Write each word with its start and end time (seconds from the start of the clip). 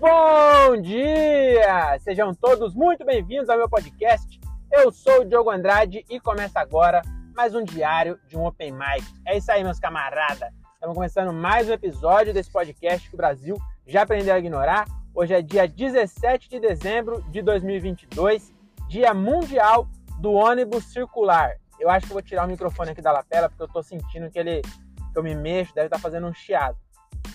Bom 0.00 0.80
dia! 0.80 1.98
Sejam 1.98 2.32
todos 2.32 2.72
muito 2.72 3.04
bem-vindos 3.04 3.48
ao 3.48 3.58
meu 3.58 3.68
podcast. 3.68 4.38
Eu 4.70 4.92
sou 4.92 5.22
o 5.22 5.24
Diogo 5.24 5.50
Andrade 5.50 6.04
e 6.08 6.20
começa 6.20 6.60
agora 6.60 7.02
mais 7.34 7.52
um 7.52 7.64
diário 7.64 8.16
de 8.28 8.36
um 8.36 8.46
Open 8.46 8.70
Mic. 8.70 9.04
É 9.26 9.36
isso 9.36 9.50
aí, 9.50 9.64
meus 9.64 9.80
camaradas. 9.80 10.54
Estamos 10.74 10.94
começando 10.94 11.32
mais 11.32 11.68
um 11.68 11.72
episódio 11.72 12.32
desse 12.32 12.48
podcast 12.48 13.08
que 13.08 13.14
o 13.14 13.16
Brasil 13.16 13.56
já 13.88 14.02
aprendeu 14.02 14.36
a 14.36 14.38
ignorar. 14.38 14.86
Hoje 15.12 15.34
é 15.34 15.42
dia 15.42 15.66
17 15.66 16.48
de 16.48 16.60
dezembro 16.60 17.20
de 17.32 17.42
2022, 17.42 18.54
Dia 18.88 19.12
Mundial 19.12 19.88
do 20.20 20.30
Ônibus 20.32 20.84
Circular. 20.84 21.56
Eu 21.80 21.90
acho 21.90 22.06
que 22.06 22.12
vou 22.12 22.22
tirar 22.22 22.44
o 22.44 22.48
microfone 22.48 22.92
aqui 22.92 23.02
da 23.02 23.10
lapela 23.10 23.48
porque 23.48 23.64
eu 23.64 23.66
estou 23.66 23.82
sentindo 23.82 24.30
que 24.30 24.38
ele 24.38 24.62
que 24.62 25.18
eu 25.18 25.24
me 25.24 25.34
mexo, 25.34 25.74
deve 25.74 25.88
estar 25.88 25.96
tá 25.96 26.02
fazendo 26.02 26.28
um 26.28 26.32
chiado. 26.32 26.76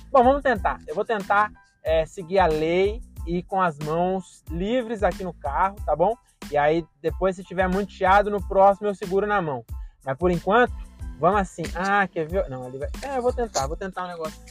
Bom, 0.10 0.24
vamos 0.24 0.42
tentar. 0.44 0.80
Eu 0.88 0.96
vou 0.96 1.04
tentar 1.04 1.52
é, 1.84 2.06
seguir 2.06 2.40
a 2.40 2.48
lei 2.48 3.02
e 3.28 3.44
com 3.44 3.62
as 3.62 3.78
mãos 3.80 4.44
livres 4.50 5.04
aqui 5.04 5.24
no 5.24 5.34
carro, 5.34 5.76
tá 5.86 5.96
bom? 5.96 6.16
E 6.52 6.58
aí, 6.58 6.86
depois, 7.02 7.36
se 7.36 7.44
tiver 7.44 7.68
muito 7.68 7.92
chiado, 7.92 8.30
no 8.30 8.46
próximo 8.48 8.88
eu 8.88 8.96
seguro 8.96 9.26
na 9.26 9.42
mão. 9.42 9.66
Mas 10.06 10.18
por 10.18 10.32
enquanto, 10.32 10.74
vamos 11.20 11.40
assim. 11.40 11.64
Ah, 11.76 12.08
quer 12.08 12.28
ver? 12.28 12.50
Não, 12.50 12.68
ele 12.68 12.80
vai. 12.80 12.90
É, 13.02 13.18
eu 13.18 13.22
vou 13.22 13.34
tentar, 13.34 13.68
vou 13.68 13.78
tentar 13.78 14.06
um 14.06 14.08
negócio 14.08 14.42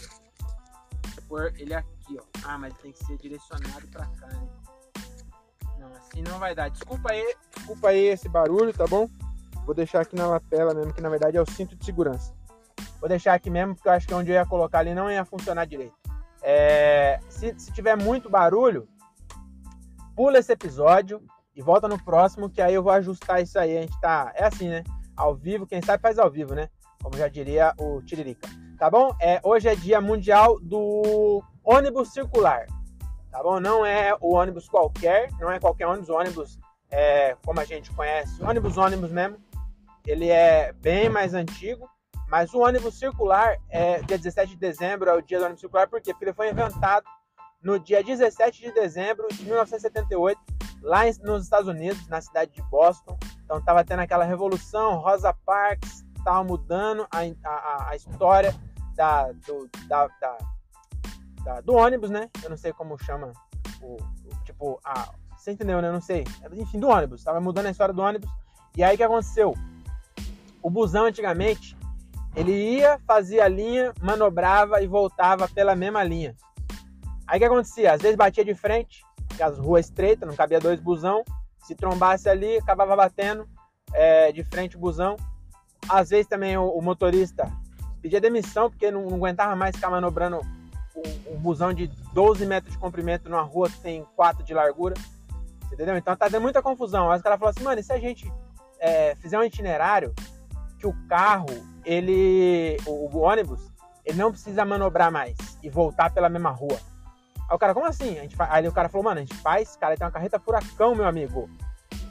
pôr 1.32 1.50
ele 1.56 1.72
aqui, 1.72 2.18
ó. 2.18 2.22
Ah, 2.45 2.58
mas 2.58 2.74
tem 2.74 2.92
que 2.92 3.02
ser 3.06 3.16
direcionado 3.16 3.88
pra 3.88 4.05
cá, 4.06 4.27
né? 4.27 4.48
Não, 5.78 5.88
assim 5.94 6.20
não 6.20 6.38
vai 6.38 6.55
dar. 6.55 6.69
Desculpa 6.69 7.10
aí, 7.10 7.34
desculpa 7.56 7.88
aí 7.88 8.05
esse 8.05 8.28
barulho, 8.28 8.70
tá 8.74 8.86
bom? 8.86 9.08
Vou 9.64 9.74
deixar 9.74 10.02
aqui 10.02 10.14
na 10.14 10.27
lapela 10.27 10.74
mesmo, 10.74 10.92
que 10.92 11.00
na 11.00 11.08
verdade 11.08 11.38
é 11.38 11.41
o 11.41 11.50
cinto 11.50 11.74
de 11.74 11.84
segurança. 11.86 12.34
Vou 13.00 13.08
deixar 13.08 13.33
aqui 13.33 13.48
mesmo, 13.48 13.74
porque 13.74 13.88
eu 13.88 13.92
acho 13.92 14.06
que 14.06 14.12
onde 14.12 14.30
eu 14.30 14.34
ia 14.34 14.44
colocar 14.44 14.80
ali 14.80 14.94
não 14.94 15.10
ia 15.10 15.25
funcionar 15.25 15.64
direito. 15.64 15.94
É, 16.42 17.20
se, 17.28 17.54
se 17.58 17.72
tiver 17.72 17.96
muito 17.96 18.28
barulho, 18.28 18.88
pula 20.16 20.38
esse 20.38 20.52
episódio 20.52 21.22
e 21.54 21.62
volta 21.62 21.88
no 21.88 22.02
próximo, 22.02 22.50
que 22.50 22.60
aí 22.60 22.74
eu 22.74 22.82
vou 22.82 22.92
ajustar 22.92 23.42
isso 23.42 23.58
aí. 23.58 23.78
A 23.78 23.80
gente 23.82 24.00
tá. 24.00 24.32
É 24.34 24.44
assim, 24.44 24.68
né? 24.68 24.82
Ao 25.16 25.34
vivo, 25.34 25.66
quem 25.66 25.82
sabe 25.82 26.02
faz 26.02 26.18
ao 26.18 26.30
vivo, 26.30 26.54
né? 26.54 26.68
Como 27.02 27.16
já 27.16 27.28
diria 27.28 27.74
o 27.78 28.02
Tiririca. 28.02 28.48
Tá 28.78 28.90
bom? 28.90 29.14
É, 29.20 29.40
hoje 29.44 29.68
é 29.68 29.74
dia 29.74 30.00
mundial 30.00 30.58
do 30.60 31.42
ônibus 31.62 32.12
circular. 32.12 32.66
Tá 33.30 33.42
bom? 33.42 33.60
Não 33.60 33.84
é 33.86 34.14
o 34.20 34.34
ônibus 34.34 34.68
qualquer, 34.68 35.30
não 35.40 35.50
é 35.50 35.58
qualquer 35.58 35.86
ônibus, 35.86 36.08
o 36.08 36.14
ônibus 36.14 36.58
é, 36.90 37.36
como 37.44 37.60
a 37.60 37.64
gente 37.64 37.90
conhece, 37.92 38.42
ônibus 38.42 38.76
ônibus 38.76 39.10
mesmo. 39.10 39.38
Ele 40.06 40.28
é 40.28 40.72
bem 40.72 41.08
mais 41.08 41.32
antigo 41.32 41.88
mas 42.33 42.55
o 42.55 42.61
ônibus 42.61 42.98
circular, 42.98 43.58
é, 43.69 44.00
dia 44.00 44.16
17 44.16 44.52
de 44.52 44.56
dezembro 44.56 45.11
é 45.11 45.12
o 45.12 45.20
dia 45.20 45.38
do 45.38 45.44
ônibus 45.44 45.61
circular, 45.61 45.86
por 45.86 46.00
quê? 46.00 46.14
Porque 46.14 46.25
ele 46.25 46.33
foi 46.33 46.48
inventado 46.48 47.05
no 47.62 47.78
dia 47.78 48.02
17 48.02 48.58
de 48.58 48.72
dezembro 48.72 49.28
de 49.28 49.44
1978, 49.44 50.41
lá 50.80 51.03
nos 51.22 51.44
Estados 51.44 51.69
Unidos, 51.69 52.08
na 52.08 52.22
cidade 52.22 52.50
de 52.53 52.62
Boston. 52.70 53.19
Então 53.44 53.58
estava 53.58 53.84
tendo 53.84 54.00
aquela 54.00 54.25
revolução, 54.25 54.97
Rosa 54.97 55.34
Parks 55.44 56.06
estava 56.16 56.42
mudando 56.42 57.06
a, 57.10 57.19
a, 57.47 57.91
a 57.91 57.97
história 57.97 58.55
da, 58.94 59.30
do, 59.33 59.69
da, 59.86 60.06
da, 60.06 60.38
da, 61.44 61.60
do 61.60 61.75
ônibus, 61.75 62.08
né? 62.08 62.30
Eu 62.42 62.48
não 62.48 62.56
sei 62.56 62.72
como 62.72 62.97
chama, 62.97 63.30
o, 63.83 63.97
o 63.97 64.44
tipo, 64.47 64.80
a, 64.83 65.12
você 65.36 65.53
entendeu, 65.53 65.83
né? 65.83 65.88
Eu 65.88 65.92
não 65.92 66.00
sei. 66.00 66.25
Enfim, 66.55 66.80
do 66.80 66.88
ônibus, 66.88 67.20
estava 67.20 67.42
mudando 67.42 67.66
a 67.66 67.70
história 67.70 67.92
do 67.92 68.00
ônibus. 68.00 68.30
E 68.75 68.83
aí 68.83 68.94
o 68.94 68.97
que 68.97 69.05
aconteceu? 69.05 69.55
O 70.62 70.70
busão 70.70 71.05
antigamente 71.05 71.77
ele 72.34 72.52
ia, 72.52 72.98
fazia 73.06 73.44
a 73.44 73.48
linha, 73.48 73.92
manobrava 74.00 74.83
e 74.83 74.86
voltava 74.86 75.48
pela 75.48 75.77
mesma 75.77 76.02
linha. 76.02 76.34
Aí 77.27 77.36
o 77.36 77.41
que 77.41 77.44
acontecia? 77.44 77.92
Às 77.92 78.02
vezes 78.02 78.16
batia 78.16 78.44
de 78.44 78.55
frente, 78.55 79.04
porque 79.28 79.43
as 79.43 79.59
ruas 79.59 79.87
estreitas, 79.87 80.28
não 80.28 80.34
cabia 80.34 80.60
dois 80.60 80.81
busão. 80.81 81.22
Se 81.60 81.75
trombasse 81.75 82.28
ali, 82.28 82.56
acabava 82.56 82.97
batendo 82.97 83.47
é, 83.93 84.32
de 84.32 84.43
frente 84.44 84.76
o 84.76 84.81
busão. 84.81 85.16
Às 85.88 86.10
vezes 86.10 86.26
também 86.26 86.56
o, 86.56 86.69
o 86.69 86.82
motorista 86.82 87.50
pedia 88.00 88.20
demissão, 88.20 88.70
porque 88.70 88.91
não, 88.91 89.09
não, 89.09 89.16
aguentava 89.16 89.54
mais 89.54 89.76
ficar 89.76 89.91
manobrando 89.91 90.41
um, 90.97 91.34
um 91.34 91.38
busão 91.38 91.72
de 91.72 91.87
12 92.12 92.44
metros 92.47 92.72
de 92.72 92.78
comprimento 92.78 93.28
numa 93.28 93.43
rua 93.43 93.69
que 93.69 93.78
tem 93.81 94.04
4 94.16 94.43
de 94.43 94.54
largura. 94.54 94.94
Entendeu? 95.72 95.97
Então 95.97 96.16
tá 96.16 96.28
dando 96.28 96.43
muita 96.43 96.60
confusão. 96.62 97.10
Aí 97.10 97.16
os 97.16 97.22
caras 97.22 97.38
falaram 97.38 97.56
assim, 97.56 97.64
mano, 97.64 97.81
e 97.81 97.84
se 97.84 97.93
a 97.93 97.99
gente 97.99 98.31
é, 98.78 99.14
fizer 99.16 99.38
um 99.38 99.44
itinerário 99.44 100.12
que 100.82 100.87
o 100.88 101.09
carro, 101.09 101.47
ele, 101.84 102.76
o, 102.84 103.16
o, 103.16 103.20
ônibus, 103.20 103.72
ele 104.04 104.19
não 104.19 104.32
precisa 104.32 104.65
manobrar 104.65 105.12
mais 105.12 105.37
e 105.62 105.70
voltar 105.70 106.12
pela 106.12 106.28
mesma 106.28 106.50
rua. 106.50 106.76
Aí 107.48 107.54
o 107.54 107.59
cara, 107.59 107.72
como 107.72 107.87
assim? 107.87 108.19
A 108.19 108.22
gente 108.22 108.34
Aí 108.37 108.66
o 108.66 108.72
cara 108.72 108.88
falou, 108.88 109.04
mano, 109.04 109.19
a 109.19 109.20
gente 109.20 109.37
faz, 109.37 109.76
cara, 109.76 109.97
tem 109.97 110.04
uma 110.04 110.12
carreta 110.12 110.41
furacão, 110.41 110.97
meu 110.97 111.06
amigo. 111.06 111.48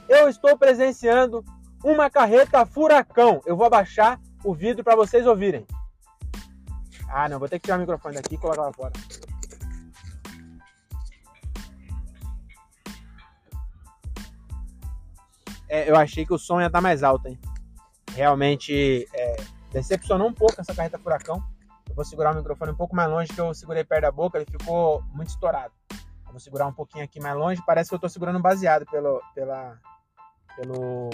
Eu 0.08 0.26
estou 0.26 0.56
presenciando 0.56 1.44
uma 1.84 2.08
carreta 2.08 2.64
furacão. 2.64 3.42
Eu 3.44 3.56
vou 3.56 3.66
abaixar 3.66 4.18
o 4.42 4.54
vidro 4.54 4.82
para 4.82 4.96
vocês 4.96 5.26
ouvirem. 5.26 5.66
Ah, 7.10 7.28
não, 7.28 7.38
vou 7.38 7.48
ter 7.48 7.58
que 7.58 7.66
tirar 7.66 7.76
o 7.76 7.80
microfone 7.80 8.14
daqui 8.14 8.36
e 8.36 8.38
colocar 8.38 8.62
lá 8.62 8.72
fora. 8.72 8.92
É, 15.68 15.90
eu 15.90 15.96
achei 15.96 16.24
que 16.24 16.32
o 16.32 16.38
som 16.38 16.58
ia 16.58 16.68
estar 16.68 16.80
mais 16.80 17.02
alto, 17.02 17.28
hein? 17.28 17.38
Realmente 18.14 19.08
é, 19.14 19.36
decepcionou 19.72 20.28
um 20.28 20.32
pouco 20.32 20.60
essa 20.60 20.74
carreta 20.74 20.98
furacão. 20.98 21.42
Eu 21.88 21.94
vou 21.94 22.04
segurar 22.04 22.32
o 22.32 22.36
microfone 22.36 22.72
um 22.72 22.76
pouco 22.76 22.94
mais 22.94 23.10
longe, 23.10 23.32
que 23.32 23.40
eu 23.40 23.52
segurei 23.52 23.84
perto 23.84 24.02
da 24.02 24.12
boca, 24.12 24.38
ele 24.38 24.50
ficou 24.50 25.02
muito 25.12 25.28
estourado. 25.28 25.72
Eu 25.90 26.30
vou 26.30 26.40
segurar 26.40 26.66
um 26.66 26.72
pouquinho 26.72 27.04
aqui 27.04 27.20
mais 27.20 27.36
longe, 27.36 27.62
parece 27.66 27.88
que 27.90 27.94
eu 27.94 27.98
estou 27.98 28.08
segurando 28.08 28.40
baseado 28.40 28.86
pelo, 28.86 29.20
pela, 29.34 29.78
pelo, 30.56 31.10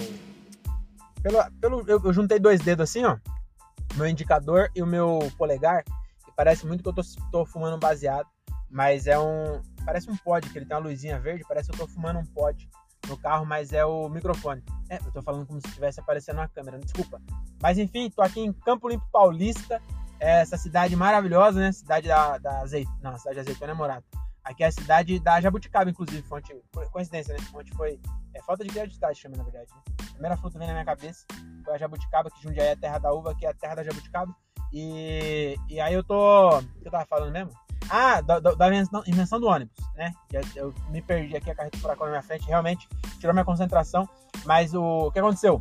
pelo, 1.21 1.51
pelo 1.59 1.89
eu, 1.89 2.01
eu, 2.03 2.13
juntei 2.13 2.39
dois 2.39 2.61
dedos 2.61 2.89
assim, 2.89 3.03
ó, 3.03 3.17
meu 3.95 4.07
indicador 4.07 4.69
e 4.73 4.81
o 4.81 4.87
meu 4.87 5.19
polegar, 5.37 5.83
e 6.27 6.31
parece 6.35 6.65
muito 6.65 6.81
que 6.81 6.89
eu 6.89 7.01
estou 7.01 7.45
fumando 7.45 7.77
baseado, 7.77 8.27
mas 8.69 9.07
é 9.07 9.19
um, 9.19 9.61
parece 9.83 10.09
um 10.09 10.15
pod, 10.15 10.49
que 10.49 10.57
ele 10.57 10.65
tem 10.65 10.77
uma 10.77 10.87
luzinha 10.87 11.19
verde, 11.19 11.43
parece 11.47 11.69
que 11.69 11.73
eu 11.73 11.83
estou 11.83 11.87
fumando 11.87 12.19
um 12.19 12.25
pod 12.25 12.69
no 13.09 13.17
carro, 13.17 13.45
mas 13.45 13.73
é 13.73 13.85
o 13.85 14.07
microfone. 14.09 14.63
É, 14.89 14.97
eu 14.97 15.11
tô 15.11 15.21
falando 15.21 15.45
como 15.45 15.59
se 15.61 15.67
estivesse 15.67 15.99
aparecendo 15.99 16.37
na 16.37 16.47
câmera, 16.47 16.79
desculpa. 16.79 17.21
Mas 17.61 17.77
enfim, 17.77 18.09
tô 18.09 18.21
aqui 18.21 18.39
em 18.39 18.53
Campo 18.53 18.87
Limpo 18.87 19.05
Paulista, 19.11 19.81
é 20.19 20.41
essa 20.41 20.57
cidade 20.57 20.95
maravilhosa, 20.95 21.59
né? 21.59 21.71
Cidade 21.71 22.07
da, 22.07 22.37
da 22.37 22.61
azeitona, 22.61 22.97
não, 23.01 23.17
cidade 23.17 23.35
de 23.35 23.41
azeitona 23.41 23.71
é 23.71 23.75
morada. 23.75 24.03
Aqui 24.43 24.63
é 24.63 24.67
a 24.67 24.71
cidade 24.71 25.19
da 25.19 25.39
Jabuticaba, 25.41 25.89
inclusive, 25.89 26.21
fonte, 26.23 26.55
coincidência, 26.91 27.33
né? 27.33 27.39
Fonte 27.51 27.71
foi, 27.75 27.99
é 28.33 28.41
falta 28.41 28.63
de 28.63 28.69
criatividade 28.69 29.19
chama, 29.19 29.37
na 29.37 29.43
verdade. 29.43 29.69
Né? 29.71 29.81
A 30.01 30.11
primeira 30.13 30.37
fruta 30.37 30.57
vem 30.57 30.67
na 30.67 30.73
minha 30.73 30.85
cabeça 30.85 31.25
foi 31.69 31.75
a 31.75 31.77
Jabuticaba, 31.77 32.31
que 32.31 32.41
Jundiaí 32.41 32.69
é 32.69 32.71
a 32.71 32.77
terra 32.77 32.97
da 32.97 33.13
uva, 33.13 33.35
que 33.35 33.45
é 33.45 33.49
a 33.49 33.53
terra 33.53 33.75
da 33.75 33.83
Jabuticaba. 33.83 34.35
E, 34.73 35.55
e 35.69 35.79
aí 35.79 35.93
eu 35.93 36.03
tô, 36.03 36.57
o 36.57 36.61
que 36.61 36.87
eu 36.87 36.91
tava 36.91 37.05
falando 37.05 37.31
mesmo? 37.31 37.51
Ah, 37.89 38.21
da, 38.21 38.39
da, 38.39 38.67
invenção 39.07 39.39
do 39.39 39.47
ônibus, 39.47 39.75
né? 39.95 40.13
Eu 40.55 40.73
me 40.89 41.01
perdi 41.01 41.35
aqui, 41.35 41.49
a 41.49 41.55
carreta 41.55 41.77
furacão 41.79 42.05
na 42.05 42.11
minha 42.11 42.23
frente, 42.23 42.45
realmente 42.45 42.87
tirou 43.19 43.33
minha 43.33 43.45
concentração. 43.45 44.07
Mas 44.45 44.75
o, 44.75 45.07
o 45.07 45.11
que 45.11 45.17
aconteceu? 45.17 45.59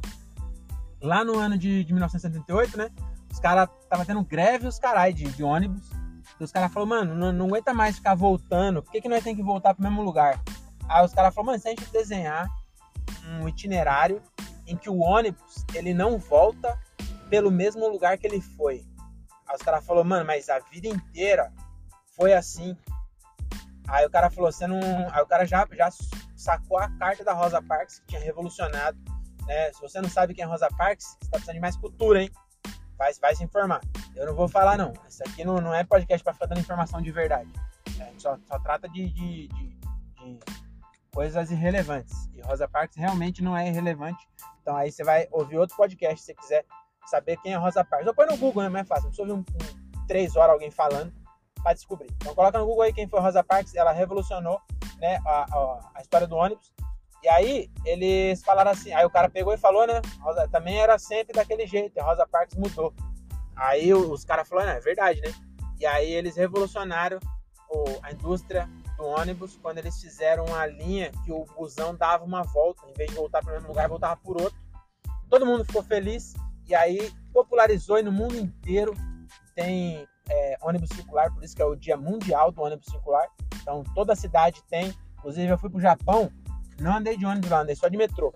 Lá 1.01 1.25
no 1.25 1.39
ano 1.39 1.57
de, 1.57 1.85
de 1.85 1.93
1978, 1.93 2.77
né? 2.77 2.91
Os 3.31 3.41
caras 3.41 3.69
estavam 3.81 4.05
tendo 4.05 4.23
greve 4.25 4.67
os 4.67 4.79
carai 4.79 5.13
de, 5.13 5.25
de 5.25 5.43
ônibus. 5.43 5.89
E 6.39 6.45
os 6.45 6.53
caras 6.53 6.73
falaram, 6.73 6.89
mano, 6.91 7.15
não, 7.15 7.33
não 7.33 7.47
aguenta 7.47 7.73
mais 7.73 7.97
ficar 7.97 8.15
voltando. 8.15 8.83
Por 8.83 8.93
que, 8.93 9.01
que 9.01 9.09
nós 9.09 9.25
temos 9.25 9.39
que 9.39 9.45
voltar 9.45 9.75
pro 9.75 9.83
mesmo 9.83 10.03
lugar? 10.03 10.41
Aí 10.89 11.05
os 11.05 11.15
caras 11.15 11.35
falaram, 11.35 11.53
mano, 11.53 11.63
se 11.63 11.69
a 11.69 11.71
gente 11.71 11.91
desenhar 11.91 12.49
um 13.41 13.49
itinerário 13.49 14.23
em 14.67 14.77
que 14.77 14.91
o 14.91 14.99
ônibus 14.99 15.65
ele 15.75 15.95
não 15.95 16.19
volta 16.19 16.79
pelo 17.31 17.51
mesmo 17.51 17.89
lugar 17.89 18.19
que 18.19 18.27
ele 18.27 18.41
foi. 18.41 18.85
Aí 19.47 19.57
os 19.57 19.63
caras 19.63 19.85
falaram, 19.85 20.07
mano, 20.07 20.27
mas 20.27 20.49
a 20.49 20.59
vida 20.59 20.89
inteira 20.89 21.53
foi 22.19 22.35
assim. 22.35 22.77
Aí 23.87 24.05
o 24.05 24.11
cara 24.11 24.29
falou, 24.29 24.51
você 24.51 24.67
não. 24.67 24.81
Aí 25.13 25.23
o 25.23 25.27
cara 25.27 25.47
já, 25.47 25.67
já 25.73 25.89
sacou 26.37 26.79
a 26.79 26.91
carta 26.99 27.25
da 27.25 27.33
Rosa 27.33 27.63
Parks, 27.63 28.01
que 28.01 28.07
tinha 28.09 28.21
revolucionado. 28.21 28.99
Né? 29.47 29.73
Se 29.73 29.81
você 29.81 30.01
não 30.01 30.11
sabe 30.11 30.35
quem 30.35 30.45
é 30.45 30.47
Rosa 30.47 30.69
Parks, 30.77 31.07
você 31.07 31.31
tá 31.31 31.39
precisando 31.39 31.55
de 31.55 31.61
mais 31.61 31.77
cultura, 31.77 32.23
hein? 32.23 32.31
Vai, 32.99 33.13
vai 33.15 33.35
se 33.35 33.45
informar. 33.45 33.81
Eu 34.17 34.27
não 34.27 34.35
vou 34.35 34.49
falar, 34.49 34.77
não. 34.77 34.93
Isso 35.09 35.23
aqui 35.23 35.45
não, 35.45 35.59
não 35.61 35.73
é 35.73 35.85
podcast 35.85 36.23
para 36.23 36.35
ficar 36.35 36.47
dando 36.47 36.61
informação 36.61 37.01
de 37.01 37.13
verdade. 37.13 37.51
É, 38.01 38.13
só, 38.19 38.37
só 38.47 38.59
trata 38.59 38.89
de, 38.89 39.09
de, 39.11 39.49
de, 39.49 39.69
de 39.69 40.39
coisas 41.15 41.51
irrelevantes. 41.51 42.29
E 42.35 42.41
Rosa 42.43 42.69
Parks 42.69 42.97
realmente 42.97 43.43
não 43.43 43.57
é 43.57 43.69
irrelevante. 43.69 44.29
Então 44.61 44.77
aí 44.77 44.91
você 44.91 45.05
vai 45.05 45.29
ouvir 45.31 45.57
outro 45.57 45.77
podcast 45.77 46.21
se 46.21 46.27
você 46.27 46.35
quiser 46.35 46.67
saber 47.07 47.39
quem 47.39 47.55
é 47.55 47.57
Rosa 47.57 47.85
Parks. 47.85 48.09
Ou 48.09 48.15
põe 48.15 48.27
no 48.27 48.37
Google, 48.37 48.65
né? 48.65 48.69
Mais 48.69 48.89
fácil. 48.89 49.05
Não 49.05 49.11
precisa 49.11 49.33
ouvir 49.33 49.33
um, 49.33 50.01
um, 50.01 50.07
três 50.07 50.37
horas 50.37 50.53
alguém 50.53 50.71
falando 50.71 51.13
para 51.63 51.75
descobrir. 51.75 52.09
Então 52.17 52.35
coloca 52.35 52.59
no 52.59 52.67
Google 52.67 52.83
aí 52.83 52.93
quem 52.93 53.09
foi 53.09 53.21
Rosa 53.21 53.43
Parks, 53.43 53.75
ela 53.75 53.93
revolucionou 53.93 54.61
né, 54.99 55.19
a, 55.27 55.47
a, 55.55 55.91
a, 55.95 56.01
história 56.01 56.27
do 56.27 56.37
ônibus. 56.37 56.73
E 57.23 57.29
aí 57.29 57.71
eles 57.85 58.43
falaram 58.43 58.71
assim, 58.71 58.93
aí 58.93 59.05
o 59.05 59.11
cara 59.11 59.29
pegou 59.29 59.53
e 59.53 59.59
falou, 59.59 59.87
né, 59.87 60.01
Rosa, 60.21 60.49
também 60.49 60.79
era 60.79 60.99
sempre 60.99 61.35
daquele 61.35 61.67
jeito, 61.67 61.99
a 61.99 62.05
Rosa 62.05 62.27
Parks 62.27 62.57
mudou. 62.57 62.95
Aí 63.57 63.93
os 63.93 64.25
caras 64.25 64.49
falaram, 64.49 64.71
é 64.71 64.81
verdade, 64.81 65.21
né? 65.21 65.35
E 65.81 65.87
aí 65.87 66.13
eles 66.13 66.37
revolucionaram 66.37 67.19
o, 67.69 67.85
a 68.03 68.13
indústria 68.13 68.69
do 68.97 69.05
ônibus 69.05 69.59
quando 69.61 69.79
eles 69.79 70.01
fizeram 70.01 70.45
uma 70.47 70.67
linha 70.67 71.13
que 71.25 71.33
o 71.33 71.45
busão 71.57 71.95
dava 71.95 72.25
uma 72.25 72.43
volta, 72.43 72.89
em 72.89 72.93
vez 72.93 73.11
de 73.11 73.17
voltar 73.17 73.41
para 73.41 73.51
o 73.51 73.55
mesmo 73.55 73.69
lugar, 73.69 73.89
voltava 73.89 74.17
por 74.17 74.41
outro. 74.41 74.59
Todo 75.29 75.47
mundo 75.47 75.65
ficou 75.65 75.83
feliz 75.83 76.35
e 76.67 76.75
aí 76.75 77.13
popularizou 77.33 77.99
e 77.99 78.03
no 78.03 78.13
mundo 78.13 78.37
inteiro 78.37 78.95
tem 79.55 80.07
é, 80.29 80.59
ônibus 80.63 80.91
circular, 80.91 81.33
por 81.33 81.43
isso 81.43 81.55
que 81.55 81.63
é 81.63 81.65
o 81.65 81.75
dia 81.75 81.97
mundial 81.97 82.51
do 82.51 82.63
ônibus 82.63 82.87
circular. 82.87 83.27
Então 83.63 83.85
toda 83.95 84.13
a 84.13 84.17
cidade 84.17 84.63
tem. 84.69 84.95
Inclusive 85.19 85.53
eu 85.53 85.59
fui 85.59 85.69
pro 85.69 85.81
Japão, 85.81 86.31
não 86.81 86.97
andei 86.97 87.17
de 87.17 87.27
ônibus 87.27 87.51
lá, 87.51 87.61
andei 87.61 87.75
só 87.75 87.89
de 87.89 87.97
metrô. 87.97 88.33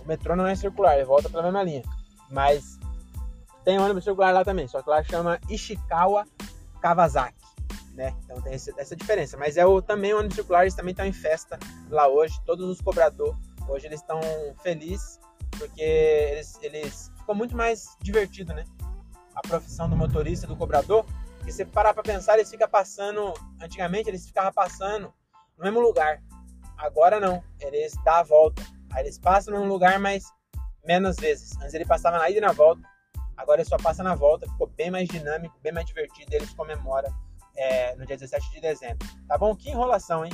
O 0.00 0.06
metrô 0.06 0.34
não 0.34 0.46
é 0.46 0.54
circular, 0.54 0.96
ele 0.96 1.04
volta 1.04 1.28
pela 1.28 1.42
mesma 1.42 1.62
linha. 1.62 1.82
Mas 2.30 2.78
tem 3.64 3.78
ônibus 3.78 4.04
circular 4.04 4.32
lá 4.32 4.44
também, 4.44 4.66
só 4.66 4.82
que 4.82 4.88
lá 4.88 5.02
chama 5.02 5.38
Ishikawa 5.48 6.26
Kawasaki. 6.80 7.42
Né? 7.94 8.14
Então 8.24 8.40
tem 8.40 8.54
essa 8.54 8.96
diferença. 8.96 9.36
Mas 9.36 9.56
é 9.56 9.66
o, 9.66 9.82
também 9.82 10.14
o 10.14 10.18
ônibus 10.18 10.36
circular, 10.36 10.62
eles 10.62 10.74
também 10.74 10.92
estão 10.92 11.04
em 11.04 11.12
festa 11.12 11.58
lá 11.90 12.08
hoje. 12.08 12.40
Todos 12.46 12.68
os 12.68 12.80
cobradores 12.80 13.36
hoje 13.68 13.86
eles 13.86 14.00
estão 14.00 14.20
felizes 14.62 15.20
porque 15.58 15.82
eles, 15.82 16.58
eles 16.62 17.12
ficou 17.18 17.34
muito 17.34 17.56
mais 17.56 17.96
divertido, 18.00 18.52
né? 18.52 18.64
A 19.34 19.40
profissão 19.42 19.88
do 19.88 19.96
motorista, 19.96 20.46
do 20.46 20.56
cobrador. 20.56 21.04
Se 21.50 21.64
parar 21.66 21.92
para 21.92 22.02
pensar, 22.02 22.34
eles 22.34 22.50
ficam 22.50 22.68
passando. 22.68 23.34
Antigamente 23.60 24.08
eles 24.08 24.26
ficavam 24.26 24.52
passando 24.52 25.12
no 25.58 25.64
mesmo 25.64 25.80
lugar. 25.80 26.22
Agora 26.78 27.20
não, 27.20 27.42
eles 27.60 27.94
dão 28.04 28.14
a 28.14 28.22
volta. 28.22 28.62
Aí 28.92 29.04
eles 29.04 29.18
passam 29.18 29.52
no 29.52 29.60
mesmo 29.60 29.72
lugar, 29.72 29.98
mas 29.98 30.24
menos 30.84 31.16
vezes. 31.16 31.56
Antes 31.58 31.74
ele 31.74 31.84
passava 31.84 32.18
na 32.18 32.28
ida 32.28 32.38
e 32.38 32.40
na 32.40 32.52
volta. 32.52 32.82
Agora 33.36 33.60
ele 33.60 33.68
só 33.68 33.76
passa 33.76 34.02
na 34.02 34.14
volta, 34.14 34.48
ficou 34.48 34.66
bem 34.66 34.90
mais 34.90 35.08
dinâmico, 35.08 35.58
bem 35.60 35.72
mais 35.72 35.86
divertido. 35.86 36.34
Eles 36.34 36.52
comemoram 36.54 37.12
é, 37.56 37.94
no 37.96 38.06
dia 38.06 38.16
17 38.16 38.50
de 38.50 38.60
dezembro. 38.60 39.06
Tá 39.26 39.36
bom? 39.36 39.54
Que 39.54 39.70
enrolação, 39.70 40.24
hein? 40.24 40.32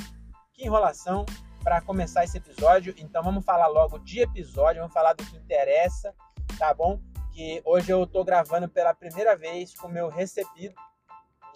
Que 0.53 0.65
enrolação 0.65 1.25
para 1.63 1.81
começar 1.81 2.25
esse 2.25 2.39
episódio. 2.39 2.95
Então 2.99 3.23
vamos 3.23 3.45
falar 3.45 3.67
logo 3.67 3.99
de 3.99 4.21
episódio, 4.21 4.81
vamos 4.81 4.95
falar 4.95 5.13
do 5.13 5.25
que 5.25 5.37
interessa, 5.37 6.15
tá 6.59 6.73
bom? 6.73 7.01
Que 7.33 7.61
hoje 7.65 7.91
eu 7.91 8.07
tô 8.07 8.25
gravando 8.25 8.69
pela 8.69 8.95
primeira 8.95 9.37
vez 9.37 9.75
com 9.75 9.87
o 9.87 9.93
meu 9.93 10.09
recebido, 10.09 10.75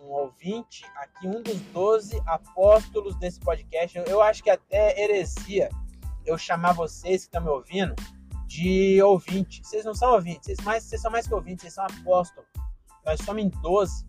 um 0.02 0.10
ouvinte, 0.10 0.84
aqui 0.96 1.26
um 1.26 1.42
dos 1.42 1.60
12 1.72 2.20
apóstolos 2.26 3.14
desse 3.16 3.38
podcast. 3.40 4.02
Eu 4.06 4.20
acho 4.20 4.42
que 4.42 4.50
até 4.50 5.00
heresia 5.00 5.68
eu 6.26 6.36
chamar 6.36 6.72
vocês 6.72 7.22
que 7.22 7.28
estão 7.28 7.42
me 7.42 7.48
ouvindo 7.48 7.94
de 8.46 9.02
ouvinte. 9.02 9.62
Vocês 9.64 9.84
não 9.84 9.94
são 9.94 10.12
ouvintes, 10.12 10.44
vocês, 10.44 10.60
mais, 10.60 10.84
vocês 10.84 11.00
são 11.00 11.10
mais 11.10 11.26
que 11.26 11.34
ouvintes, 11.34 11.62
vocês 11.62 11.74
são 11.74 11.84
apóstolos. 11.84 12.48
Nós 13.04 13.20
somos 13.20 13.42
em 13.42 13.48
12. 13.48 14.06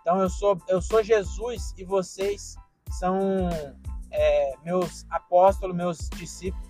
Então 0.00 0.20
eu 0.20 0.28
sou, 0.28 0.60
eu 0.68 0.82
sou 0.82 1.02
Jesus 1.02 1.72
e 1.76 1.84
vocês 1.84 2.56
são 2.90 3.48
é, 4.10 4.54
meus 4.64 5.06
apóstolos, 5.10 5.76
meus 5.76 6.08
discípulos. 6.10 6.68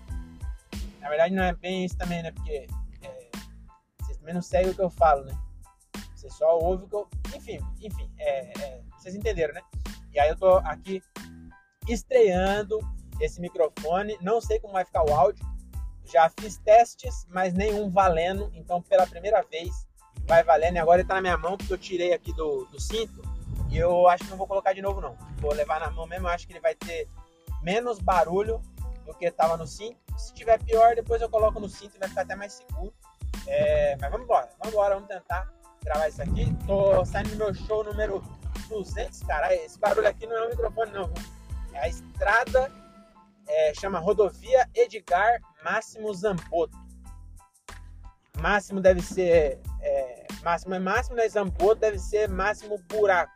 Na 1.01 1.09
verdade 1.09 1.35
não 1.35 1.43
é 1.43 1.55
bem 1.55 1.85
isso 1.85 1.97
também, 1.97 2.23
né? 2.23 2.31
Porque 2.31 2.69
é, 3.03 3.31
vocês 4.01 4.19
também 4.19 4.35
não 4.35 4.43
seguem 4.43 4.71
o 4.71 4.75
que 4.75 4.83
eu 4.83 4.91
falo, 4.91 5.25
né? 5.25 5.37
Vocês 6.23 6.35
só 6.35 6.57
ouvem 6.57 6.87
o 6.87 6.89
que 6.89 6.95
eu... 6.95 7.09
Enfim, 7.35 7.59
enfim, 7.81 8.09
é, 8.17 8.53
é, 8.61 8.81
vocês 8.97 9.13
entenderam, 9.13 9.53
né? 9.55 9.61
E 10.13 10.21
aí 10.21 10.29
eu 10.29 10.37
tô 10.37 10.55
aqui 10.59 11.03
estreando 11.89 12.79
esse 13.21 13.41
microfone. 13.41 14.17
Não 14.21 14.41
sei 14.41 14.61
como 14.61 14.75
vai 14.75 14.85
ficar 14.85 15.03
o 15.03 15.13
áudio. 15.13 15.45
Já 16.05 16.31
fiz 16.39 16.59
testes, 16.59 17.27
mas 17.29 17.55
nenhum 17.55 17.91
valendo. 17.91 18.53
Então, 18.55 18.81
pela 18.81 19.05
primeira 19.05 19.43
vez, 19.43 19.85
vai 20.25 20.45
valendo. 20.45 20.77
E 20.77 20.79
agora 20.79 21.01
ele 21.01 21.09
tá 21.09 21.17
na 21.17 21.23
minha 21.23 21.37
mão, 21.37 21.57
porque 21.57 21.73
eu 21.73 21.79
tirei 21.79 22.13
aqui 22.13 22.33
do, 22.35 22.67
do 22.67 22.81
cinto. 22.81 23.21
E 23.69 23.77
eu 23.77 24.07
acho 24.07 24.23
que 24.23 24.31
não 24.31 24.37
vou 24.37 24.47
colocar 24.47 24.73
de 24.73 24.83
novo, 24.83 25.01
não. 25.01 25.17
Vou 25.39 25.53
levar 25.53 25.81
na 25.81 25.91
mão 25.91 26.07
mesmo. 26.07 26.29
Eu 26.29 26.33
acho 26.33 26.47
que 26.47 26.53
ele 26.53 26.61
vai 26.61 26.77
ter 26.77 27.09
menos 27.63 27.99
barulho 27.99 28.63
do 29.05 29.13
que 29.13 29.25
estava 29.25 29.57
no 29.57 29.67
cinto. 29.67 29.99
Se 30.17 30.33
tiver 30.33 30.63
pior, 30.63 30.95
depois 30.95 31.21
eu 31.21 31.29
coloco 31.29 31.59
no 31.59 31.69
cinto 31.69 31.97
e 31.97 31.99
vai 31.99 32.09
ficar 32.09 32.23
até 32.23 32.37
mais 32.37 32.53
seguro. 32.53 32.95
É, 33.45 33.97
mas 34.01 34.09
vamos 34.09 34.25
embora, 34.25 34.49
vamos 34.61 34.73
embora, 34.73 34.95
vamos 34.95 35.09
tentar 35.09 35.62
gravar 35.85 36.09
isso 36.09 36.23
aqui. 36.23 36.47
Tô 36.67 37.05
saindo 37.05 37.31
do 37.31 37.37
meu 37.37 37.55
show 37.55 37.85
número 37.85 38.23
200, 38.69 39.21
cara. 39.21 39.55
Esse 39.55 39.79
barulho 39.79 40.09
aqui 40.09 40.27
não 40.27 40.37
é 40.37 40.47
o 40.47 40.51
microfone, 40.51 40.93
não. 40.93 41.11
É 41.73 41.81
a 41.81 41.89
estrada, 41.89 42.71
é, 43.47 43.75
chama 43.75 43.99
Rodovia 43.99 44.69
Edgar 44.75 45.41
Máximo 45.65 46.13
Zampoto. 46.15 46.77
Máximo 48.41 48.81
deve 48.81 49.03
ser. 49.03 49.61
É, 49.81 50.27
máximo 50.43 50.75
é 50.75 50.79
máximo, 50.79 51.17
né? 51.17 51.29
Zampoto 51.29 51.81
deve 51.81 51.99
ser 51.99 52.29
máximo 52.29 52.79
buraco. 52.89 53.33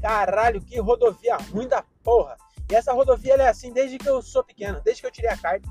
Caralho, 0.00 0.62
que 0.62 0.78
rodovia 0.78 1.36
ruim 1.36 1.68
da 1.68 1.82
porra. 2.02 2.36
E 2.70 2.74
essa 2.74 2.92
rodovia 2.92 3.34
é 3.34 3.48
assim 3.48 3.72
desde 3.72 3.98
que 3.98 4.08
eu 4.08 4.22
sou 4.22 4.44
pequeno, 4.44 4.80
desde 4.82 5.02
que 5.02 5.06
eu 5.06 5.10
tirei 5.10 5.30
a 5.30 5.36
carta. 5.36 5.68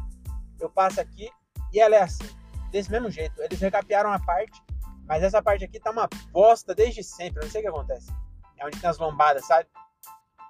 Eu 0.60 0.70
passo 0.70 1.00
aqui 1.00 1.30
e 1.74 1.80
ela 1.80 1.96
é 1.96 2.02
assim, 2.02 2.28
desse 2.72 2.92
mesmo 2.92 3.10
jeito. 3.10 3.42
Eles 3.42 3.60
recapearam 3.60 4.12
a 4.12 4.20
parte, 4.20 4.62
mas 5.10 5.24
essa 5.24 5.42
parte 5.42 5.66
aqui 5.66 5.80
tá 5.80 5.90
uma 5.90 6.08
bosta 6.32 6.76
desde 6.76 7.04
sempre. 7.04 7.40
Eu 7.40 7.46
não 7.46 7.52
sei 7.52 7.62
o 7.62 7.64
que 7.64 7.70
acontece. 7.70 8.12
É 8.58 8.66
onde 8.66 8.80
tem 8.80 8.88
as 8.88 9.00
lombadas, 9.00 9.44
sabe? 9.48 9.68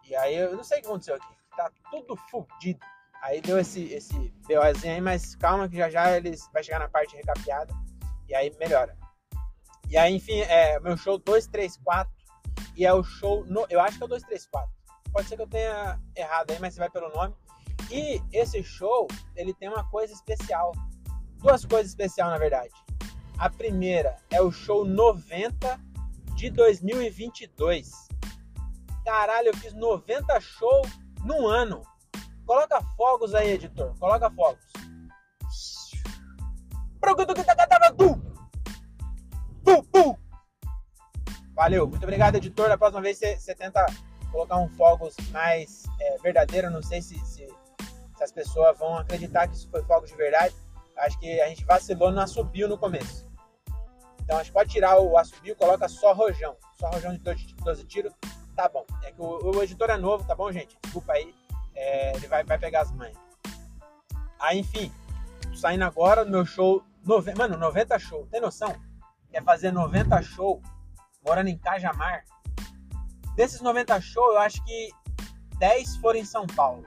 E 0.05 0.13
aí 0.17 0.35
eu 0.35 0.53
não 0.53 0.65
sei 0.65 0.79
o 0.79 0.81
que 0.81 0.87
aconteceu 0.87 1.15
aqui. 1.15 1.33
Tá 1.55 1.71
tudo 1.89 2.17
fudido. 2.29 2.85
Aí 3.21 3.39
deu 3.39 3.57
esse, 3.57 3.85
esse 3.93 4.13
BOzinho 4.45 4.93
aí, 4.93 5.01
mas 5.01 5.33
calma 5.35 5.69
que 5.69 5.77
já 5.77 5.89
já 5.89 6.17
eles 6.17 6.49
vai 6.51 6.61
chegar 6.61 6.79
na 6.79 6.89
parte 6.89 7.15
recapeada 7.15 7.73
e 8.27 8.35
aí 8.35 8.53
melhora. 8.59 8.97
E 9.89 9.97
aí, 9.97 10.13
enfim, 10.13 10.41
é 10.41 10.77
meu 10.81 10.97
show 10.97 11.17
234 11.17 12.13
e 12.75 12.85
é 12.85 12.93
o 12.93 13.01
show, 13.01 13.45
no, 13.45 13.65
eu 13.69 13.79
acho 13.79 13.97
que 13.97 14.03
é 14.03 14.05
o 14.05 14.09
234. 14.09 14.69
Pode 15.11 15.27
ser 15.27 15.37
que 15.37 15.41
eu 15.41 15.47
tenha 15.47 15.99
errado 16.15 16.51
aí, 16.51 16.59
mas 16.59 16.73
você 16.73 16.81
vai 16.81 16.89
pelo 16.89 17.09
nome. 17.09 17.33
E 17.89 18.21
esse 18.33 18.61
show, 18.61 19.07
ele 19.37 19.53
tem 19.53 19.69
uma 19.69 19.89
coisa 19.89 20.13
especial. 20.13 20.73
Duas 21.37 21.63
coisas 21.65 21.91
especiais, 21.91 22.29
na 22.29 22.37
verdade. 22.37 22.69
A 23.39 23.49
primeira 23.49 24.17
é 24.29 24.41
o 24.41 24.51
show 24.51 24.83
90 24.83 25.79
de 26.35 26.49
2022. 26.49 27.89
Caralho, 29.05 29.47
eu 29.47 29.55
fiz 29.55 29.73
90 29.73 30.41
shows 30.41 30.89
num 31.23 31.47
ano. 31.47 31.81
Coloca 32.45 32.81
fogos 32.97 33.33
aí, 33.33 33.51
editor. 33.51 33.97
Coloca 33.97 34.29
fogos. 34.31 34.65
Valeu, 41.55 41.87
muito 41.87 42.03
obrigado, 42.03 42.35
editor. 42.35 42.67
Da 42.67 42.77
próxima 42.77 43.01
vez 43.01 43.19
você, 43.19 43.55
tenta 43.55 43.85
colocar 44.33 44.57
um 44.57 44.67
fogos 44.71 45.15
mais 45.31 45.83
é, 46.01 46.17
verdadeiro. 46.17 46.69
Não 46.69 46.83
sei 46.83 47.01
se, 47.01 47.17
se, 47.19 47.47
se, 47.47 48.23
as 48.23 48.33
pessoas 48.33 48.77
vão 48.77 48.97
acreditar 48.97 49.47
que 49.47 49.55
isso 49.55 49.69
foi 49.71 49.81
fogos 49.83 50.09
de 50.09 50.17
verdade. 50.17 50.53
Acho 50.97 51.17
que 51.19 51.39
a 51.39 51.47
gente 51.47 51.63
vacilou 51.63 52.11
no 52.11 52.19
assobio 52.19 52.67
no 52.67 52.77
começo. 52.77 53.28
Então 54.29 54.37
a 54.37 54.43
gente 54.43 54.53
pode 54.53 54.69
tirar 54.69 54.99
o 54.99 55.17
assobio, 55.17 55.55
coloca 55.55 55.89
só 55.89 56.13
rojão. 56.13 56.55
Só 56.79 56.87
rojão 56.91 57.13
de 57.13 57.17
12, 57.17 57.55
12 57.63 57.83
tiros, 57.85 58.13
tá 58.55 58.69
bom. 58.69 58.85
É 59.01 59.11
que 59.11 59.19
o, 59.19 59.25
o, 59.25 59.63
editor 59.63 59.89
é 59.89 59.97
novo, 59.97 60.23
tá 60.23 60.35
bom, 60.35 60.51
gente? 60.51 60.77
Desculpa 60.83 61.13
aí. 61.13 61.33
É, 61.73 62.15
ele 62.15 62.27
vai, 62.27 62.43
vai 62.43 62.59
pegar 62.59 62.81
as 62.81 62.91
mães. 62.91 63.17
Aí, 64.39 64.59
enfim, 64.59 64.93
saindo 65.55 65.83
agora 65.83 66.23
no 66.23 66.29
meu 66.29 66.45
show. 66.45 66.83
Nove... 67.03 67.33
Mano, 67.33 67.57
90 67.57 67.97
show. 67.97 68.27
Tem 68.27 68.39
noção? 68.39 68.71
É 69.33 69.41
fazer 69.41 69.71
90 69.71 70.21
show 70.21 70.61
morando 71.25 71.47
em 71.47 71.57
Cajamar. 71.57 72.23
Desses 73.35 73.61
90 73.61 73.99
shows, 73.99 74.35
eu 74.35 74.41
acho 74.41 74.63
que 74.63 74.91
10 75.57 75.97
foram 75.97 76.19
em 76.19 76.25
São 76.25 76.45
Paulo. 76.45 76.85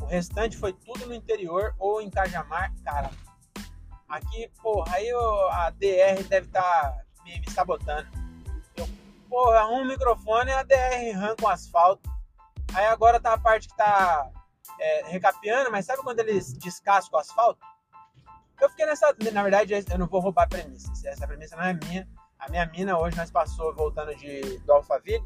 O 0.00 0.04
restante 0.04 0.56
foi 0.56 0.74
tudo 0.74 1.06
no 1.06 1.14
interior 1.14 1.74
ou 1.76 2.00
em 2.00 2.08
Cajamar. 2.08 2.72
Cara, 2.84 3.10
aqui, 4.14 4.50
porra, 4.62 4.94
aí 4.94 5.10
a 5.50 5.70
DR 5.70 6.22
deve 6.28 6.46
estar 6.46 6.62
tá 6.62 7.04
me, 7.24 7.40
me, 7.40 7.50
sabotando. 7.50 8.08
Eu, 8.76 8.88
porra, 9.28 9.66
um 9.68 9.84
microfone 9.84 10.50
e 10.50 10.54
a 10.54 10.62
DR 10.62 11.16
arranca 11.16 11.44
o 11.44 11.48
asfalto. 11.48 12.10
Aí 12.74 12.86
agora 12.86 13.20
tá 13.20 13.34
a 13.34 13.38
parte 13.38 13.68
que 13.68 13.76
tá 13.76 14.30
é, 14.80 15.04
recapeando, 15.08 15.70
mas 15.70 15.86
sabe 15.86 16.02
quando 16.02 16.20
eles 16.20 16.52
descascam 16.54 17.18
o 17.18 17.20
asfalto? 17.20 17.60
Eu 18.60 18.70
fiquei 18.70 18.86
nessa. 18.86 19.14
Na 19.32 19.42
verdade, 19.42 19.74
eu 19.74 19.98
não 19.98 20.06
vou 20.06 20.20
roubar 20.20 20.44
a 20.44 20.48
premissa. 20.48 20.90
Essa 21.06 21.26
premissa 21.26 21.56
não 21.56 21.64
é 21.64 21.74
minha. 21.74 22.08
A 22.38 22.48
minha 22.48 22.66
mina 22.66 22.98
hoje 22.98 23.16
nós 23.16 23.30
passou 23.30 23.74
voltando 23.74 24.14
de, 24.16 24.58
do 24.60 24.72
Alphaville, 24.72 25.24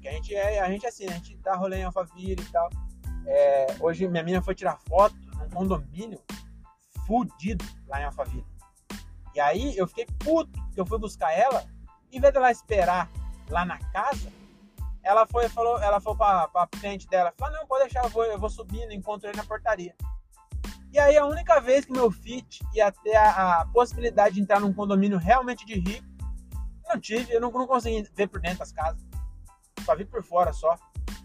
que 0.00 0.08
a 0.08 0.12
gente 0.12 0.34
é, 0.34 0.60
a 0.60 0.70
gente 0.70 0.86
é 0.86 0.88
assim, 0.88 1.06
a 1.06 1.12
gente 1.12 1.36
dá 1.36 1.54
rolê 1.54 1.78
em 1.78 1.84
Alphaville 1.84 2.42
e 2.42 2.52
tal. 2.52 2.68
É, 3.26 3.66
hoje 3.80 4.08
minha 4.08 4.22
mina 4.22 4.42
foi 4.42 4.54
tirar 4.54 4.78
foto 4.88 5.14
num 5.36 5.50
condomínio 5.50 6.18
fudido 7.08 7.64
lá 7.88 8.02
em 8.02 8.04
Alphaville. 8.04 8.46
E 9.34 9.40
aí 9.40 9.76
eu 9.76 9.88
fiquei 9.88 10.06
puto 10.18 10.60
que 10.74 10.80
eu 10.80 10.84
fui 10.84 10.98
buscar 10.98 11.32
ela, 11.32 11.64
em 12.12 12.20
vez 12.20 12.32
dela 12.34 12.50
esperar 12.50 13.10
lá 13.48 13.64
na 13.64 13.78
casa, 13.78 14.30
ela 15.02 15.26
foi 15.26 15.48
falou, 15.48 15.80
ela 15.80 16.00
foi 16.00 16.14
pra, 16.14 16.46
pra 16.48 16.68
frente 16.76 17.08
dela, 17.08 17.32
falou, 17.38 17.56
não, 17.56 17.66
pode 17.66 17.84
deixar, 17.84 18.04
eu 18.04 18.10
vou, 18.10 18.24
eu 18.24 18.38
vou 18.38 18.50
subindo, 18.50 18.92
encontro 18.92 19.26
ele 19.26 19.38
na 19.38 19.44
portaria. 19.44 19.94
E 20.92 20.98
aí 20.98 21.16
a 21.16 21.24
única 21.24 21.60
vez 21.60 21.86
que 21.86 21.92
meu 21.92 22.10
fit 22.10 22.60
ia 22.74 22.92
ter 22.92 23.16
a, 23.16 23.60
a 23.60 23.66
possibilidade 23.66 24.34
de 24.34 24.42
entrar 24.42 24.60
num 24.60 24.72
condomínio 24.72 25.18
realmente 25.18 25.64
de 25.64 25.74
rico 25.74 26.06
não 26.88 26.98
tive, 26.98 27.32
eu 27.32 27.40
não, 27.40 27.50
não 27.50 27.66
consegui 27.66 28.08
ver 28.14 28.28
por 28.28 28.40
dentro 28.40 28.58
das 28.58 28.72
casas. 28.72 29.00
Só 29.84 29.94
vi 29.94 30.04
por 30.04 30.22
fora 30.22 30.52
só. 30.52 30.76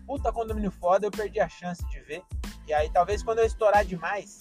puta 0.06 0.32
condomínio 0.32 0.72
foda, 0.72 1.08
eu 1.08 1.12
perdi 1.12 1.40
a 1.40 1.48
chance 1.48 1.84
de 1.90 2.00
ver. 2.02 2.22
E 2.68 2.74
aí 2.74 2.90
talvez 2.90 3.24
quando 3.24 3.40
eu 3.40 3.46
estourar 3.46 3.86
demais, 3.86 4.40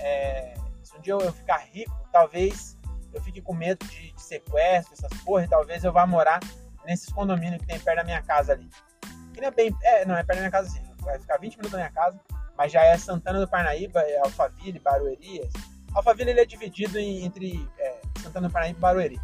é, 0.00 0.54
se 0.82 0.96
um 0.96 1.00
dia 1.00 1.12
eu, 1.12 1.32
ficar 1.32 1.58
rico, 1.58 1.94
talvez 2.12 2.76
eu 3.12 3.22
fique 3.22 3.40
com 3.40 3.54
medo 3.54 3.84
de, 3.86 4.12
de 4.12 4.22
sequestro, 4.22 4.94
essas 4.94 5.22
porra, 5.22 5.44
e 5.44 5.48
talvez 5.48 5.84
eu 5.84 5.92
vá 5.92 6.06
morar 6.06 6.40
nesses 6.84 7.10
condomínios 7.12 7.60
que 7.60 7.66
tem 7.66 7.78
perto 7.78 7.98
da 7.98 8.04
minha 8.04 8.22
casa 8.22 8.52
ali. 8.52 8.68
Que 9.32 9.40
não 9.40 9.48
é 9.48 9.50
bem. 9.50 9.74
É, 9.82 10.04
não, 10.04 10.16
é 10.16 10.22
perto 10.22 10.38
da 10.38 10.42
minha 10.42 10.50
casa 10.50 10.70
sim. 10.70 10.82
Vai 11.00 11.18
ficar 11.18 11.38
20 11.38 11.52
minutos 11.52 11.72
da 11.72 11.78
minha 11.78 11.90
casa, 11.90 12.20
mas 12.56 12.72
já 12.72 12.82
é 12.82 12.96
Santana 12.98 13.40
do 13.40 13.48
Parnaíba, 13.48 14.00
é 14.00 14.18
Alphaville, 14.18 14.78
Barueri. 14.78 15.48
Alphaville 15.94 16.30
ele 16.30 16.40
é 16.40 16.44
dividido 16.44 16.98
em, 16.98 17.24
entre 17.24 17.68
é, 17.78 18.00
Santana 18.20 18.48
do 18.48 18.52
Parnaíba 18.52 18.78
e 18.78 18.80
Barueri. 18.80 19.20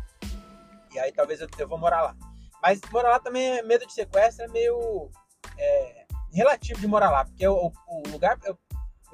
E 0.93 0.99
aí 0.99 1.13
talvez 1.13 1.41
eu, 1.41 1.49
eu 1.59 1.69
vou 1.69 1.79
morar 1.79 2.03
lá. 2.03 2.17
Mas 2.63 2.81
morar 2.91 3.11
lá 3.11 3.21
também, 3.21 3.59
é 3.59 3.63
medo 3.63 3.87
de 3.87 3.93
sequestro 3.93 4.45
é 4.45 4.49
meio 4.49 5.11
é, 5.59 6.07
relativo 6.33 6.81
de 6.81 6.87
morar 6.87 7.11
lá, 7.11 7.25
porque 7.25 7.47
o, 7.47 7.73
o 7.87 8.09
lugar. 8.09 8.39
Eu, 8.45 8.59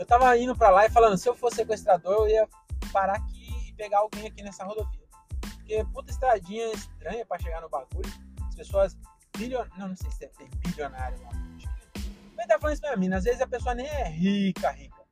eu 0.01 0.07
tava 0.07 0.35
indo 0.39 0.57
para 0.57 0.71
lá 0.71 0.87
e 0.87 0.91
falando, 0.91 1.19
se 1.19 1.29
eu 1.29 1.35
fosse 1.35 1.57
sequestrador, 1.57 2.27
eu 2.27 2.29
ia 2.29 2.49
parar 2.91 3.17
aqui 3.17 3.69
e 3.69 3.73
pegar 3.75 3.99
alguém 3.99 4.27
aqui 4.27 4.43
nessa 4.43 4.65
rodovia. 4.65 5.07
Porque 5.41 5.85
puta 5.93 6.11
estradinha 6.11 6.73
estranha 6.73 7.27
para 7.27 7.39
chegar 7.39 7.61
no 7.61 7.69
bagulho. 7.69 8.11
As 8.49 8.55
pessoas 8.55 8.97
bilionárias. 9.37 9.79
Não, 9.79 9.89
não 9.89 9.97
sei 9.97 10.11
se 10.11 10.27
tem 10.27 10.49
bilionário 10.67 11.23
lá. 11.23 11.31
Mas 12.35 12.47
tá 12.47 12.59
falando 12.59 12.73
isso 12.73 12.81
pra 12.81 12.97
mim, 12.97 13.13
às 13.13 13.25
vezes 13.25 13.43
a 13.43 13.47
pessoa 13.47 13.75
nem 13.75 13.87
é 13.87 14.09
rica, 14.09 14.71
rica. 14.71 15.05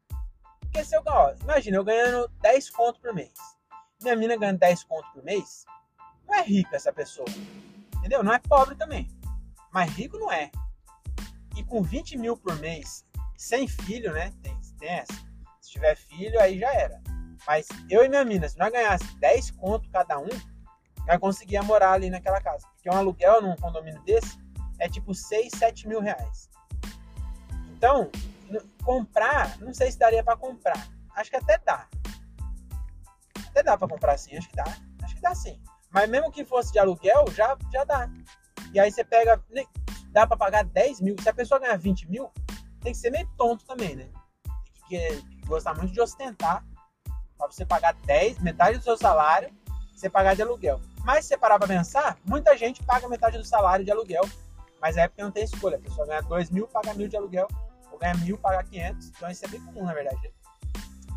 Porque 0.58 0.82
se 0.82 0.96
eu, 0.96 1.02
ó, 1.06 1.34
imagina, 1.42 1.76
eu 1.76 1.84
ganhando 1.84 2.26
10 2.40 2.70
conto 2.70 2.98
por 2.98 3.12
mês. 3.12 3.34
Minha 4.00 4.16
mina 4.16 4.36
ganhando 4.38 4.58
10 4.58 4.84
conto 4.84 5.06
por 5.12 5.22
mês, 5.22 5.66
não 6.26 6.34
é 6.34 6.42
rica 6.42 6.76
essa 6.76 6.94
pessoa. 6.94 7.28
Entendeu? 7.98 8.22
Não 8.22 8.32
é 8.32 8.38
pobre 8.38 8.74
também. 8.74 9.06
Mas 9.70 9.90
rico 9.92 10.16
não 10.18 10.32
é. 10.32 10.50
E 11.58 11.62
com 11.64 11.82
20 11.82 12.16
mil 12.16 12.38
por 12.38 12.56
mês, 12.56 13.04
sem 13.36 13.68
filho, 13.68 14.12
né? 14.14 14.32
Tem, 14.42 14.57
tem 14.78 14.88
essa. 14.88 15.12
Se 15.60 15.72
tiver 15.72 15.96
filho, 15.96 16.40
aí 16.40 16.58
já 16.58 16.72
era. 16.72 17.00
Mas 17.46 17.66
eu 17.90 18.04
e 18.04 18.08
minha 18.08 18.24
mina, 18.24 18.48
se 18.48 18.58
nós 18.58 18.72
ganhássemos 18.72 19.14
10 19.16 19.50
conto 19.52 19.88
cada 19.90 20.18
um, 20.18 20.28
nós 21.06 21.18
conseguia 21.18 21.62
morar 21.62 21.92
ali 21.92 22.10
naquela 22.10 22.40
casa. 22.40 22.66
Porque 22.74 22.90
um 22.90 22.94
aluguel 22.94 23.40
num 23.42 23.56
condomínio 23.56 24.02
desse 24.02 24.38
é 24.78 24.88
tipo 24.88 25.14
6, 25.14 25.52
7 25.56 25.88
mil 25.88 26.00
reais. 26.00 26.50
Então, 27.72 28.10
comprar, 28.82 29.58
não 29.60 29.72
sei 29.72 29.90
se 29.90 29.98
daria 29.98 30.22
para 30.22 30.36
comprar. 30.36 30.88
Acho 31.14 31.30
que 31.30 31.36
até 31.36 31.58
dá. 31.58 31.86
Até 33.48 33.62
dá 33.62 33.76
para 33.76 33.88
comprar 33.88 34.18
sim, 34.18 34.36
acho 34.36 34.48
que 34.48 34.56
dá. 34.56 34.64
Acho 35.02 35.14
que 35.14 35.20
dá 35.20 35.34
sim. 35.34 35.60
Mas 35.90 36.08
mesmo 36.08 36.30
que 36.30 36.44
fosse 36.44 36.72
de 36.72 36.78
aluguel, 36.78 37.24
já, 37.32 37.56
já 37.72 37.84
dá. 37.84 38.10
E 38.72 38.78
aí 38.78 38.90
você 38.90 39.04
pega. 39.04 39.42
Dá 40.10 40.26
para 40.26 40.36
pagar 40.36 40.64
10 40.64 41.00
mil. 41.00 41.16
Se 41.20 41.28
a 41.28 41.34
pessoa 41.34 41.60
ganhar 41.60 41.76
20 41.76 42.08
mil, 42.08 42.30
tem 42.80 42.92
que 42.92 42.98
ser 42.98 43.10
meio 43.10 43.28
tonto 43.36 43.64
também, 43.64 43.96
né? 43.96 44.08
Que, 44.88 45.22
muito 45.76 45.92
de 45.92 46.00
ostentar. 46.00 46.64
Pra 47.36 47.46
você 47.46 47.64
pagar 47.64 47.94
10, 47.94 48.40
metade 48.40 48.78
do 48.78 48.84
seu 48.84 48.96
salário, 48.96 49.50
você 49.94 50.10
pagar 50.10 50.34
de 50.34 50.42
aluguel. 50.42 50.80
Mas 51.04 51.24
se 51.24 51.28
você 51.28 51.38
parar 51.38 51.58
pra 51.58 51.68
pensar, 51.68 52.18
muita 52.24 52.56
gente 52.56 52.82
paga 52.82 53.08
metade 53.08 53.38
do 53.38 53.44
salário 53.44 53.84
de 53.84 53.90
aluguel. 53.90 54.28
Mas 54.80 54.96
é 54.96 55.06
porque 55.06 55.22
não 55.22 55.30
tem 55.30 55.44
escolha. 55.44 55.76
A 55.76 55.80
pessoa 55.80 56.06
ganha 56.06 56.22
2 56.22 56.50
mil, 56.50 56.66
paga 56.66 56.94
mil 56.94 57.08
de 57.08 57.16
aluguel. 57.16 57.46
Ou 57.92 57.98
ganha 57.98 58.14
mil, 58.14 58.36
paga 58.38 58.62
500. 58.64 59.08
Então 59.08 59.30
isso 59.30 59.44
é 59.44 59.48
bem 59.48 59.60
comum, 59.64 59.84
na 59.84 59.94
verdade. 59.94 60.32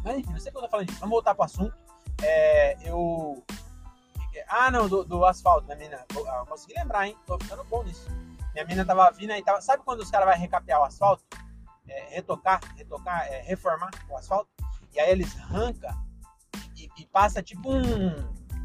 Mas 0.03 0.19
enfim, 0.19 0.31
não 0.31 0.39
sei 0.39 0.49
o 0.49 0.51
que 0.51 0.57
eu 0.57 0.63
tô 0.63 0.69
falando 0.69 0.87
disso. 0.87 0.99
Vamos 0.99 1.13
voltar 1.13 1.33
pro 1.33 1.43
assunto. 1.43 1.75
É, 2.21 2.77
eu 2.87 3.43
ah, 4.47 4.71
não, 4.71 4.87
do, 4.87 5.03
do 5.03 5.25
asfalto, 5.25 5.65
minha 5.65 5.77
mina. 5.77 6.05
Eu 6.13 6.45
consegui 6.45 6.73
lembrar, 6.73 7.07
hein? 7.07 7.17
Tô 7.25 7.37
ficando 7.39 7.63
bom 7.65 7.83
nisso. 7.83 8.09
Minha 8.53 8.65
mina 8.65 8.85
tava 8.85 9.09
vindo 9.11 9.31
aí, 9.31 9.43
tava. 9.43 9.61
Sabe 9.61 9.83
quando 9.83 10.01
os 10.01 10.11
caras 10.11 10.27
vão 10.27 10.37
recapear 10.37 10.79
o 10.79 10.83
asfalto? 10.83 11.23
É, 11.87 12.15
retocar, 12.15 12.61
retocar, 12.75 13.27
é, 13.27 13.41
reformar 13.41 13.91
o 14.09 14.17
asfalto? 14.17 14.49
E 14.93 14.99
aí 14.99 15.11
eles 15.11 15.37
arrancam 15.39 15.91
e, 16.77 16.89
e, 16.97 17.05
passa 17.07 17.41
tipo 17.41 17.71
um. 17.71 18.11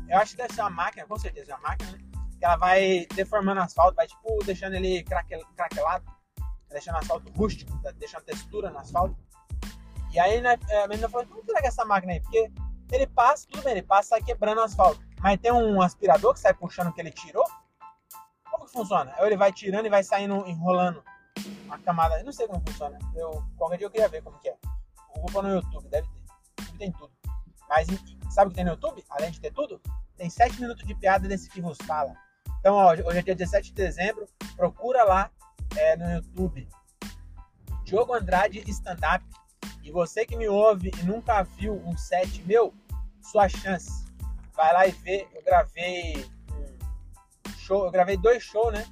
Eu 0.09 0.19
acho 0.19 0.33
que 0.33 0.37
deve 0.39 0.55
ser 0.55 0.61
uma 0.61 0.71
máquina, 0.71 1.07
com 1.07 1.19
certeza, 1.19 1.55
uma 1.55 1.69
máquina, 1.69 1.93
né? 1.93 1.99
Que 2.39 2.45
ela 2.45 2.57
vai 2.57 3.07
deformando 3.15 3.61
o 3.61 3.65
asfalto, 3.65 3.95
vai 3.95 4.07
tipo 4.07 4.39
deixando 4.45 4.75
ele 4.75 5.03
craquel, 5.03 5.41
craquelado, 5.57 6.05
deixando 6.71 6.97
o 6.97 6.99
asfalto 6.99 7.33
rústico, 7.33 7.81
tá 7.83 7.91
deixando 7.93 8.25
textura 8.25 8.71
no 8.71 8.79
asfalto. 8.79 9.17
E 10.13 10.19
aí 10.19 10.41
né, 10.41 10.59
a 10.85 10.89
menina 10.89 11.09
falou: 11.09 11.27
como 11.27 11.45
será 11.45 11.61
que 11.61 11.67
é 11.67 11.69
essa 11.69 11.85
máquina 11.85 12.13
aí? 12.13 12.21
Porque 12.21 12.51
ele 12.93 13.07
passa, 13.07 13.47
tudo 13.51 13.63
bem, 13.63 13.73
ele 13.73 13.83
passa 13.83 14.21
quebrando 14.21 14.59
o 14.59 14.65
asfalto. 14.65 15.01
Mas 15.21 15.41
tem 15.41 15.53
um 15.53 15.81
aspirador 15.81 16.35
que 16.35 16.41
sai 16.41 16.55
puxando 16.55 16.89
o 16.89 16.93
que 16.93 17.01
ele 17.01 17.11
tirou? 17.11 17.45
Como 18.51 18.67
que 18.67 18.73
funciona? 18.73 19.15
Ou 19.19 19.27
ele 19.27 19.37
vai 19.37 19.53
tirando 19.53 19.87
e 19.87 19.91
vai 19.91 20.03
saindo, 20.05 20.47
enrolando 20.47 21.03
a 21.71 21.79
camada. 21.79 22.19
Eu 22.19 22.25
não 22.25 22.33
sei 22.33 22.47
como 22.47 22.63
funciona. 22.67 22.99
Eu, 23.15 23.43
qualquer 23.57 23.79
dia 23.79 23.87
eu 23.87 23.91
queria 23.91 24.09
ver 24.09 24.23
como 24.23 24.39
que 24.39 24.49
é. 24.49 24.57
Vou 25.17 25.27
pôr 25.27 25.43
no 25.43 25.51
YouTube, 25.51 25.89
deve 25.89 26.07
ter. 26.09 26.17
YouTube 26.61 26.79
tem 26.79 26.93
tudo. 26.93 27.13
Mas 27.69 27.87
sabe 28.31 28.49
o 28.49 28.51
que 28.51 28.57
tem 28.57 28.65
no 28.65 28.73
YouTube? 28.73 29.05
Além 29.11 29.31
de 29.31 29.41
ter 29.41 29.53
tudo, 29.53 29.81
tem 30.17 30.31
7 30.31 30.61
minutos 30.61 30.87
de 30.87 30.95
piada 30.95 31.27
desse 31.27 31.49
que 31.51 31.61
vos 31.61 31.79
fala. 31.87 32.15
Então, 32.61 32.75
ó, 32.75 32.93
hoje 32.93 33.19
é 33.19 33.23
dia 33.23 33.35
17 33.35 33.69
de 33.69 33.75
dezembro. 33.75 34.29
Procura 34.57 35.05
lá 35.05 35.31
é, 35.77 35.97
no 35.97 36.11
YouTube. 36.11 36.69
Diogo 37.85 38.15
Andrade 38.15 38.63
Stand 38.71 38.99
Up. 39.15 39.25
E 39.83 39.91
você 39.91 40.27
que 40.27 40.37
me 40.37 40.49
ouve 40.49 40.91
e 41.01 41.03
nunca 41.05 41.43
viu 41.43 41.75
um 41.87 41.97
set 41.97 42.43
meu, 42.43 42.75
sua 43.23 43.49
chance 43.49 44.07
vai 44.57 44.73
lá 44.73 44.87
e 44.87 44.91
vê. 44.91 45.29
Eu 45.33 45.43
gravei 45.43 46.27
um 47.47 47.53
show, 47.59 47.85
eu 47.85 47.91
gravei 47.91 48.17
dois 48.17 48.43
shows, 48.43 48.73
né? 48.73 48.85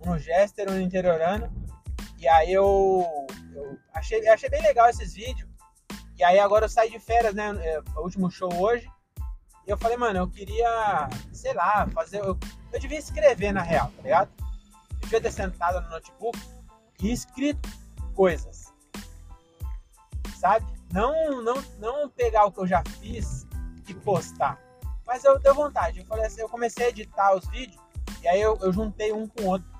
Um 0.00 0.12
no 0.12 0.18
Jester, 0.18 0.70
um 0.70 0.74
no 0.74 0.80
Interiorano. 0.80 1.52
E 2.18 2.26
aí 2.28 2.52
eu, 2.52 3.26
eu 3.54 3.78
achei, 3.94 4.26
achei 4.28 4.50
bem 4.50 4.60
legal 4.62 4.88
esses 4.88 5.14
vídeos. 5.14 5.48
E 6.16 6.24
aí 6.24 6.38
agora 6.38 6.64
eu 6.64 6.68
saí 6.68 6.90
de 6.90 6.98
férias, 6.98 7.34
né? 7.34 7.50
É, 7.64 7.80
o 7.96 8.02
último 8.02 8.30
show 8.30 8.52
hoje. 8.54 8.90
E 9.66 9.70
eu 9.70 9.78
falei, 9.78 9.96
mano, 9.96 10.18
eu 10.18 10.28
queria, 10.28 11.08
sei 11.32 11.52
lá, 11.54 11.86
fazer. 11.94 12.18
Eu, 12.20 12.36
eu 12.72 12.80
devia 12.80 12.98
escrever 12.98 13.52
na 13.52 13.62
real, 13.62 13.92
tá 13.96 14.02
ligado? 14.02 14.30
Eu 14.94 15.00
devia 15.00 15.20
ter 15.20 15.32
sentado 15.32 15.80
no 15.80 15.90
notebook 15.90 16.38
e 17.00 17.12
escrito 17.12 17.68
coisas. 18.14 18.72
Sabe? 20.36 20.66
Não, 20.92 21.42
não, 21.42 21.62
não 21.78 22.08
pegar 22.08 22.46
o 22.46 22.52
que 22.52 22.60
eu 22.60 22.66
já 22.66 22.82
fiz 23.00 23.46
e 23.86 23.94
postar. 23.94 24.60
Mas 25.06 25.22
eu 25.22 25.38
dei 25.38 25.52
vontade. 25.52 26.00
Eu 26.00 26.06
falei 26.06 26.26
assim, 26.26 26.40
eu 26.40 26.48
comecei 26.48 26.86
a 26.86 26.88
editar 26.88 27.34
os 27.34 27.46
vídeos 27.48 27.80
e 28.22 28.28
aí 28.28 28.40
eu, 28.40 28.58
eu 28.60 28.72
juntei 28.72 29.12
um 29.12 29.28
com 29.28 29.42
o 29.42 29.46
outro. 29.46 29.77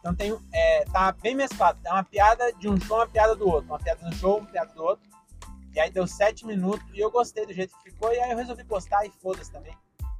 Então 0.00 0.14
tem, 0.14 0.36
é, 0.52 0.84
tá 0.86 1.12
bem 1.12 1.34
mesclado. 1.34 1.78
É 1.84 1.92
uma 1.92 2.02
piada 2.02 2.52
de 2.54 2.68
um 2.68 2.80
show, 2.80 2.96
uma 2.96 3.06
piada 3.06 3.36
do 3.36 3.48
outro. 3.48 3.70
Uma 3.70 3.78
piada 3.78 4.04
no 4.06 4.12
show, 4.14 4.38
uma 4.38 4.50
piada 4.50 4.72
do 4.72 4.82
outro. 4.82 5.08
E 5.74 5.78
aí 5.78 5.90
deu 5.90 6.06
sete 6.06 6.44
minutos 6.46 6.84
e 6.92 6.98
eu 6.98 7.10
gostei 7.10 7.46
do 7.46 7.52
jeito 7.52 7.76
que 7.76 7.90
ficou. 7.90 8.12
E 8.12 8.18
aí 8.18 8.30
eu 8.30 8.36
resolvi 8.36 8.64
postar 8.64 9.04
e 9.04 9.10
foda-se 9.10 9.52
também. 9.52 9.76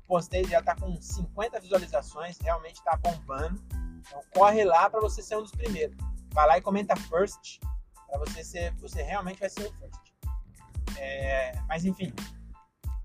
Postei, 0.07 0.45
já 0.45 0.63
tá 0.63 0.77
com 0.77 1.01
50 1.01 1.61
visualizações, 1.61 2.39
realmente 2.39 2.83
tá 2.85 2.97
bombando. 2.97 3.61
Então 3.99 4.21
corre 4.35 4.65
lá 4.65 4.89
para 4.91 5.01
você 5.01 5.23
ser 5.23 5.37
um 5.37 5.43
dos 5.43 5.53
primeiros. 5.53 5.97
Vai 6.33 6.47
lá 6.47 6.59
e 6.59 6.61
comenta 6.61 6.95
first, 6.97 7.59
para 8.07 8.19
você 8.19 8.45
ser, 8.45 8.73
você 8.77 9.03
realmente 9.03 9.41
vai 9.41 9.49
ser 9.49 9.67
o 9.67 9.73
first. 9.73 10.01
É, 10.99 11.53
mas 11.67 11.85
enfim, 11.85 12.13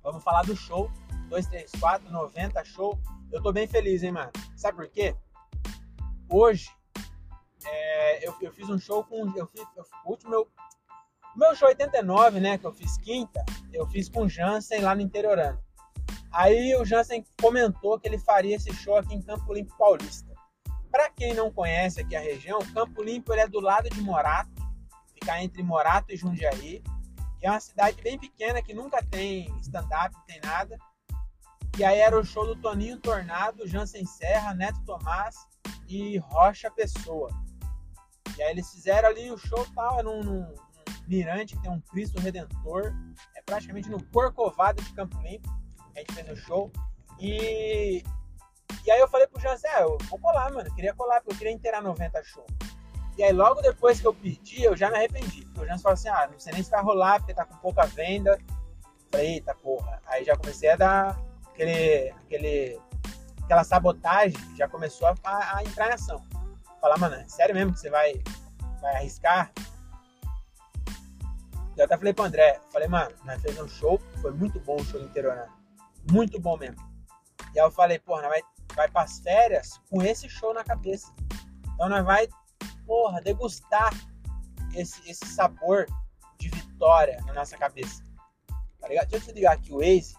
vamos 0.03 0.23
falar 0.23 0.43
do 0.43 0.55
show 0.55 0.91
234, 1.29 2.11
90, 2.11 2.65
show. 2.65 2.99
Eu 3.31 3.41
tô 3.41 3.51
bem 3.51 3.67
feliz, 3.67 4.03
hein, 4.03 4.11
mano? 4.11 4.31
Sabe 4.55 4.77
por 4.77 4.87
quê? 4.87 5.15
Hoje, 6.29 6.69
é, 7.65 8.27
eu, 8.27 8.35
eu, 8.41 8.51
fiz 8.51 8.67
um 8.69 8.79
show 8.79 9.03
com. 9.03 9.31
Eu 9.37 9.45
fiz, 9.47 9.61
eu, 9.75 9.85
o 10.05 10.11
último 10.11 10.31
meu. 10.31 10.47
Meu 11.35 11.55
show 11.55 11.67
89, 11.67 12.39
né? 12.39 12.57
Que 12.57 12.65
eu 12.65 12.73
fiz 12.73 12.97
quinta, 12.97 13.43
eu 13.73 13.85
fiz 13.87 14.09
com 14.09 14.21
o 14.23 14.29
Jansen 14.29 14.81
lá 14.81 14.95
no 14.95 15.01
Interiorano. 15.01 15.61
Aí 16.31 16.75
o 16.75 16.85
Jansen 16.85 17.25
comentou 17.41 17.99
que 17.99 18.07
ele 18.07 18.17
faria 18.17 18.55
esse 18.55 18.73
show 18.73 18.95
aqui 18.97 19.13
em 19.13 19.21
Campo 19.21 19.53
Limpo 19.53 19.77
Paulista. 19.77 20.33
Para 20.89 21.09
quem 21.09 21.33
não 21.33 21.51
conhece 21.51 22.01
aqui 22.01 22.15
a 22.15 22.21
região, 22.21 22.59
Campo 22.73 23.03
Limpo 23.03 23.33
é 23.33 23.47
do 23.47 23.59
lado 23.59 23.89
de 23.89 24.01
Morato, 24.01 24.49
fica 25.13 25.41
entre 25.41 25.61
Morato 25.61 26.13
e 26.13 26.17
Jundiaí. 26.17 26.81
E 27.41 27.45
é 27.45 27.51
uma 27.51 27.59
cidade 27.59 28.01
bem 28.01 28.17
pequena 28.17 28.61
que 28.61 28.73
nunca 28.73 29.03
tem 29.03 29.53
stand-up, 29.59 30.15
tem 30.25 30.39
nada. 30.41 30.77
E 31.77 31.83
aí 31.83 31.99
era 31.99 32.17
o 32.17 32.23
show 32.23 32.45
do 32.45 32.55
Toninho 32.55 32.97
Tornado, 32.99 33.67
Jansen 33.67 34.05
Serra, 34.05 34.53
Neto 34.53 34.81
Tomás 34.85 35.35
e 35.87 36.17
Rocha 36.17 36.69
Pessoa. 36.71 37.29
E 38.37 38.43
aí 38.43 38.51
eles 38.51 38.69
fizeram 38.71 39.09
ali 39.09 39.31
o 39.31 39.37
show 39.37 39.65
tal, 39.73 39.99
era 39.99 40.09
mirante 41.07 41.55
que 41.55 41.61
tem 41.61 41.71
um 41.71 41.79
Cristo 41.81 42.19
Redentor. 42.19 42.93
É 43.35 43.41
praticamente 43.41 43.89
no 43.89 44.03
Corcovado 44.05 44.81
de 44.81 44.93
Campo 44.93 45.17
Limpo. 45.21 45.49
A 45.95 45.99
gente 45.99 46.13
fez 46.13 46.29
o 46.29 46.35
show. 46.35 46.71
E, 47.19 48.03
e 48.85 48.91
aí 48.91 48.99
eu 48.99 49.07
falei 49.07 49.27
pro 49.27 49.41
Jansen, 49.41 49.69
ah, 49.71 49.81
eu 49.81 49.97
vou 50.09 50.19
colar, 50.19 50.51
mano. 50.51 50.67
Eu 50.67 50.75
queria 50.75 50.93
colar, 50.93 51.21
porque 51.21 51.33
eu 51.33 51.37
queria 51.37 51.53
inteirar 51.53 51.81
90 51.81 52.23
show. 52.23 52.45
E 53.17 53.23
aí 53.23 53.31
logo 53.31 53.61
depois 53.61 54.01
que 54.01 54.07
eu 54.07 54.13
pedi, 54.13 54.63
eu 54.63 54.75
já 54.75 54.89
me 54.89 54.97
arrependi. 54.97 55.45
Porque 55.45 55.61
o 55.61 55.65
Jansen 55.65 55.83
falou 55.83 55.93
assim, 55.93 56.09
ah, 56.09 56.27
não 56.31 56.39
sei 56.39 56.53
nem 56.53 56.63
se 56.63 56.71
vai 56.71 56.83
rolar, 56.83 57.19
porque 57.19 57.33
tá 57.33 57.45
com 57.45 57.55
pouca 57.57 57.85
venda. 57.85 58.37
Falei, 59.11 59.35
eita 59.35 59.55
porra. 59.55 60.01
Aí 60.07 60.25
já 60.25 60.35
comecei 60.35 60.69
a 60.69 60.75
dar 60.75 61.21
aquele, 61.47 62.09
aquele, 62.09 62.79
aquela 63.45 63.63
sabotagem 63.63 64.37
já 64.55 64.67
começou 64.67 65.07
a, 65.07 65.57
a 65.57 65.63
entrar 65.63 65.89
em 65.89 65.93
ação. 65.93 66.21
falar, 66.81 66.97
mano, 66.97 67.15
é 67.15 67.27
sério 67.27 67.53
mesmo 67.53 67.73
que 67.73 67.79
você 67.79 67.89
vai, 67.89 68.21
vai 68.81 68.95
arriscar? 68.95 69.51
Eu 71.77 71.85
até 71.85 71.97
falei 71.97 72.13
pro 72.13 72.25
André, 72.25 72.59
falei, 72.71 72.87
mano, 72.87 73.13
nós 73.23 73.41
fez 73.41 73.59
um 73.59 73.67
show, 73.67 73.99
foi 74.21 74.31
muito 74.31 74.59
bom 74.61 74.77
o 74.77 74.85
show 74.85 74.99
interior, 74.99 75.47
Muito 76.11 76.39
bom 76.39 76.57
mesmo. 76.57 76.77
E 77.53 77.59
aí 77.59 77.65
eu 77.65 77.71
falei, 77.71 77.99
porra, 77.99 78.23
nós 78.23 78.31
vai, 78.31 78.41
vai 78.75 78.89
pras 78.89 79.19
férias 79.19 79.79
com 79.89 80.01
esse 80.01 80.27
show 80.27 80.53
na 80.53 80.63
cabeça. 80.63 81.13
Então 81.73 81.89
nós 81.89 82.03
vai, 82.03 82.27
porra, 82.85 83.21
degustar 83.21 83.93
esse, 84.73 85.07
esse 85.09 85.25
sabor 85.25 85.85
de 86.39 86.49
vitória 86.49 87.21
na 87.27 87.33
nossa 87.33 87.57
cabeça. 87.57 88.03
Tá 88.79 88.87
ligado? 88.87 89.09
Deixa 89.09 89.25
eu 89.25 89.27
desligar 89.27 89.53
aqui 89.53 89.71
o 89.71 89.79
Waze. 89.79 90.15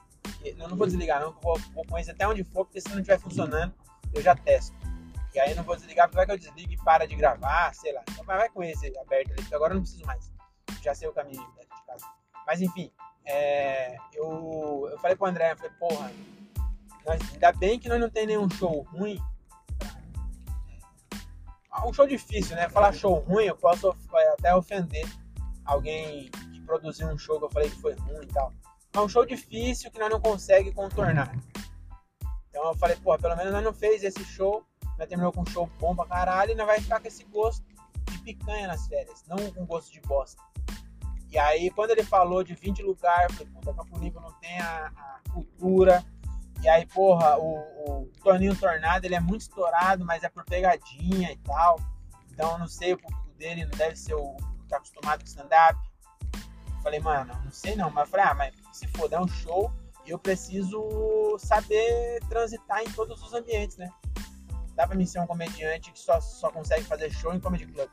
Eu 0.58 0.68
não 0.68 0.76
vou 0.76 0.86
desligar 0.86 1.20
não, 1.20 1.32
vou, 1.40 1.58
vou 1.74 1.98
esse 1.98 2.10
até 2.10 2.26
onde 2.26 2.44
for, 2.44 2.64
porque 2.64 2.80
se 2.80 2.88
não 2.90 2.98
estiver 2.98 3.18
funcionando, 3.18 3.74
eu 4.14 4.22
já 4.22 4.34
testo. 4.34 4.76
E 5.34 5.40
aí 5.40 5.50
eu 5.50 5.56
não 5.56 5.64
vou 5.64 5.76
desligar, 5.76 6.08
porque 6.08 6.16
vai 6.16 6.26
que 6.26 6.32
eu 6.32 6.38
desligo 6.38 6.72
e 6.72 6.76
para 6.78 7.06
de 7.06 7.14
gravar, 7.14 7.74
sei 7.74 7.92
lá. 7.92 8.02
Então 8.10 8.24
vai 8.24 8.48
com 8.48 8.62
esse 8.62 8.86
aberto 8.98 9.32
ali, 9.32 9.42
porque 9.42 9.54
agora 9.54 9.72
eu 9.72 9.76
não 9.76 9.82
preciso 9.82 10.06
mais. 10.06 10.32
Já 10.82 10.94
sei 10.94 11.08
o 11.08 11.12
caminho 11.12 11.42
de 11.42 11.86
casa. 11.86 12.06
Mas 12.46 12.62
enfim, 12.62 12.90
é, 13.24 13.96
eu, 14.14 14.88
eu 14.90 14.98
falei 14.98 15.16
pro 15.16 15.26
André, 15.26 15.52
eu 15.52 15.56
falei, 15.56 15.72
porra, 15.78 16.12
nós, 17.04 17.20
ainda 17.32 17.52
bem 17.52 17.78
que 17.78 17.88
nós 17.88 18.00
não 18.00 18.08
tem 18.08 18.26
nenhum 18.26 18.48
show 18.48 18.82
ruim. 18.92 19.20
Um 21.84 21.92
show 21.92 22.06
difícil, 22.06 22.56
né? 22.56 22.68
Falar 22.68 22.92
show 22.92 23.14
ruim, 23.16 23.44
eu 23.44 23.56
posso 23.56 23.94
até 24.32 24.54
ofender 24.54 25.06
alguém 25.64 26.30
que 26.30 26.60
produziu 26.62 27.08
um 27.08 27.18
show 27.18 27.38
que 27.38 27.44
eu 27.44 27.50
falei 27.50 27.68
que 27.68 27.80
foi 27.80 27.94
ruim 27.94 28.22
e 28.22 28.26
tal. 28.28 28.52
É 28.96 29.00
um 29.00 29.08
show 29.10 29.26
difícil 29.26 29.90
que 29.90 29.98
nós 29.98 30.08
não 30.08 30.18
consegue 30.18 30.72
contornar. 30.72 31.30
Então 32.48 32.66
eu 32.68 32.74
falei, 32.76 32.96
pô, 32.96 33.16
pelo 33.18 33.36
menos 33.36 33.52
nós 33.52 33.62
não 33.62 33.74
fez 33.74 34.02
esse 34.02 34.24
show, 34.24 34.64
nós 34.98 35.06
terminou 35.06 35.30
com 35.30 35.42
um 35.42 35.46
show 35.46 35.70
bom 35.78 35.94
pra 35.94 36.06
caralho 36.06 36.52
e 36.52 36.54
nós 36.54 36.66
vai 36.66 36.80
ficar 36.80 36.98
com 36.98 37.06
esse 37.06 37.22
gosto 37.24 37.62
de 38.10 38.18
picanha 38.20 38.66
nas 38.66 38.86
férias, 38.88 39.22
não 39.28 39.36
com 39.52 39.66
gosto 39.66 39.92
de 39.92 40.00
bosta. 40.00 40.42
E 41.30 41.38
aí, 41.38 41.70
quando 41.72 41.90
ele 41.90 42.02
falou 42.02 42.42
de 42.42 42.54
20 42.54 42.82
lugares, 42.82 43.28
eu 43.28 43.36
falei, 43.36 43.52
puta, 43.52 43.74
Campo 43.74 43.98
Limpo 43.98 44.18
não 44.18 44.32
tem 44.40 44.58
a, 44.60 44.86
a, 44.86 45.30
cultura. 45.30 46.02
E 46.62 46.68
aí, 46.68 46.86
porra, 46.86 47.36
o, 47.36 48.04
o 48.04 48.12
Toninho 48.22 48.56
Tornado, 48.56 49.04
ele 49.04 49.14
é 49.14 49.20
muito 49.20 49.42
estourado, 49.42 50.06
mas 50.06 50.24
é 50.24 50.30
por 50.30 50.42
pegadinha 50.46 51.32
e 51.32 51.36
tal. 51.38 51.78
Então, 52.32 52.52
eu 52.52 52.58
não 52.58 52.66
sei, 52.66 52.94
o 52.94 52.98
público 52.98 53.28
dele 53.36 53.66
não 53.66 53.76
deve 53.76 53.96
ser 53.96 54.14
o 54.14 54.36
que 54.36 54.68
tá 54.68 54.78
acostumado 54.78 55.18
com 55.18 55.26
stand-up. 55.26 55.78
Falei, 56.82 57.00
mano, 57.00 57.38
não 57.44 57.52
sei 57.52 57.76
não. 57.76 57.90
Mas 57.90 58.04
eu 58.04 58.10
falei, 58.10 58.26
ah, 58.26 58.34
mas 58.34 58.65
se 58.76 58.86
for 58.88 59.08
dar 59.08 59.22
um 59.22 59.28
show, 59.28 59.72
eu 60.06 60.18
preciso 60.18 61.36
saber 61.38 62.20
transitar 62.28 62.82
em 62.82 62.90
todos 62.92 63.22
os 63.22 63.32
ambientes, 63.32 63.78
né? 63.78 63.90
Dá 64.74 64.86
pra 64.86 64.94
mim 64.94 65.06
ser 65.06 65.18
um 65.20 65.26
comediante 65.26 65.90
que 65.90 65.98
só, 65.98 66.20
só 66.20 66.50
consegue 66.50 66.84
fazer 66.84 67.10
show 67.10 67.32
em 67.34 67.40
comedy 67.40 67.66
club. 67.66 67.88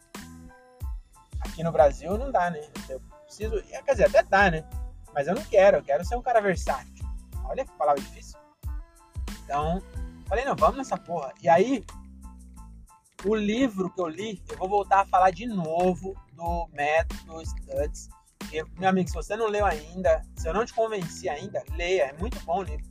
Aqui 1.40 1.64
no 1.64 1.72
Brasil 1.72 2.18
não 2.18 2.32
dá, 2.32 2.50
né? 2.50 2.60
Eu 2.90 3.00
preciso. 3.26 3.64
Quer 3.64 3.92
dizer, 3.92 4.08
até 4.08 4.24
dá, 4.24 4.52
né? 4.52 4.68
Mas 5.14 5.28
eu 5.28 5.36
não 5.36 5.44
quero, 5.44 5.78
eu 5.78 5.84
quero 5.84 6.04
ser 6.04 6.18
um 6.18 6.22
cara 6.22 6.42
versátil. 6.42 7.06
Olha 7.46 7.64
que 7.64 7.72
palavra 7.78 8.02
difícil. 8.02 8.38
Então, 9.44 9.82
falei, 10.28 10.44
não, 10.44 10.56
vamos 10.56 10.78
nessa 10.78 10.98
porra. 10.98 11.34
E 11.42 11.48
aí, 11.48 11.86
o 13.24 13.36
livro 13.36 13.90
que 13.90 14.02
eu 14.02 14.08
li, 14.08 14.44
eu 14.50 14.58
vou 14.58 14.68
voltar 14.68 15.02
a 15.02 15.06
falar 15.06 15.32
de 15.32 15.46
novo 15.46 16.14
do 16.34 16.68
método 16.74 17.46
Studs 17.46 18.10
porque, 18.44 18.64
meu 18.78 18.90
amigo, 18.90 19.10
se 19.10 19.16
você 19.16 19.36
não 19.36 19.48
leu 19.48 19.66
ainda, 19.66 20.22
se 20.36 20.48
eu 20.48 20.54
não 20.54 20.66
te 20.66 20.74
convenci 20.74 21.28
ainda, 21.28 21.64
leia, 21.76 22.04
é 22.04 22.14
muito 22.14 22.40
bom 22.42 22.60
o 22.60 22.64
livro. 22.64 22.86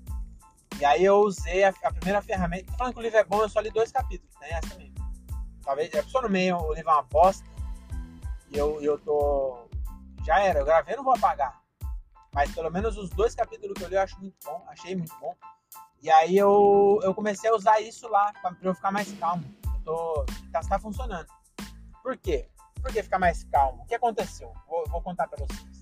E 0.81 0.85
aí 0.85 1.05
eu 1.05 1.21
usei 1.21 1.65
a, 1.65 1.69
a 1.83 1.93
primeira 1.93 2.21
ferramenta. 2.23 2.73
Tô 2.73 2.79
falando 2.79 2.95
que 2.95 2.99
o 2.99 3.03
livro 3.03 3.19
é 3.19 3.25
bom, 3.25 3.43
eu 3.43 3.49
só 3.49 3.61
li 3.61 3.71
dois 3.71 3.93
capítulos, 3.93 4.35
tem 4.37 4.53
essa 4.53 4.75
mesmo. 4.77 4.95
Talvez, 5.63 5.93
é 5.95 6.03
só 6.03 6.21
no 6.23 6.29
meio 6.29 6.57
o 6.57 6.75
livro 6.75 6.91
é 6.91 6.95
uma 6.95 7.03
bosta. 7.03 7.49
E 8.51 8.59
eu, 8.59 8.81
eu 8.83 8.99
tô. 8.99 9.69
Já 10.25 10.41
era, 10.41 10.61
eu 10.61 10.65
gravei, 10.65 10.97
não 10.97 11.05
vou 11.05 11.15
apagar. 11.15 11.61
Mas 12.35 12.53
pelo 12.53 12.71
menos 12.71 12.97
os 12.97 13.11
dois 13.11 13.35
capítulos 13.35 13.75
que 13.77 13.85
eu 13.85 13.89
li 13.89 13.95
eu 13.95 14.01
acho 14.01 14.19
muito 14.19 14.37
bom, 14.45 14.65
achei 14.69 14.97
muito 14.97 15.15
bom. 15.21 15.35
E 16.03 16.11
aí 16.11 16.37
eu, 16.37 16.99
eu 17.03 17.15
comecei 17.15 17.49
a 17.49 17.55
usar 17.55 17.81
isso 17.81 18.09
lá 18.09 18.33
pra, 18.41 18.53
pra 18.53 18.69
eu 18.69 18.75
ficar 18.75 18.91
mais 18.91 19.13
calmo. 19.19 19.45
Eu 19.65 19.81
tô, 19.85 20.27
tá, 20.51 20.61
tá 20.61 20.79
funcionando. 20.79 21.27
Por 22.03 22.17
quê? 22.17 22.49
Por 22.83 22.93
que 22.93 23.03
ficar 23.03 23.19
mais 23.19 23.45
calmo? 23.45 23.83
O 23.83 23.87
que 23.87 23.95
aconteceu? 23.95 24.53
Vou, 24.69 24.85
vou 24.89 25.01
contar 25.01 25.29
para 25.29 25.45
vocês. 25.45 25.81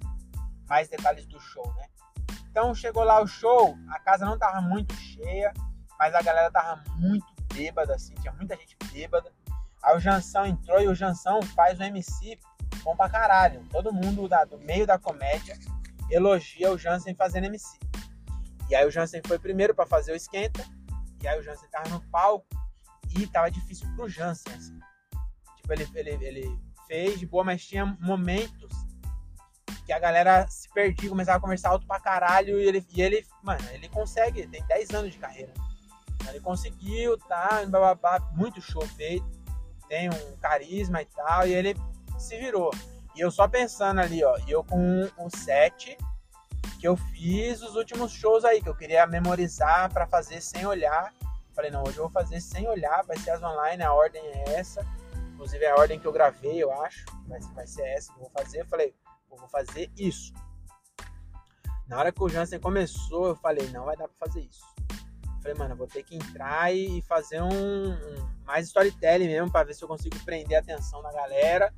Mais 0.68 0.88
detalhes 0.88 1.26
do 1.26 1.40
show, 1.40 1.66
né? 1.74 1.86
Então 2.50 2.74
chegou 2.74 3.02
lá 3.02 3.20
o 3.22 3.26
show, 3.26 3.76
a 3.88 3.98
casa 4.00 4.24
não 4.26 4.38
tava 4.38 4.60
muito 4.60 4.94
cheia, 4.94 5.52
mas 5.98 6.14
a 6.14 6.22
galera 6.22 6.50
tava 6.50 6.82
muito 6.96 7.26
bêbada, 7.52 7.94
assim, 7.94 8.14
tinha 8.14 8.32
muita 8.32 8.56
gente 8.56 8.76
bêbada. 8.92 9.32
Aí 9.82 9.96
o 9.96 10.00
Jansão 10.00 10.46
entrou 10.46 10.80
e 10.80 10.88
o 10.88 10.94
Jansão 10.94 11.40
faz 11.42 11.78
o 11.78 11.82
MC 11.82 12.38
bom 12.82 12.94
pra 12.96 13.08
caralho. 13.08 13.64
Todo 13.70 13.92
mundo 13.92 14.28
da, 14.28 14.44
do 14.44 14.58
meio 14.58 14.86
da 14.86 14.98
comédia 14.98 15.56
elogia 16.10 16.72
o 16.72 16.78
Jansen 16.78 17.14
fazendo 17.14 17.46
MC. 17.46 17.78
E 18.68 18.74
aí 18.74 18.86
o 18.86 18.90
Jansen 18.90 19.22
foi 19.26 19.38
primeiro 19.38 19.74
para 19.74 19.86
fazer 19.86 20.12
o 20.12 20.16
esquenta, 20.16 20.64
e 21.22 21.28
aí 21.28 21.38
o 21.38 21.42
Jansen 21.42 21.68
tava 21.70 21.88
no 21.88 22.00
palco 22.08 22.46
e 23.16 23.26
tava 23.26 23.50
difícil 23.50 23.88
pro 23.94 24.08
Jansen, 24.08 24.52
assim. 24.54 24.78
Tipo, 25.56 25.72
ele, 25.72 25.88
ele, 25.94 26.24
ele 26.24 26.60
fez 26.90 27.20
de 27.20 27.26
boa, 27.26 27.44
mas 27.44 27.64
tinha 27.64 27.87
momentos 28.00 28.68
que 29.87 29.92
a 29.92 29.98
galera 30.00 30.44
se 30.48 30.68
perdia, 30.70 31.09
começava 31.09 31.38
a 31.38 31.40
conversar 31.40 31.70
alto 31.70 31.87
pra 31.87 32.00
caralho 32.00 32.59
e 32.59 32.66
ele, 32.66 32.85
e 32.90 33.00
ele 33.00 33.24
mano, 33.44 33.64
ele 33.70 33.88
consegue, 33.88 34.44
tem 34.48 34.64
10 34.66 34.90
anos 34.90 35.12
de 35.12 35.18
carreira. 35.18 35.55
Ele 36.29 36.40
conseguiu, 36.40 37.16
tá, 37.16 37.62
muito 38.35 38.61
show 38.61 38.85
feito, 38.88 39.24
tem 39.88 40.11
um 40.11 40.37
carisma 40.38 41.00
e 41.00 41.07
tal, 41.07 41.46
e 41.46 41.55
ele 41.55 41.76
se 42.18 42.37
virou. 42.38 42.72
E 43.14 43.20
eu 43.20 43.31
só 43.31 43.46
pensando 43.46 44.00
ali, 44.00 44.24
ó, 44.24 44.37
e 44.46 44.50
eu 44.50 44.64
com 44.64 45.09
o 45.16 45.31
set 45.31 45.96
que 46.81 46.88
eu 46.88 46.96
fiz 46.96 47.62
os 47.62 47.76
últimos 47.76 48.11
shows 48.11 48.44
aí, 48.44 48.61
que 48.61 48.68
eu 48.68 48.74
queria 48.74 49.07
memorizar 49.07 49.92
para 49.92 50.07
fazer 50.09 50.40
sem 50.40 50.66
olhar. 50.66 51.14
Falei, 51.55 51.70
não, 51.70 51.83
hoje 51.83 51.98
eu 51.98 52.05
vou 52.05 52.11
fazer 52.11 52.40
sem 52.40 52.66
olhar, 52.68 53.05
vai 53.05 53.16
ser 53.18 53.31
as 53.31 53.42
online, 53.42 53.83
a 53.83 53.92
ordem 53.92 54.22
é 54.24 54.55
essa. 54.55 54.85
Inclusive 55.40 55.64
é 55.64 55.70
a 55.70 55.76
ordem 55.76 55.98
que 55.98 56.07
eu 56.07 56.12
gravei, 56.12 56.62
eu 56.62 56.70
acho. 56.83 57.03
Vai, 57.26 57.40
vai 57.55 57.66
ser 57.66 57.81
essa 57.81 58.12
que 58.12 58.18
eu 58.18 58.24
vou 58.24 58.31
fazer. 58.31 58.61
Eu 58.61 58.66
falei, 58.66 58.94
vou 59.26 59.48
fazer 59.48 59.90
isso. 59.96 60.35
Na 61.88 61.98
hora 61.98 62.12
que 62.12 62.22
o 62.22 62.29
Jansen 62.29 62.61
começou, 62.61 63.29
eu 63.29 63.37
falei, 63.37 63.66
não 63.70 63.87
vai 63.87 63.96
dar 63.96 64.07
pra 64.07 64.29
fazer 64.29 64.42
isso. 64.42 64.62
Eu 64.90 65.40
falei, 65.40 65.57
mano, 65.57 65.72
eu 65.72 65.79
vou 65.79 65.87
ter 65.87 66.03
que 66.03 66.14
entrar 66.14 66.74
e 66.74 67.00
fazer 67.09 67.40
um, 67.40 67.48
um 67.48 68.31
mais 68.44 68.66
storytelling 68.66 69.29
mesmo, 69.29 69.50
para 69.50 69.64
ver 69.64 69.72
se 69.72 69.83
eu 69.83 69.88
consigo 69.88 70.22
prender 70.26 70.59
a 70.59 70.61
atenção 70.61 71.00
da 71.03 71.11
galera. 71.11 71.72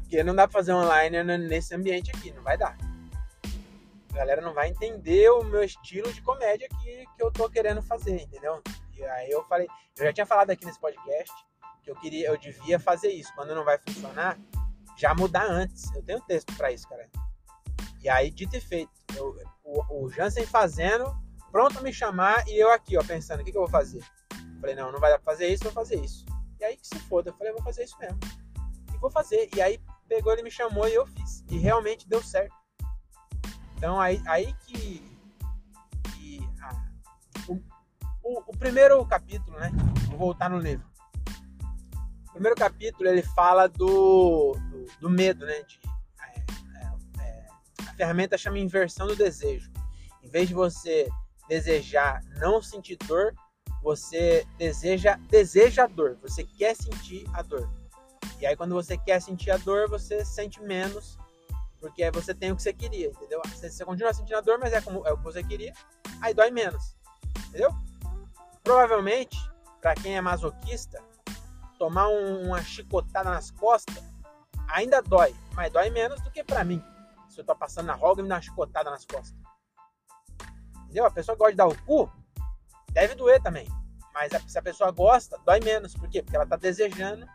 Porque 0.00 0.22
não 0.22 0.34
dá 0.34 0.46
pra 0.46 0.58
fazer 0.58 0.74
online 0.74 1.22
nesse 1.38 1.74
ambiente 1.74 2.10
aqui, 2.10 2.32
não 2.32 2.42
vai 2.42 2.58
dar. 2.58 2.76
A 4.12 4.14
galera 4.14 4.42
não 4.42 4.52
vai 4.52 4.68
entender 4.68 5.30
o 5.30 5.42
meu 5.42 5.64
estilo 5.64 6.12
de 6.12 6.20
comédia 6.20 6.68
que, 6.68 7.06
que 7.16 7.22
eu 7.22 7.30
tô 7.30 7.48
querendo 7.48 7.80
fazer, 7.80 8.20
entendeu? 8.20 8.62
E 8.94 9.02
aí 9.04 9.30
eu 9.30 9.42
falei, 9.44 9.66
eu 9.96 10.04
já 10.04 10.12
tinha 10.12 10.26
falado 10.26 10.50
aqui 10.50 10.66
nesse 10.66 10.78
podcast 10.78 11.32
que 11.82 11.90
eu 11.90 11.96
queria, 11.96 12.28
eu 12.28 12.38
devia 12.38 12.78
fazer 12.78 13.10
isso. 13.10 13.32
Quando 13.34 13.54
não 13.54 13.64
vai 13.64 13.78
funcionar, 13.78 14.38
já 14.96 15.14
mudar 15.14 15.44
antes. 15.44 15.92
Eu 15.94 16.02
tenho 16.02 16.20
texto 16.20 16.54
para 16.56 16.70
isso, 16.70 16.88
cara. 16.88 17.08
E 18.02 18.08
aí, 18.08 18.30
dito 18.30 18.56
e 18.56 18.60
feito, 18.60 18.90
eu, 19.16 19.36
o, 19.64 20.04
o 20.04 20.10
Jansen 20.10 20.46
fazendo, 20.46 21.04
pronto 21.50 21.78
a 21.78 21.82
me 21.82 21.92
chamar 21.92 22.46
e 22.48 22.58
eu 22.58 22.70
aqui, 22.70 22.96
ó, 22.96 23.04
pensando, 23.04 23.40
o 23.40 23.44
que, 23.44 23.52
que 23.52 23.56
eu 23.56 23.62
vou 23.62 23.70
fazer? 23.70 24.02
falei, 24.60 24.74
não, 24.74 24.92
não 24.92 25.00
vai 25.00 25.10
dar 25.10 25.18
pra 25.18 25.32
fazer 25.32 25.48
isso, 25.48 25.64
vou 25.64 25.72
fazer 25.72 25.96
isso. 26.04 26.24
E 26.58 26.64
aí 26.64 26.76
que 26.76 26.86
se 26.86 26.98
foda, 27.00 27.30
eu 27.30 27.34
falei, 27.34 27.52
vou 27.52 27.62
fazer 27.62 27.84
isso 27.84 27.98
mesmo. 27.98 28.18
E 28.92 28.98
vou 28.98 29.10
fazer. 29.10 29.48
E 29.54 29.62
aí 29.62 29.80
pegou, 30.06 30.32
ele 30.32 30.42
me 30.42 30.50
chamou 30.50 30.86
e 30.86 30.94
eu 30.94 31.06
fiz. 31.06 31.42
E 31.50 31.58
realmente 31.58 32.06
deu 32.06 32.22
certo. 32.22 32.54
Então 33.76 33.98
aí, 33.98 34.22
aí 34.26 34.52
que. 34.66 35.02
que 36.12 36.48
ah, 36.62 36.90
o, 37.48 37.54
o, 38.22 38.50
o 38.50 38.56
primeiro 38.58 39.04
capítulo, 39.06 39.58
né? 39.58 39.70
Vou 40.10 40.18
voltar 40.18 40.50
no 40.50 40.58
livro 40.58 40.89
primeiro 42.40 42.56
capítulo 42.56 43.06
ele 43.06 43.22
fala 43.22 43.68
do, 43.68 44.56
do, 44.70 44.86
do 44.98 45.10
medo, 45.10 45.44
né? 45.44 45.62
De, 45.62 45.78
é, 46.22 46.38
é, 46.78 47.22
é, 47.22 47.46
a 47.86 47.92
ferramenta 47.92 48.38
chama 48.38 48.58
inversão 48.58 49.06
do 49.06 49.14
desejo. 49.14 49.70
Em 50.22 50.30
vez 50.30 50.48
de 50.48 50.54
você 50.54 51.06
desejar 51.50 52.22
não 52.38 52.62
sentir 52.62 52.96
dor, 53.06 53.34
você 53.82 54.46
deseja 54.56 55.18
deseja 55.28 55.84
a 55.84 55.86
dor. 55.86 56.16
Você 56.22 56.42
quer 56.42 56.74
sentir 56.74 57.26
a 57.34 57.42
dor. 57.42 57.70
E 58.40 58.46
aí 58.46 58.56
quando 58.56 58.74
você 58.74 58.96
quer 58.96 59.20
sentir 59.20 59.50
a 59.50 59.58
dor, 59.58 59.90
você 59.90 60.24
sente 60.24 60.62
menos, 60.62 61.18
porque 61.78 62.10
você 62.10 62.34
tem 62.34 62.52
o 62.52 62.56
que 62.56 62.62
você 62.62 62.72
queria, 62.72 63.08
entendeu? 63.08 63.42
Você, 63.48 63.68
você 63.68 63.84
continua 63.84 64.14
sentindo 64.14 64.38
a 64.38 64.40
dor, 64.40 64.58
mas 64.58 64.72
é, 64.72 64.80
como, 64.80 65.06
é 65.06 65.12
o 65.12 65.18
que 65.18 65.24
você 65.24 65.44
queria, 65.44 65.74
aí 66.22 66.32
dói 66.32 66.50
menos, 66.50 66.96
entendeu? 67.48 67.70
Provavelmente, 68.64 69.36
para 69.82 69.94
quem 69.94 70.16
é 70.16 70.22
masoquista, 70.22 71.02
tomar 71.80 72.08
um, 72.08 72.48
uma 72.48 72.62
chicotada 72.62 73.30
nas 73.30 73.50
costas, 73.50 74.04
ainda 74.68 75.00
dói, 75.00 75.34
mas 75.54 75.72
dói 75.72 75.88
menos 75.88 76.20
do 76.20 76.30
que 76.30 76.44
para 76.44 76.62
mim. 76.62 76.84
Se 77.30 77.40
eu 77.40 77.44
tô 77.44 77.56
passando 77.56 77.86
na 77.86 77.94
roga 77.94 78.20
e 78.20 78.22
me 78.22 78.28
dá 78.28 78.34
uma 78.34 78.42
chicotada 78.42 78.90
nas 78.90 79.06
costas. 79.06 79.34
Entendeu? 80.84 81.06
A 81.06 81.10
pessoa 81.10 81.38
gosta 81.38 81.52
de 81.52 81.56
dar 81.56 81.68
o 81.68 81.82
cu, 81.84 82.12
deve 82.92 83.14
doer 83.14 83.40
também. 83.40 83.66
Mas 84.12 84.30
se 84.46 84.58
a 84.58 84.62
pessoa 84.62 84.90
gosta, 84.90 85.38
dói 85.46 85.60
menos. 85.60 85.94
Por 85.94 86.06
quê? 86.10 86.22
Porque 86.22 86.36
ela 86.36 86.46
tá 86.46 86.56
desejando 86.56 87.26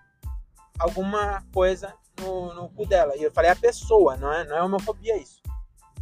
alguma 0.78 1.44
coisa 1.52 1.96
no, 2.20 2.54
no 2.54 2.70
cu 2.70 2.86
dela. 2.86 3.16
E 3.16 3.24
eu 3.24 3.32
falei 3.32 3.50
a 3.50 3.56
pessoa, 3.56 4.16
não 4.16 4.32
é, 4.32 4.44
não 4.44 4.58
é 4.58 4.62
homofobia 4.62 5.18
isso. 5.18 5.42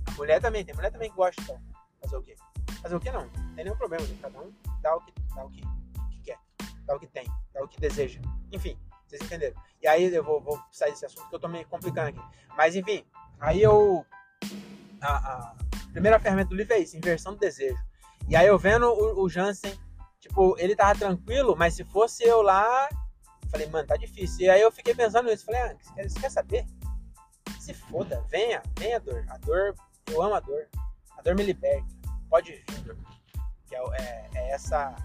A 0.06 0.12
mulher 0.18 0.42
também, 0.42 0.66
tem 0.66 0.76
mulher 0.76 0.92
também 0.92 1.10
que 1.10 1.16
gosta, 1.16 1.42
então. 1.42 1.62
Fazer 2.02 2.18
o 2.18 2.22
quê? 2.22 2.36
Fazer 2.82 2.96
o 2.96 3.00
quê 3.00 3.10
não? 3.10 3.22
Não 3.22 3.56
tem 3.56 3.64
nenhum 3.64 3.78
problema, 3.78 4.06
cada 4.22 4.42
um 4.42 4.52
dá 4.82 4.96
o 4.98 5.00
que, 5.00 5.14
dá 5.34 5.46
o 5.46 5.50
que, 5.50 5.62
que 5.62 5.83
dá 6.86 6.96
o 6.96 7.00
que 7.00 7.08
tem, 7.08 7.26
dá 7.54 7.64
o 7.64 7.68
que 7.68 7.80
deseja. 7.80 8.20
Enfim, 8.52 8.78
vocês 9.08 9.22
entenderam. 9.22 9.56
E 9.82 9.88
aí 9.88 10.14
eu 10.14 10.24
vou, 10.24 10.42
vou 10.42 10.60
sair 10.72 10.92
desse 10.92 11.06
assunto 11.06 11.30
que 11.30 11.36
eu 11.36 11.40
tô 11.40 11.48
me 11.48 11.64
complicando 11.66 12.10
aqui. 12.10 12.22
Mas 12.58 12.76
enfim, 12.76 13.06
aí 13.40 13.62
eu. 13.62 14.06
A, 15.02 15.18
a 15.18 15.56
primeira 15.92 16.20
ferramenta 16.20 16.50
do 16.50 16.56
livro 16.56 16.74
é 16.74 16.80
isso, 16.80 16.98
inversão 16.98 17.34
do 17.34 17.40
desejo. 17.40 17.78
E 18.28 18.36
aí 18.36 18.48
eu 18.48 18.58
vendo 18.58 18.88
o, 18.88 19.24
o 19.24 19.30
Jansen, 19.30 19.78
tipo, 20.20 20.56
ele 20.58 20.76
tava 20.76 20.98
tranquilo, 20.98 21.56
mas 21.56 21.76
se 21.76 21.84
fosse 21.84 22.24
eu 22.24 22.42
lá, 22.42 22.88
falei, 23.52 23.68
mano, 23.68 23.88
tá 23.88 23.96
difícil. 23.98 24.46
E 24.46 24.50
aí 24.50 24.62
eu 24.62 24.72
fiquei 24.72 24.96
pensando 24.96 25.30
nisso, 25.30 25.46
falei, 25.46 25.62
ah, 25.62 25.76
você 25.80 25.94
quer, 25.94 26.10
você 26.10 26.20
quer 26.20 26.32
saber? 26.32 26.66
Se 27.60 27.74
foda, 27.74 28.26
venha, 28.30 28.62
venha 28.78 28.98
a 28.98 29.00
dor. 29.00 29.26
A 29.30 29.38
dor, 29.38 29.76
eu 30.12 30.22
amo 30.22 30.36
a 30.36 30.40
dor. 30.40 30.68
A 31.18 31.22
dor 31.22 31.36
me 31.36 31.44
liberta. 31.44 31.86
Pode 32.30 32.52
vir, 32.52 32.80
dor. 32.82 32.98
Que 33.68 33.76
é, 33.76 33.80
é, 33.80 34.30
é 34.36 34.52
essa, 34.52 34.96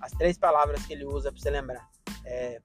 as 0.00 0.12
três 0.12 0.38
palavras 0.38 0.84
que 0.86 0.92
ele 0.92 1.04
usa 1.04 1.30
pra 1.30 1.40
você 1.40 1.50
lembrar. 1.50 1.88
É, 2.24 2.60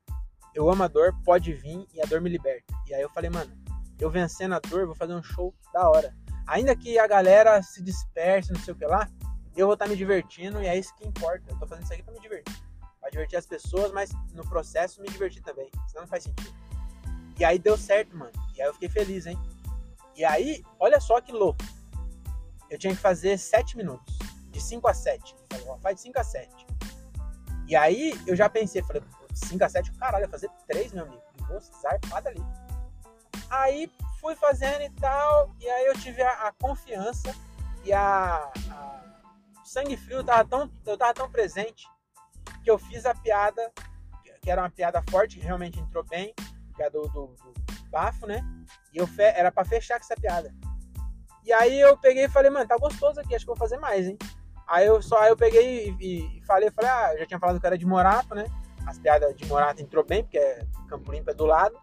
eu 0.53 0.69
amo 0.69 0.83
a 0.83 0.87
dor, 0.87 1.13
pode 1.23 1.53
vir 1.53 1.85
e 1.93 2.01
a 2.01 2.05
dor 2.05 2.21
me 2.21 2.29
liberta. 2.29 2.73
E 2.87 2.93
aí 2.93 3.01
eu 3.01 3.09
falei, 3.09 3.29
mano, 3.29 3.51
eu 3.99 4.09
vencendo 4.09 4.55
a 4.55 4.59
dor, 4.59 4.85
vou 4.85 4.95
fazer 4.95 5.13
um 5.13 5.23
show 5.23 5.53
da 5.73 5.89
hora. 5.89 6.15
Ainda 6.47 6.75
que 6.75 6.97
a 6.99 7.07
galera 7.07 7.61
se 7.61 7.81
disperse, 7.81 8.53
não 8.53 8.59
sei 8.61 8.73
o 8.73 8.77
que 8.77 8.85
lá, 8.85 9.09
eu 9.55 9.67
vou 9.67 9.73
estar 9.73 9.85
tá 9.85 9.91
me 9.91 9.97
divertindo 9.97 10.61
e 10.61 10.67
é 10.67 10.77
isso 10.77 10.93
que 10.95 11.07
importa. 11.07 11.43
Eu 11.49 11.57
tô 11.57 11.65
fazendo 11.65 11.85
isso 11.85 11.93
aqui 11.93 12.03
pra 12.03 12.13
me 12.13 12.19
divertir. 12.19 12.55
Pra 12.99 13.09
divertir 13.09 13.37
as 13.37 13.45
pessoas, 13.45 13.91
mas 13.91 14.11
no 14.33 14.47
processo 14.47 15.01
me 15.01 15.07
divertir 15.07 15.41
também. 15.41 15.69
Senão 15.87 16.03
não 16.03 16.07
faz 16.07 16.23
sentido. 16.23 16.53
E 17.39 17.43
aí 17.43 17.59
deu 17.59 17.77
certo, 17.77 18.15
mano. 18.15 18.31
E 18.55 18.61
aí 18.61 18.67
eu 18.67 18.73
fiquei 18.73 18.89
feliz, 18.89 19.25
hein? 19.25 19.37
E 20.15 20.23
aí, 20.23 20.63
olha 20.79 20.99
só 20.99 21.19
que 21.19 21.31
louco. 21.31 21.63
Eu 22.69 22.77
tinha 22.77 22.95
que 22.95 23.01
fazer 23.01 23.37
7 23.37 23.75
minutos. 23.75 24.17
De 24.51 24.61
5 24.61 24.87
a 24.87 24.93
7. 24.93 25.35
Falei, 25.49 25.65
ó, 25.67 25.77
faz 25.79 25.97
de 25.97 26.01
5 26.03 26.19
a 26.19 26.23
7. 26.23 26.65
E 27.67 27.75
aí 27.75 28.13
eu 28.27 28.35
já 28.35 28.49
pensei, 28.49 28.83
falei, 28.83 29.03
5 29.33 29.63
a 29.63 29.69
7, 29.69 29.91
caralho, 29.93 30.25
ia 30.25 30.29
fazer 30.29 30.49
3, 30.67 30.93
meu 30.93 31.05
amigo. 31.05 31.21
Vou 31.47 31.59
zarpada 31.59 32.29
ali. 32.29 32.43
Aí 33.49 33.91
fui 34.19 34.35
fazendo 34.35 34.81
e 34.81 34.89
tal, 34.91 35.53
e 35.59 35.69
aí 35.69 35.85
eu 35.85 35.93
tive 35.99 36.21
a, 36.21 36.47
a 36.47 36.51
confiança 36.53 37.35
e 37.83 37.93
a, 37.93 38.51
a, 38.71 39.03
o 39.61 39.65
sangue 39.65 39.95
frio 39.95 40.23
tava 40.23 40.47
tão, 40.47 40.71
eu 40.85 40.97
tava 40.97 41.13
tão 41.13 41.29
presente 41.29 41.87
que 42.63 42.71
eu 42.71 42.77
fiz 42.77 43.05
a 43.05 43.13
piada, 43.13 43.71
que 44.41 44.49
era 44.49 44.61
uma 44.61 44.69
piada 44.69 45.03
forte, 45.09 45.39
que 45.39 45.45
realmente 45.45 45.79
entrou 45.79 46.03
bem, 46.03 46.33
que 46.75 46.83
é 46.83 46.89
do, 46.89 47.01
do, 47.09 47.27
do 47.27 47.53
bafo, 47.89 48.25
né? 48.25 48.41
E 48.93 48.97
eu 48.97 49.07
fe, 49.07 49.23
era 49.23 49.51
para 49.51 49.65
fechar 49.65 49.99
com 49.99 50.05
essa 50.05 50.15
piada. 50.15 50.53
E 51.43 51.53
aí 51.53 51.79
eu 51.79 51.95
peguei 51.97 52.25
e 52.25 52.29
falei, 52.29 52.49
mano, 52.49 52.67
tá 52.67 52.77
gostoso 52.77 53.19
aqui, 53.19 53.35
acho 53.35 53.45
que 53.45 53.49
vou 53.49 53.57
fazer 53.57 53.77
mais, 53.77 54.07
hein? 54.07 54.17
Aí 54.67 54.87
eu 54.87 55.01
só 55.01 55.19
aí 55.19 55.29
eu 55.29 55.37
peguei 55.37 55.95
e, 55.99 56.37
e 56.37 56.41
falei, 56.45 56.71
falei, 56.71 56.89
ah, 56.89 57.17
já 57.17 57.25
tinha 57.25 57.39
falado 57.39 57.59
que 57.59 57.65
era 57.65 57.77
de 57.77 57.85
Morato, 57.85 58.33
né? 58.33 58.45
As 58.85 58.97
piadas 58.97 59.35
de 59.35 59.45
Morato 59.45 59.81
entrou 59.81 60.03
bem, 60.03 60.23
porque 60.23 60.37
é 60.37 60.65
Campo 60.87 61.11
Limpo 61.11 61.29
é 61.29 61.33
do 61.33 61.45
lado. 61.45 61.77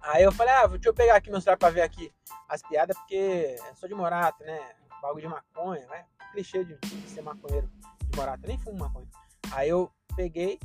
Aí 0.00 0.24
eu 0.24 0.32
falei, 0.32 0.52
ah, 0.54 0.66
deixa 0.66 0.88
eu 0.88 0.94
pegar 0.94 1.16
aqui 1.16 1.30
meu 1.30 1.40
celular 1.40 1.56
pra 1.56 1.70
ver 1.70 1.82
aqui 1.82 2.12
as 2.48 2.62
piadas, 2.62 2.96
porque 2.98 3.56
sou 3.76 3.88
de 3.88 3.94
Morato, 3.94 4.42
né? 4.44 4.60
Bagulho 5.00 5.22
de 5.22 5.28
maconha, 5.28 5.86
né? 5.86 6.04
Clichê 6.32 6.64
de, 6.64 6.76
de 6.78 7.10
ser 7.10 7.22
maconheiro 7.22 7.68
de 8.04 8.16
Morato. 8.16 8.44
Eu 8.44 8.48
nem 8.48 8.58
fumo 8.58 8.78
maconha. 8.78 9.06
Aí 9.52 9.68
eu 9.68 9.90
peguei 10.16 10.58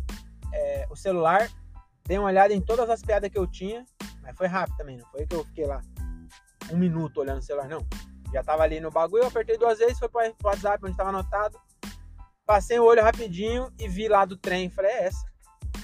é, 0.54 0.88
o 0.90 0.96
celular, 0.96 1.50
dei 2.06 2.18
uma 2.18 2.28
olhada 2.28 2.54
em 2.54 2.62
todas 2.62 2.90
as 2.90 3.02
piadas 3.02 3.30
que 3.30 3.38
eu 3.38 3.46
tinha, 3.48 3.86
mas 4.22 4.36
foi 4.36 4.48
rápido 4.48 4.78
também, 4.78 4.98
não 4.98 5.06
foi 5.08 5.26
que 5.26 5.36
eu 5.36 5.44
fiquei 5.46 5.66
lá 5.66 5.82
um 6.72 6.78
minuto 6.78 7.20
olhando 7.20 7.40
o 7.40 7.42
celular, 7.42 7.68
não. 7.68 7.86
Já 8.32 8.44
tava 8.44 8.64
ali 8.64 8.80
no 8.80 8.92
bagulho, 8.92 9.24
eu 9.24 9.28
apertei 9.28 9.58
duas 9.58 9.80
vezes, 9.80 9.98
foi 9.98 10.10
pro 10.10 10.34
WhatsApp 10.44 10.86
onde 10.86 10.98
tava 10.98 11.10
anotado. 11.10 11.60
Passei 12.46 12.80
o 12.80 12.86
olho 12.86 13.04
rapidinho 13.04 13.72
e 13.80 13.88
vi 13.88 14.08
lá 14.08 14.26
do 14.26 14.38
trem. 14.38 14.70
Falei, 14.70 14.92
é 14.92 15.04
essa. 15.06 15.26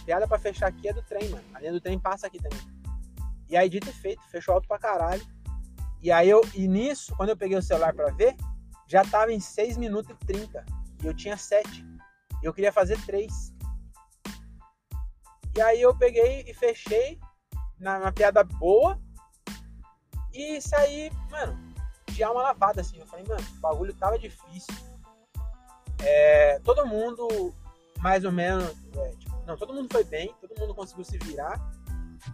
Piada 0.05 0.27
pra 0.27 0.39
fechar 0.39 0.67
aqui 0.67 0.87
é 0.87 0.93
do 0.93 1.01
trem, 1.03 1.29
mano. 1.29 1.43
A 1.53 1.59
linha 1.59 1.71
do 1.71 1.81
trem 1.81 1.99
passa 1.99 2.27
aqui 2.27 2.41
também. 2.41 2.59
E 3.49 3.57
aí, 3.57 3.69
dito 3.69 3.89
e 3.89 3.93
feito, 3.93 4.21
fechou 4.29 4.55
alto 4.55 4.67
pra 4.67 4.79
caralho. 4.79 5.25
E 6.01 6.11
aí 6.11 6.29
eu, 6.29 6.41
e 6.53 6.67
nisso, 6.67 7.15
quando 7.15 7.29
eu 7.29 7.37
peguei 7.37 7.57
o 7.57 7.61
celular 7.61 7.93
pra 7.93 8.11
ver, 8.11 8.35
já 8.87 9.03
tava 9.05 9.31
em 9.31 9.39
6 9.39 9.77
minutos 9.77 10.11
e 10.11 10.25
30. 10.25 10.65
E 11.01 11.05
eu 11.05 11.13
tinha 11.13 11.37
7. 11.37 11.85
E 12.41 12.45
eu 12.45 12.53
queria 12.53 12.71
fazer 12.73 12.99
3. 13.05 13.31
E 15.55 15.61
aí 15.61 15.81
eu 15.81 15.95
peguei 15.95 16.43
e 16.47 16.53
fechei 16.53 17.19
na, 17.79 17.99
uma 17.99 18.11
piada 18.11 18.43
boa. 18.43 18.99
E 20.33 20.59
saí, 20.61 21.11
mano, 21.29 21.57
de 22.13 22.23
alma 22.23 22.41
lavada, 22.41 22.81
assim. 22.81 22.99
Eu 22.99 23.05
falei, 23.05 23.25
mano, 23.27 23.41
o 23.41 23.59
bagulho 23.59 23.93
tava 23.93 24.17
difícil. 24.17 24.73
É, 26.01 26.59
todo 26.63 26.85
mundo, 26.85 27.53
mais 27.99 28.23
ou 28.25 28.31
menos, 28.31 28.75
é, 28.95 29.09
tipo, 29.11 29.43
não, 29.45 29.57
todo 29.57 29.73
mundo 29.73 29.89
foi 29.91 30.03
bem, 30.03 30.33
todo 30.39 30.59
mundo 30.59 30.75
conseguiu 30.75 31.03
se 31.03 31.17
virar. 31.17 31.59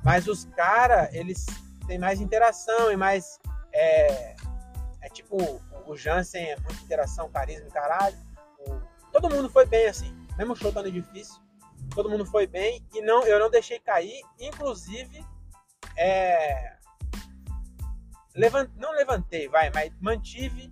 Mas 0.03 0.27
os 0.27 0.45
caras, 0.45 1.13
eles 1.13 1.45
têm 1.87 1.97
mais 1.97 2.21
interação 2.21 2.91
e 2.91 2.97
mais. 2.97 3.39
É, 3.73 4.35
é 5.01 5.09
tipo, 5.09 5.37
o 5.85 5.95
Jansen 5.95 6.51
é 6.51 6.55
muita 6.57 6.83
interação, 6.83 7.29
carisma 7.29 7.67
e 7.67 7.71
caralho. 7.71 8.17
O, 8.59 8.79
todo 9.11 9.29
mundo 9.29 9.49
foi 9.49 9.65
bem 9.65 9.87
assim. 9.87 10.15
Mesmo 10.37 10.55
show 10.55 10.69
estando 10.69 10.91
difícil, 10.91 11.41
todo 11.93 12.09
mundo 12.09 12.25
foi 12.25 12.47
bem 12.47 12.85
e 12.93 13.01
não, 13.01 13.23
eu 13.23 13.39
não 13.39 13.49
deixei 13.49 13.79
cair. 13.79 14.21
Inclusive, 14.39 15.25
é, 15.97 16.77
levant, 18.39 18.69
não 18.77 18.91
levantei, 18.93 19.47
vai, 19.49 19.69
mas 19.71 19.93
mantive. 19.99 20.71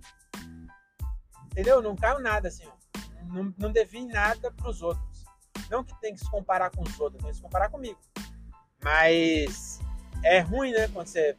Entendeu? 1.52 1.82
Não 1.82 1.94
caiu 1.94 2.18
nada 2.18 2.48
assim. 2.48 2.66
Não, 3.24 3.54
não 3.58 3.70
devi 3.70 4.06
nada 4.06 4.50
pros 4.52 4.82
outros. 4.82 5.24
Não 5.70 5.84
que 5.84 5.94
tem 6.00 6.14
que 6.14 6.20
se 6.20 6.30
comparar 6.30 6.70
com 6.70 6.82
os 6.82 6.98
outros, 6.98 7.22
tem 7.22 7.30
que 7.30 7.36
se 7.36 7.42
comparar 7.42 7.68
comigo. 7.68 7.98
Mas 8.82 9.80
é 10.24 10.40
ruim, 10.40 10.72
né? 10.72 10.88
Quando 10.88 11.08
você, 11.08 11.36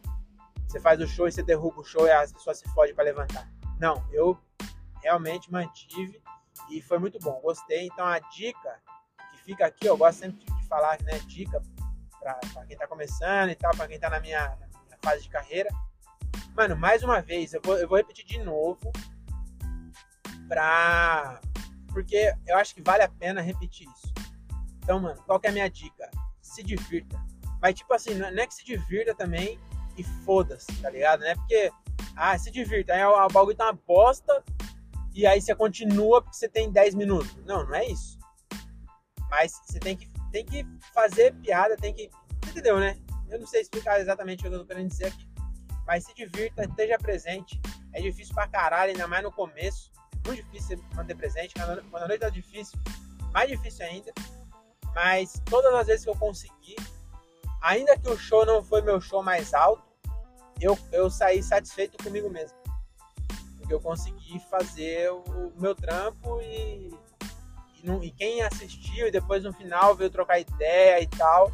você 0.67 0.79
faz 0.79 1.01
o 1.01 1.07
show 1.07 1.27
e 1.27 1.31
você 1.31 1.41
derruba 1.41 1.81
o 1.81 1.83
show 1.83 2.05
e 2.05 2.11
as 2.11 2.31
pessoas 2.31 2.59
se 2.59 2.69
fodem 2.73 2.93
para 2.93 3.05
levantar. 3.05 3.49
Não, 3.79 4.05
eu 4.11 4.37
realmente 5.01 5.51
mantive 5.51 6.21
e 6.69 6.81
foi 6.81 6.99
muito 6.99 7.17
bom. 7.19 7.39
Gostei. 7.41 7.87
Então 7.87 8.05
a 8.05 8.19
dica 8.19 8.79
que 9.31 9.43
fica 9.43 9.65
aqui, 9.65 9.87
eu 9.87 9.97
gosto 9.97 10.19
sempre 10.19 10.45
de 10.45 10.67
falar, 10.67 11.01
né? 11.01 11.17
Dica 11.25 11.59
para 12.19 12.65
quem 12.67 12.77
tá 12.77 12.85
começando 12.85 13.49
e 13.49 13.55
tal, 13.55 13.71
para 13.75 13.87
quem 13.87 13.99
tá 13.99 14.09
na 14.09 14.19
minha, 14.19 14.49
na 14.49 14.67
minha, 14.67 14.97
fase 15.01 15.23
de 15.23 15.29
carreira. 15.29 15.69
Mano, 16.59 16.75
mais 16.75 17.03
uma 17.03 17.21
vez, 17.21 17.53
eu 17.53 17.61
vou, 17.63 17.77
eu 17.77 17.87
vou 17.87 17.95
repetir 17.95 18.25
de 18.25 18.37
novo 18.39 18.91
pra. 20.45 21.39
Porque 21.87 22.33
eu 22.45 22.57
acho 22.57 22.75
que 22.75 22.81
vale 22.81 23.01
a 23.01 23.07
pena 23.07 23.39
repetir 23.39 23.87
isso. 23.87 24.13
Então, 24.79 24.99
mano, 24.99 25.23
qual 25.25 25.39
que 25.39 25.47
é 25.47 25.51
a 25.51 25.53
minha 25.53 25.69
dica? 25.69 26.11
Se 26.41 26.61
divirta. 26.61 27.17
Mas, 27.61 27.75
tipo 27.75 27.93
assim, 27.93 28.13
não 28.13 28.27
é 28.27 28.45
que 28.45 28.53
se 28.53 28.65
divirta 28.65 29.15
também 29.15 29.57
e 29.97 30.03
foda-se, 30.03 30.67
tá 30.81 30.89
ligado? 30.89 31.21
Não 31.21 31.27
é 31.27 31.35
porque, 31.35 31.71
ah, 32.13 32.37
se 32.37 32.51
divirta. 32.51 32.93
Aí 32.93 33.05
o 33.05 33.29
bagulho 33.29 33.55
tá 33.55 33.67
uma 33.67 33.79
bosta 33.87 34.43
e 35.15 35.25
aí 35.25 35.41
você 35.41 35.55
continua 35.55 36.21
porque 36.21 36.35
você 36.35 36.49
tem 36.49 36.69
10 36.69 36.93
minutos. 36.93 37.37
Não, 37.45 37.63
não 37.63 37.73
é 37.73 37.85
isso. 37.85 38.19
Mas 39.29 39.53
você 39.65 39.79
tem 39.79 39.95
que, 39.95 40.11
tem 40.29 40.43
que 40.43 40.67
fazer 40.93 41.33
piada, 41.35 41.77
tem 41.77 41.93
que. 41.93 42.09
Entendeu, 42.49 42.81
né? 42.81 42.99
Eu 43.29 43.39
não 43.39 43.47
sei 43.47 43.61
explicar 43.61 44.01
exatamente 44.01 44.45
o 44.45 44.49
que 44.49 44.53
eu 44.53 44.59
tô 44.59 44.65
querendo 44.65 44.89
dizer 44.89 45.05
aqui. 45.05 45.28
Mas 45.89 46.03
se 46.03 46.13
divirta, 46.13 46.65
esteja 46.65 46.99
presente. 46.99 47.59
É 47.93 47.99
difícil 47.99 48.35
pra 48.35 48.47
caralho, 48.47 48.91
ainda 48.91 49.07
mais 49.07 49.23
no 49.23 49.31
começo. 49.31 49.91
Muito 50.23 50.43
difícil 50.43 50.79
manter 50.93 51.15
presente. 51.15 51.55
Quando 51.55 52.03
a 52.03 52.07
noite 52.07 52.21
tá 52.21 52.29
difícil, 52.29 52.79
mais 53.33 53.49
difícil 53.49 53.83
ainda. 53.87 54.13
Mas 54.93 55.41
todas 55.45 55.73
as 55.73 55.87
vezes 55.87 56.03
que 56.03 56.11
eu 56.11 56.15
consegui, 56.15 56.75
ainda 57.59 57.97
que 57.97 58.07
o 58.07 58.15
show 58.15 58.45
não 58.45 58.63
foi 58.63 58.83
meu 58.83 59.01
show 59.01 59.23
mais 59.23 59.51
alto, 59.51 59.81
eu, 60.61 60.77
eu 60.91 61.09
saí 61.09 61.41
satisfeito 61.41 61.97
comigo 62.03 62.29
mesmo. 62.29 62.55
Porque 63.57 63.73
eu 63.73 63.79
consegui 63.79 64.39
fazer 64.41 65.11
o 65.11 65.51
meu 65.57 65.73
trampo 65.73 66.39
e, 66.39 66.93
e, 67.77 67.83
não, 67.83 68.03
e 68.03 68.11
quem 68.11 68.43
assistiu 68.43 69.07
e 69.07 69.11
depois 69.11 69.43
no 69.43 69.51
final 69.53 69.95
veio 69.95 70.11
trocar 70.11 70.39
ideia 70.39 71.01
e 71.01 71.07
tal, 71.07 71.51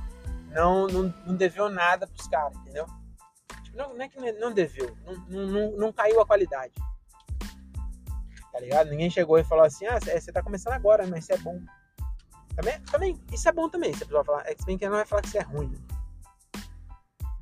não, 0.49 0.87
não, 0.87 1.03
não 1.25 1.35
deveu 1.37 1.69
nada 1.69 2.05
pros 2.05 2.27
caras, 2.27 2.53
entendeu? 2.57 2.85
Não, 3.75 3.93
não, 3.93 4.01
é 4.01 4.09
que 4.09 4.19
não 4.33 4.53
deveu, 4.53 4.95
não, 5.05 5.47
não, 5.47 5.71
não 5.71 5.93
caiu 5.93 6.21
a 6.21 6.25
qualidade. 6.25 6.73
Tá 8.51 8.59
ligado? 8.59 8.89
Ninguém 8.89 9.09
chegou 9.09 9.37
e 9.37 9.43
falou 9.43 9.65
assim: 9.65 9.85
ah, 9.85 9.99
você 9.99 10.31
tá 10.31 10.41
começando 10.41 10.73
agora, 10.73 11.05
mas 11.05 11.25
isso 11.25 11.33
é 11.33 11.37
bom. 11.37 11.59
Também, 12.55 12.79
também, 12.83 13.21
isso 13.33 13.49
é 13.49 13.51
bom 13.51 13.69
também, 13.69 13.93
se 13.93 14.03
a 14.03 14.05
pessoa 14.05 14.23
falar. 14.23 14.47
É 14.47 14.55
que 14.55 14.65
bem 14.65 14.77
que 14.77 14.85
não 14.85 14.95
vai 14.95 15.05
falar 15.05 15.21
que 15.21 15.27
isso 15.27 15.37
é 15.37 15.41
ruim. 15.41 15.73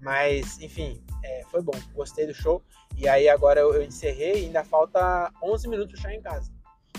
Mas, 0.02 0.60
enfim, 0.60 1.02
é, 1.24 1.44
foi 1.52 1.62
bom. 1.62 1.74
Gostei 1.94 2.26
do 2.26 2.34
show. 2.34 2.64
E 2.98 3.08
aí 3.08 3.30
agora 3.30 3.60
eu, 3.60 3.74
eu 3.76 3.84
encerrei 3.84 4.42
e 4.42 4.46
ainda 4.46 4.64
falta 4.64 5.32
11 5.42 5.68
minutos 5.68 6.00
chegar 6.00 6.16
em 6.16 6.22
casa. 6.22 6.52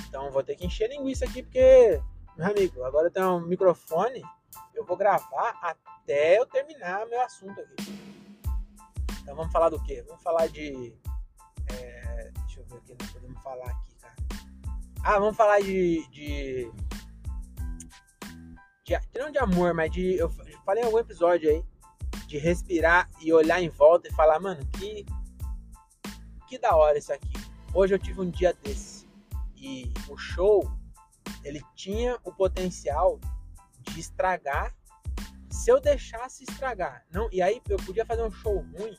Então 0.08 0.30
vou 0.30 0.44
ter 0.44 0.54
que 0.54 0.64
encher 0.64 0.88
linguiça 0.88 1.24
aqui 1.24 1.42
porque 1.42 2.00
meu 2.36 2.46
amigo, 2.48 2.82
agora 2.82 3.06
eu 3.06 3.10
tenho 3.12 3.36
um 3.36 3.46
microfone, 3.46 4.22
eu 4.74 4.84
vou 4.84 4.96
gravar 4.96 5.56
até 5.62 6.38
eu 6.38 6.46
terminar 6.46 7.06
meu 7.06 7.20
assunto 7.20 7.60
aqui. 7.60 8.03
Então 9.24 9.34
vamos 9.34 9.50
falar 9.50 9.70
do 9.70 9.82
quê? 9.82 10.04
Vamos 10.06 10.22
falar 10.22 10.46
de. 10.48 10.94
É, 11.72 12.30
deixa 12.44 12.60
eu 12.60 12.66
ver 12.66 12.76
o 12.76 12.80
que 12.82 12.94
nós 13.00 13.10
podemos 13.10 13.42
falar 13.42 13.70
aqui, 13.70 13.94
cara. 13.94 14.14
Ah, 15.02 15.18
vamos 15.18 15.34
falar 15.34 15.60
de. 15.60 16.06
de, 16.08 16.70
de 18.84 19.18
não 19.18 19.30
de 19.30 19.38
amor, 19.38 19.72
mas 19.72 19.90
de. 19.90 20.16
Eu 20.16 20.28
falei 20.66 20.82
em 20.82 20.86
algum 20.86 20.98
episódio 20.98 21.48
aí. 21.48 21.64
De 22.26 22.36
respirar 22.36 23.10
e 23.18 23.32
olhar 23.32 23.62
em 23.62 23.70
volta 23.70 24.08
e 24.08 24.12
falar, 24.12 24.38
mano, 24.38 24.62
que. 24.72 25.06
Que 26.46 26.58
da 26.58 26.76
hora 26.76 26.98
isso 26.98 27.12
aqui. 27.12 27.32
Hoje 27.72 27.94
eu 27.94 27.98
tive 27.98 28.20
um 28.20 28.28
dia 28.28 28.52
desse. 28.62 29.08
E 29.56 29.90
o 30.06 30.18
show 30.18 30.70
ele 31.42 31.62
tinha 31.74 32.18
o 32.24 32.30
potencial 32.30 33.18
de 33.80 34.00
estragar 34.00 34.74
se 35.54 35.70
eu 35.70 35.80
deixasse 35.80 36.44
estragar. 36.44 37.04
Não, 37.12 37.28
e 37.30 37.40
aí 37.40 37.62
eu 37.68 37.76
podia 37.78 38.04
fazer 38.04 38.22
um 38.22 38.30
show 38.30 38.64
ruim, 38.76 38.98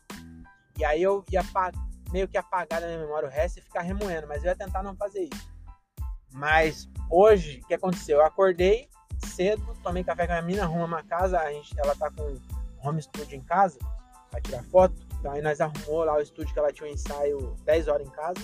e 0.80 0.86
aí 0.86 1.04
eu 1.04 1.24
ia 1.30 1.44
meio 2.12 2.28
que 2.28 2.38
apagar 2.38 2.80
da 2.80 2.88
minha 2.88 3.00
memória 3.00 3.28
o 3.28 3.32
resto 3.32 3.60
e 3.60 3.62
ficar 3.62 3.82
remoendo, 3.82 4.28
mas 4.28 4.44
eu 4.44 4.50
ia 4.50 4.56
tentar 4.56 4.82
não 4.82 4.96
fazer 4.96 5.30
isso. 5.32 5.54
Mas 6.32 6.90
hoje, 7.12 7.60
o 7.64 7.68
que 7.68 7.74
aconteceu? 7.74 8.20
Eu 8.20 8.26
acordei 8.26 8.90
cedo, 9.20 9.76
tomei 9.84 10.04
café 10.04 10.26
com 10.26 10.34
a 10.34 10.42
minha 10.42 10.48
mina, 10.48 10.64
arruma 10.64 10.86
uma 10.86 11.04
casa, 11.04 11.40
a 11.40 11.52
gente, 11.52 11.78
ela 11.78 11.96
tá 11.96 12.10
com 12.10 12.40
home 12.82 13.02
studio 13.02 13.36
em 13.36 13.44
casa, 13.44 13.78
pra 14.32 14.40
tirar 14.40 14.64
foto. 14.64 14.96
Então 15.20 15.34
aí 15.34 15.42
nós 15.42 15.60
arrumou 15.60 16.04
lá 16.04 16.16
o 16.16 16.22
estúdio 16.22 16.54
que 16.54 16.60
ela 16.60 16.72
tinha 16.72 16.90
um 16.90 16.94
ensaio 16.94 17.56
10 17.66 17.88
horas 17.88 18.08
em 18.08 18.12
casa. 18.12 18.40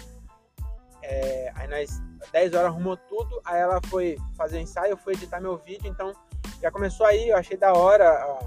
É, 1.02 1.52
aí 1.56 1.68
nós 1.68 2.02
10 2.32 2.54
horas 2.54 2.68
arrumou 2.68 2.98
tudo, 2.98 3.42
aí 3.46 3.60
ela 3.60 3.80
foi 3.88 4.18
fazer 4.36 4.58
o 4.58 4.62
ensaio, 4.62 4.92
eu 4.92 4.98
fui 4.98 5.14
editar 5.14 5.40
meu 5.40 5.58
vídeo, 5.58 5.88
então 5.88 6.14
já 6.62 6.72
começou 6.72 7.06
aí, 7.06 7.30
eu 7.30 7.38
achei 7.38 7.58
da 7.58 7.74
hora, 7.74 8.40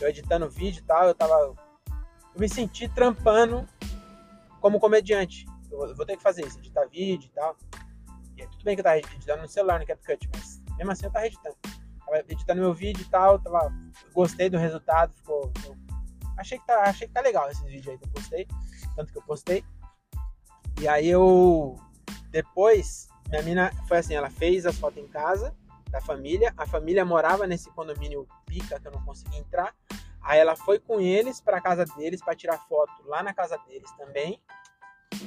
eu 0.00 0.08
editando 0.08 0.50
vídeo 0.50 0.80
e 0.80 0.84
tal, 0.84 1.06
eu 1.06 1.14
tava. 1.14 1.32
Eu 1.34 2.40
me 2.40 2.48
senti 2.48 2.88
trampando 2.88 3.66
como 4.60 4.80
comediante. 4.80 5.46
Eu 5.70 5.94
vou 5.94 6.04
ter 6.04 6.16
que 6.16 6.22
fazer 6.22 6.44
isso, 6.44 6.58
editar 6.58 6.86
vídeo 6.86 7.26
e 7.26 7.34
tal. 7.34 7.56
E 8.36 8.42
aí, 8.42 8.48
tudo 8.48 8.64
bem 8.64 8.74
que 8.74 8.80
eu 8.80 8.84
tava 8.84 8.98
editando 8.98 9.42
no 9.42 9.48
celular, 9.48 9.78
no 9.78 9.86
CapCut, 9.86 10.28
mas 10.34 10.60
mesmo 10.76 10.92
assim 10.92 11.06
eu 11.06 11.12
tava 11.12 11.26
editando. 11.26 11.56
Tava 12.04 12.18
editando 12.28 12.60
meu 12.60 12.74
vídeo 12.74 13.02
e 13.02 13.10
tal, 13.10 13.38
tava, 13.38 13.72
gostei 14.12 14.50
do 14.50 14.58
resultado, 14.58 15.14
ficou. 15.14 15.52
Eu, 15.64 15.76
achei, 16.36 16.58
que 16.58 16.66
tá, 16.66 16.82
achei 16.82 17.06
que 17.06 17.14
tá 17.14 17.20
legal 17.20 17.48
esse 17.50 17.64
vídeo 17.64 17.92
aí 17.92 17.98
que 17.98 18.04
eu 18.04 18.10
postei, 18.10 18.46
tanto 18.96 19.12
que 19.12 19.18
eu 19.18 19.22
postei. 19.22 19.64
E 20.80 20.88
aí 20.88 21.08
eu 21.08 21.76
depois, 22.30 23.08
minha 23.30 23.42
mina 23.42 23.72
foi 23.88 23.98
assim, 23.98 24.14
ela 24.14 24.28
fez 24.28 24.66
as 24.66 24.76
fotos 24.76 25.02
em 25.02 25.08
casa 25.08 25.54
da 25.90 26.00
família. 26.00 26.52
A 26.56 26.66
família 26.66 27.04
morava 27.04 27.46
nesse 27.46 27.70
condomínio 27.70 28.26
pica 28.44 28.80
que 28.80 28.88
eu 28.88 28.92
não 28.92 29.02
consegui 29.04 29.38
entrar. 29.38 29.74
Aí 30.20 30.38
ela 30.38 30.56
foi 30.56 30.78
com 30.78 31.00
eles 31.00 31.40
para 31.40 31.60
casa 31.60 31.84
deles 31.84 32.20
para 32.20 32.34
tirar 32.34 32.58
foto 32.68 32.92
lá 33.06 33.22
na 33.22 33.32
casa 33.32 33.56
deles 33.68 33.90
também. 33.96 34.40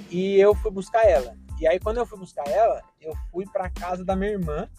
E 0.09 0.35
eu 0.35 0.53
fui 0.53 0.71
buscar 0.71 1.05
ela. 1.05 1.35
E 1.59 1.67
aí 1.67 1.79
quando 1.79 1.97
eu 1.97 2.05
fui 2.05 2.19
buscar 2.19 2.47
ela, 2.47 2.81
eu 2.99 3.13
fui 3.31 3.45
para 3.45 3.69
casa 3.69 4.03
da 4.03 4.15
minha 4.15 4.31
irmã, 4.31 4.69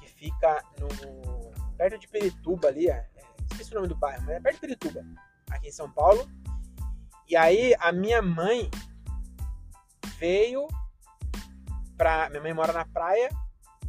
que 0.00 0.08
fica 0.08 0.64
no 0.78 0.88
perto 1.76 1.98
de 1.98 2.08
Pirituba 2.08 2.68
ali, 2.68 2.88
é, 2.88 3.08
esqueci 3.50 3.72
o 3.72 3.74
nome 3.76 3.88
do 3.88 3.96
bairro, 3.96 4.22
mas 4.22 4.36
é 4.36 4.40
perto 4.40 4.54
de 4.54 4.60
Pirituba, 4.60 5.04
aqui 5.50 5.68
em 5.68 5.72
São 5.72 5.90
Paulo. 5.90 6.28
E 7.28 7.36
aí 7.36 7.74
a 7.78 7.92
minha 7.92 8.22
mãe 8.22 8.70
veio 10.18 10.66
pra. 11.96 12.28
Minha 12.30 12.42
mãe 12.42 12.54
mora 12.54 12.72
na 12.72 12.84
praia 12.84 13.28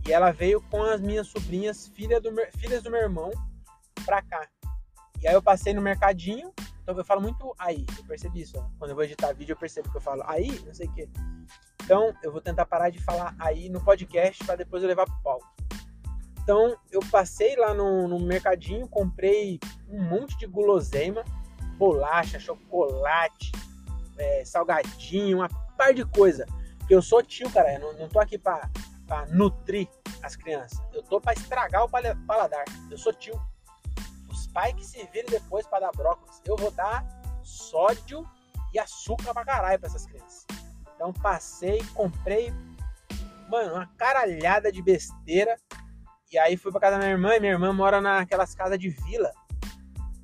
e 0.07 0.11
ela 0.11 0.31
veio 0.31 0.61
com 0.69 0.81
as 0.83 0.99
minhas 0.99 1.27
sobrinhas, 1.27 1.87
filha 1.87 2.19
do, 2.19 2.29
filhas 2.57 2.83
do 2.83 2.91
meu 2.91 3.01
irmão, 3.01 3.31
pra 4.05 4.21
cá. 4.21 4.47
E 5.21 5.27
aí 5.27 5.33
eu 5.33 5.41
passei 5.41 5.73
no 5.73 5.81
mercadinho, 5.81 6.51
então 6.81 6.97
eu 6.97 7.05
falo 7.05 7.21
muito 7.21 7.55
aí, 7.57 7.85
eu 7.97 8.03
percebi 8.03 8.41
isso. 8.41 8.57
Ó. 8.57 8.65
Quando 8.77 8.91
eu 8.91 8.95
vou 8.95 9.05
editar 9.05 9.33
vídeo, 9.33 9.53
eu 9.53 9.57
percebo 9.57 9.89
que 9.89 9.97
eu 9.97 10.01
falo 10.01 10.21
aí, 10.25 10.59
não 10.65 10.73
sei 10.73 10.87
o 10.87 10.93
quê. 10.93 11.09
Então 11.81 12.13
eu 12.21 12.31
vou 12.31 12.41
tentar 12.41 12.65
parar 12.65 12.89
de 12.89 12.99
falar 12.99 13.33
aí 13.39 13.69
no 13.69 13.83
podcast 13.83 14.43
para 14.43 14.57
depois 14.57 14.83
eu 14.83 14.89
levar 14.89 15.05
pro 15.05 15.23
palco. 15.23 15.53
Então 16.41 16.77
eu 16.91 16.99
passei 17.09 17.55
lá 17.55 17.73
no, 17.73 18.07
no 18.07 18.19
mercadinho, 18.19 18.87
comprei 18.87 19.59
um 19.89 20.03
monte 20.03 20.37
de 20.37 20.45
guloseima, 20.45 21.23
bolacha, 21.77 22.37
chocolate, 22.37 23.51
é, 24.17 24.43
salgadinho, 24.43 25.37
uma 25.37 25.49
par 25.77 25.93
de 25.93 26.03
coisa. 26.03 26.45
Porque 26.79 26.93
eu 26.93 27.01
sou 27.01 27.23
tio, 27.23 27.49
cara. 27.49 27.73
Eu 27.75 27.79
não, 27.79 27.93
não 27.93 28.09
tô 28.09 28.19
aqui 28.19 28.37
pra, 28.37 28.69
pra 29.13 29.25
nutrir 29.27 29.87
as 30.23 30.35
crianças. 30.35 30.81
Eu 30.91 31.03
tô 31.03 31.21
pra 31.21 31.33
estragar 31.33 31.85
o 31.85 31.89
paladar. 31.89 32.65
Eu 32.89 32.97
sou 32.97 33.13
tio. 33.13 33.39
Os 34.31 34.47
pais 34.47 34.73
que 34.73 34.83
se 34.83 35.05
virem 35.07 35.29
depois 35.29 35.67
para 35.67 35.81
dar 35.81 35.91
brócolis. 35.91 36.41
Eu 36.43 36.55
vou 36.55 36.71
dar 36.71 37.05
sódio 37.43 38.27
e 38.73 38.79
açúcar 38.79 39.33
pra 39.33 39.45
caralho 39.45 39.79
pra 39.79 39.87
essas 39.87 40.07
crianças. 40.07 40.45
Então 40.95 41.13
passei, 41.13 41.83
comprei, 41.93 42.51
mano, 43.49 43.75
uma 43.75 43.87
caralhada 43.97 44.71
de 44.71 44.81
besteira. 44.81 45.55
E 46.31 46.37
aí 46.39 46.57
fui 46.57 46.71
pra 46.71 46.81
casa 46.81 46.97
da 46.97 47.03
minha 47.03 47.11
irmã, 47.11 47.35
e 47.35 47.39
minha 47.39 47.51
irmã 47.51 47.71
mora 47.71 48.01
naquelas 48.01 48.55
casas 48.55 48.79
de 48.79 48.89
vila. 48.89 49.31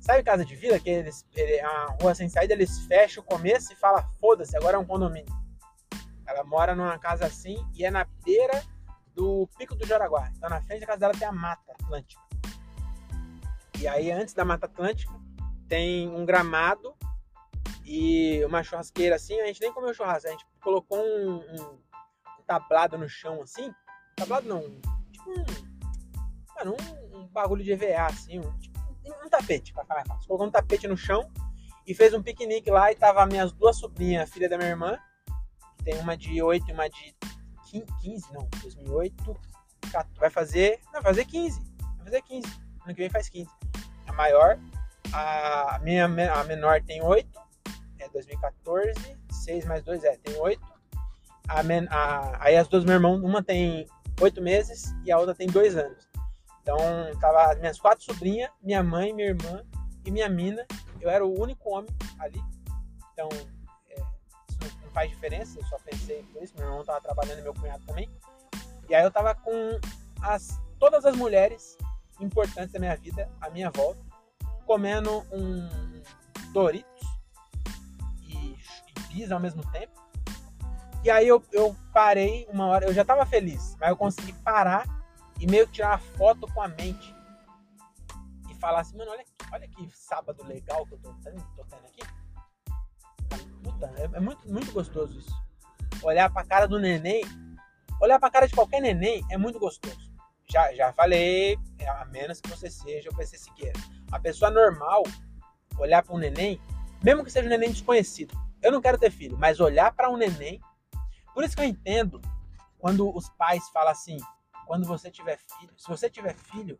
Sabe 0.00 0.24
casa 0.24 0.44
de 0.44 0.56
vila? 0.56 0.80
Que 0.80 0.90
eles, 0.90 1.24
é 1.36 1.68
uma 1.68 1.96
rua 2.00 2.14
sem 2.14 2.28
saída, 2.28 2.54
eles 2.54 2.80
fecham 2.86 3.22
o 3.22 3.26
começo 3.26 3.72
e 3.72 3.76
falam, 3.76 4.02
foda-se, 4.18 4.56
agora 4.56 4.76
é 4.76 4.80
um 4.80 4.84
condomínio. 4.84 5.32
Ela 6.26 6.42
mora 6.42 6.74
numa 6.74 6.98
casa 6.98 7.26
assim 7.26 7.64
e 7.74 7.84
é 7.84 7.90
na 7.90 8.04
beira 8.24 8.60
do 9.20 9.46
Pico 9.58 9.76
do 9.76 9.86
Jaraguá. 9.86 10.32
Então 10.34 10.48
na 10.48 10.62
frente 10.62 10.80
da 10.80 10.86
casa 10.86 11.00
dela 11.00 11.12
tem 11.12 11.28
a 11.28 11.32
Mata 11.32 11.72
Atlântica. 11.72 12.22
E 13.78 13.86
aí 13.86 14.10
antes 14.10 14.32
da 14.32 14.46
Mata 14.46 14.64
Atlântica 14.64 15.12
tem 15.68 16.08
um 16.08 16.24
gramado 16.24 16.94
e 17.84 18.42
uma 18.46 18.62
churrasqueira 18.62 19.16
assim. 19.16 19.38
A 19.42 19.46
gente 19.46 19.60
nem 19.60 19.74
comeu 19.74 19.92
churrasco, 19.92 20.26
a 20.26 20.30
gente 20.30 20.46
colocou 20.62 20.98
um, 20.98 21.36
um, 21.36 21.62
um 22.38 22.42
tablado 22.46 22.96
no 22.96 23.06
chão 23.10 23.42
assim. 23.42 23.70
Tablado 24.16 24.48
não, 24.48 24.62
tipo 25.12 25.30
um, 25.30 25.44
mano, 26.56 26.76
um, 27.12 27.18
um 27.18 27.26
bagulho 27.26 27.62
de 27.62 27.72
EVA 27.72 28.06
assim, 28.06 28.38
um, 28.38 28.58
tipo, 28.58 28.80
um 29.22 29.28
tapete, 29.28 29.74
pra 29.74 29.84
falar. 29.84 30.04
Colocou 30.26 30.46
um 30.46 30.50
tapete 30.50 30.88
no 30.88 30.96
chão 30.96 31.30
e 31.86 31.94
fez 31.94 32.14
um 32.14 32.22
piquenique 32.22 32.70
lá 32.70 32.90
e 32.90 32.94
tava 32.94 33.26
minhas 33.26 33.52
duas 33.52 33.76
sobrinhas, 33.76 34.30
filha 34.30 34.48
da 34.48 34.56
minha 34.56 34.70
irmã, 34.70 34.98
tem 35.84 35.98
uma 36.00 36.16
de 36.16 36.42
8 36.42 36.70
e 36.70 36.72
uma 36.72 36.88
de 36.88 37.14
15, 37.70 38.32
não, 38.32 38.48
2008. 38.60 39.36
Vai 40.18 40.30
fazer. 40.30 40.80
Vai 40.92 41.02
fazer 41.02 41.24
15. 41.24 41.60
Vai 41.96 42.04
fazer 42.04 42.22
15. 42.22 42.46
Ano 42.84 42.94
que 42.94 43.00
vem 43.00 43.10
faz 43.10 43.28
15. 43.28 43.48
A 44.06 44.12
maior. 44.12 44.58
A 45.12 45.80
minha 45.82 46.04
a 46.04 46.44
menor 46.44 46.82
tem 46.82 47.02
8. 47.02 47.28
É 47.98 48.08
2014. 48.08 49.18
6 49.30 49.64
mais 49.66 49.82
2 49.82 50.04
é, 50.04 50.16
tem 50.18 50.36
8. 50.36 50.60
A, 51.48 51.62
men, 51.62 51.86
a, 51.90 52.44
aí 52.44 52.56
as 52.56 52.68
duas 52.68 52.84
meu 52.84 52.94
irmão, 52.94 53.16
uma 53.16 53.42
tem 53.42 53.86
8 54.20 54.40
meses 54.40 54.94
e 55.04 55.10
a 55.10 55.18
outra 55.18 55.34
tem 55.34 55.48
2 55.48 55.76
anos. 55.76 56.08
Então, 56.62 56.78
tava 57.20 57.50
as 57.50 57.58
minhas 57.58 57.80
quatro 57.80 58.04
sobrinhas, 58.04 58.50
minha 58.62 58.82
mãe, 58.82 59.12
minha 59.12 59.28
irmã 59.28 59.64
e 60.04 60.10
minha 60.10 60.28
mina. 60.28 60.64
Eu 61.00 61.10
era 61.10 61.26
o 61.26 61.40
único 61.40 61.70
homem 61.70 61.90
ali. 62.18 62.40
Então, 63.12 63.28
não 64.90 64.92
faz 64.92 65.08
diferença, 65.08 65.58
eu 65.58 65.64
só 65.66 65.78
pensei 65.78 66.22
por 66.24 66.42
isso, 66.42 66.54
meu 66.56 66.66
irmão 66.66 66.84
tava 66.84 67.00
trabalhando 67.00 67.42
meu 67.42 67.54
cunhado 67.54 67.84
também. 67.86 68.10
E 68.88 68.94
aí 68.94 69.04
eu 69.04 69.10
tava 69.10 69.34
com 69.34 69.78
as, 70.20 70.60
todas 70.78 71.04
as 71.06 71.16
mulheres 71.16 71.78
importantes 72.20 72.72
da 72.72 72.80
minha 72.80 72.96
vida 72.96 73.30
à 73.40 73.48
minha 73.48 73.70
volta, 73.70 74.00
comendo 74.66 75.24
um 75.32 75.68
Doritos 76.52 77.06
e, 78.22 78.34
e 78.36 79.00
bis 79.08 79.30
ao 79.30 79.38
mesmo 79.38 79.62
tempo. 79.70 79.92
E 81.04 81.10
aí 81.10 81.26
eu, 81.26 81.42
eu 81.52 81.74
parei 81.92 82.46
uma 82.50 82.66
hora, 82.66 82.86
eu 82.86 82.92
já 82.92 83.04
tava 83.04 83.24
feliz, 83.24 83.76
mas 83.80 83.88
eu 83.88 83.96
consegui 83.96 84.32
parar 84.32 84.84
e 85.38 85.46
meio 85.46 85.66
que 85.66 85.74
tirar 85.74 85.90
uma 85.90 85.98
foto 85.98 86.52
com 86.52 86.60
a 86.60 86.68
mente. 86.68 87.14
E 88.50 88.54
falar 88.56 88.80
assim, 88.80 88.96
mano, 88.96 89.12
olha, 89.12 89.24
olha 89.52 89.68
que 89.68 89.88
sábado 89.94 90.42
legal 90.44 90.84
que 90.84 90.94
eu 90.94 90.98
tô 90.98 91.14
tendo, 91.22 91.40
tô 91.56 91.64
tendo 91.64 91.86
aqui 91.86 92.02
Puta, 93.62 93.92
é, 93.96 94.04
é, 94.16 94.20
muito, 94.20 94.50
muito 94.50 94.72
gostoso 94.72 95.18
isso. 95.18 95.34
Olhar 96.02 96.30
pra 96.30 96.44
cara 96.44 96.66
do 96.66 96.78
neném, 96.78 97.22
olhar 98.00 98.18
pra 98.18 98.30
cara 98.30 98.46
de 98.46 98.54
qualquer 98.54 98.80
neném 98.80 99.22
é 99.30 99.36
muito 99.36 99.58
gostoso. 99.58 100.10
Já, 100.48 100.72
já 100.74 100.92
falei, 100.92 101.58
é, 101.78 101.88
a 101.88 102.04
menos 102.06 102.40
que 102.40 102.48
você 102.48 102.70
seja 102.70 103.10
o 103.10 103.16
PC 103.16 103.38
Siqueira. 103.38 103.78
A 104.10 104.18
pessoa 104.18 104.50
normal, 104.50 105.04
olhar 105.78 106.02
para 106.02 106.14
um 106.14 106.18
neném, 106.18 106.60
mesmo 107.02 107.24
que 107.24 107.30
seja 107.30 107.46
um 107.46 107.50
neném 107.50 107.70
desconhecido. 107.70 108.36
Eu 108.62 108.72
não 108.72 108.80
quero 108.80 108.98
ter 108.98 109.10
filho, 109.10 109.38
mas 109.38 109.60
olhar 109.60 109.92
para 109.92 110.10
um 110.10 110.16
neném. 110.16 110.60
Por 111.32 111.44
isso 111.44 111.56
que 111.56 111.62
eu 111.62 111.66
entendo 111.66 112.20
quando 112.78 113.14
os 113.14 113.28
pais 113.30 113.68
falam 113.70 113.92
assim: 113.92 114.18
quando 114.66 114.86
você 114.86 115.10
tiver 115.10 115.38
filho, 115.38 115.72
se 115.76 115.88
você 115.88 116.10
tiver 116.10 116.34
filho, 116.34 116.78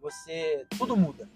você. 0.00 0.66
tudo 0.76 0.96
muda. 0.96 1.28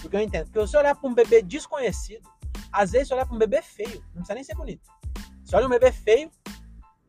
Porque 0.00 0.16
eu 0.16 0.20
entendo. 0.20 0.46
Porque 0.46 0.58
você 0.58 0.76
olhar 0.76 0.94
para 0.94 1.08
um 1.08 1.14
bebê 1.14 1.42
desconhecido, 1.42 2.28
às 2.74 2.90
vezes 2.90 3.08
você 3.08 3.14
olha 3.14 3.24
pra 3.24 3.34
um 3.34 3.38
bebê 3.38 3.62
feio, 3.62 4.04
não 4.06 4.14
precisa 4.14 4.34
nem 4.34 4.44
ser 4.44 4.56
bonito. 4.56 4.90
Você 5.44 5.54
olha 5.54 5.66
um 5.66 5.70
bebê 5.70 5.92
feio, 5.92 6.30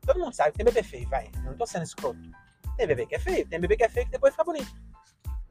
todo 0.05 0.19
mundo 0.19 0.33
sabe 0.33 0.51
que 0.51 0.57
tem 0.57 0.65
bebê 0.65 0.83
feio, 0.83 1.09
vai. 1.09 1.29
Não 1.43 1.57
tô 1.57 1.65
sendo 1.65 1.83
escroto. 1.83 2.19
Tem 2.77 2.85
bebê 2.85 3.07
que 3.07 3.15
é 3.15 3.19
feio, 3.19 3.47
tem 3.47 3.59
bebê 3.59 3.75
que 3.75 3.83
é 3.83 3.89
feio 3.89 4.05
que 4.05 4.11
depois 4.11 4.33
fica 4.33 4.43
bonito. 4.43 4.71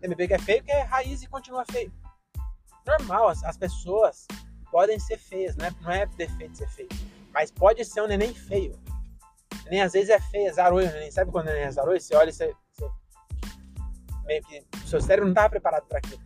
Tem 0.01 0.09
bebê 0.09 0.29
que 0.29 0.35
é 0.35 0.39
feio 0.39 0.63
que 0.63 0.71
é 0.71 0.83
raiz 0.83 1.23
e 1.23 1.27
continua 1.27 1.65
feio. 1.71 1.93
Normal, 2.87 3.29
as, 3.29 3.43
as 3.43 3.57
pessoas 3.57 4.27
podem 4.71 5.01
ser 5.01 5.19
feias, 5.19 5.57
não 5.57 5.67
é, 5.67 5.71
não 5.81 5.91
é 5.91 6.07
defeito 6.07 6.57
ser 6.59 6.69
feio. 6.69 6.89
Mas 7.33 7.51
pode 7.51 7.85
ser 7.85 8.03
um 8.03 8.07
neném 8.07 8.33
feio. 8.33 8.79
O 9.63 9.65
neném 9.65 9.83
às 9.83 9.95
vezes 9.95 10.11
é 10.11 10.21
feio, 10.21 10.49
é 10.49 10.53
zarolho, 10.53 10.93
neném. 10.93 11.11
Sabe 11.11 11.33
quando 11.33 11.47
o 11.47 11.51
neném 11.51 11.65
é 11.65 11.71
zarolho? 11.73 12.01
Você 12.01 12.15
olha 12.15 12.31
e 12.31 12.33
você, 12.33 12.55
você 12.73 12.89
meio 14.27 14.43
que 14.45 14.65
o 14.77 14.87
seu 14.87 15.01
cérebro 15.01 15.25
não 15.25 15.33
estava 15.33 15.51
preparado 15.51 15.87
para 15.87 15.99
aquilo. 15.99 16.23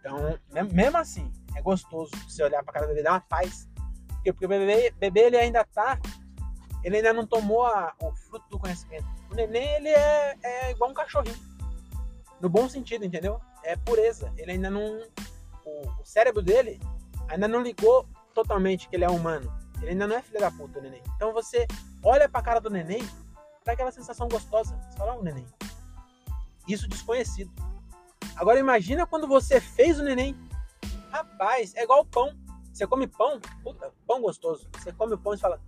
Então, 0.00 0.38
mesmo 0.72 0.96
assim, 0.96 1.30
é 1.54 1.62
gostoso 1.62 2.10
você 2.28 2.42
olhar 2.42 2.62
para 2.62 2.74
cara 2.74 2.86
do 2.86 2.90
bebê, 2.90 3.02
dá 3.02 3.12
uma 3.12 3.20
paz. 3.20 3.68
Porque, 4.08 4.32
porque 4.32 4.46
o 4.46 4.48
bebê, 4.48 4.92
bebê 4.98 5.20
ele 5.20 5.36
ainda 5.36 5.64
tá, 5.64 5.98
ele 6.84 6.96
ainda 6.96 7.12
não 7.12 7.26
tomou 7.26 7.66
a, 7.66 7.94
o 8.00 8.12
fruto 8.12 8.48
do 8.50 8.58
conhecimento. 8.58 9.06
O 9.30 9.34
neném, 9.34 9.68
ele 9.76 9.88
é, 9.88 10.36
é 10.42 10.70
igual 10.70 10.90
um 10.90 10.94
cachorrinho. 10.94 11.36
No 12.40 12.48
bom 12.48 12.68
sentido, 12.68 13.04
entendeu? 13.04 13.40
É 13.64 13.76
pureza. 13.76 14.32
Ele 14.36 14.52
ainda 14.52 14.68
não. 14.68 15.00
O, 15.64 15.88
o 16.00 16.04
cérebro 16.04 16.42
dele 16.42 16.80
ainda 17.28 17.46
não 17.46 17.62
ligou 17.62 18.06
totalmente 18.34 18.88
que 18.88 18.96
ele 18.96 19.04
é 19.04 19.10
humano. 19.10 19.52
Ele 19.80 19.92
ainda 19.92 20.06
não 20.06 20.16
é 20.16 20.22
filho 20.22 20.40
da 20.40 20.50
puta, 20.50 20.78
o 20.78 20.82
neném. 20.82 21.02
Então 21.16 21.32
você 21.32 21.66
olha 22.02 22.28
pra 22.28 22.42
cara 22.42 22.60
do 22.60 22.70
neném, 22.70 23.02
dá 23.64 23.72
aquela 23.72 23.92
sensação 23.92 24.28
gostosa. 24.28 24.76
Você 24.90 24.98
fala, 24.98 25.14
ó, 25.14 25.18
oh, 25.18 25.22
neném. 25.22 25.46
Isso 26.68 26.88
desconhecido. 26.88 27.50
Agora 28.36 28.58
imagina 28.58 29.06
quando 29.06 29.26
você 29.26 29.60
fez 29.60 29.98
o 29.98 30.02
neném. 30.02 30.36
É 31.74 31.82
igual 31.82 32.04
pão. 32.04 32.36
Você 32.72 32.86
come 32.86 33.06
pão, 33.06 33.40
puta, 33.62 33.92
pão 34.06 34.22
gostoso. 34.22 34.68
Você 34.74 34.92
come 34.92 35.14
o 35.14 35.18
pão 35.18 35.34
e 35.34 35.38
fala, 35.38 35.60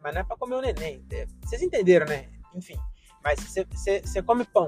mas 0.00 0.14
não 0.14 0.20
é 0.20 0.24
pra 0.24 0.36
comer 0.36 0.54
o 0.54 0.60
neném. 0.60 1.04
É, 1.10 1.26
vocês 1.42 1.62
entenderam, 1.62 2.06
né? 2.06 2.30
Enfim. 2.54 2.78
Mas 3.22 3.40
você, 3.40 3.64
você, 3.64 4.00
você 4.00 4.22
come 4.22 4.44
pão. 4.44 4.66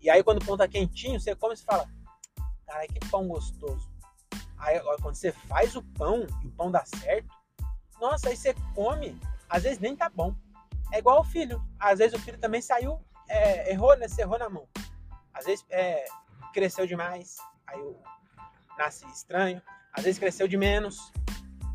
E 0.00 0.08
aí 0.08 0.22
quando 0.22 0.42
o 0.42 0.46
pão 0.46 0.56
tá 0.56 0.68
quentinho, 0.68 1.20
você 1.20 1.34
come 1.34 1.54
e 1.54 1.58
fala, 1.58 1.88
cara, 2.66 2.86
que 2.86 3.00
pão 3.10 3.26
gostoso. 3.26 3.90
Aí 4.58 4.80
quando 5.02 5.14
você 5.14 5.32
faz 5.32 5.76
o 5.76 5.82
pão 5.82 6.26
e 6.42 6.46
o 6.46 6.52
pão 6.52 6.70
dá 6.70 6.84
certo, 6.86 7.28
nossa, 8.00 8.28
aí 8.28 8.36
você 8.36 8.54
come, 8.74 9.18
às 9.48 9.62
vezes 9.62 9.78
nem 9.78 9.96
tá 9.96 10.08
bom. 10.08 10.34
É 10.92 10.98
igual 10.98 11.20
o 11.20 11.24
filho. 11.24 11.62
Às 11.78 11.98
vezes 11.98 12.18
o 12.18 12.22
filho 12.22 12.38
também 12.38 12.62
saiu, 12.62 13.00
é, 13.28 13.72
errou, 13.72 13.96
né? 13.96 14.08
Você 14.08 14.22
errou 14.22 14.38
na 14.38 14.48
mão. 14.48 14.68
Às 15.34 15.44
vezes 15.44 15.64
é, 15.70 16.04
cresceu 16.52 16.86
demais, 16.86 17.36
aí 17.66 17.96
nasce 18.78 19.06
estranho. 19.06 19.60
Às 19.92 20.04
vezes 20.04 20.18
cresceu 20.18 20.46
de 20.46 20.56
menos, 20.56 21.12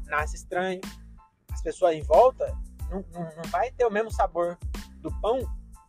nasce 0.06 0.36
estranho. 0.36 0.82
As 1.52 1.62
pessoas 1.62 1.96
em 1.96 2.04
volta 2.04 2.56
não, 2.90 3.04
não, 3.14 3.24
não 3.36 3.44
vai 3.50 3.72
ter 3.72 3.86
o 3.86 3.92
mesmo 3.92 4.12
sabor 4.12 4.58
do 4.98 5.12
pão 5.20 5.40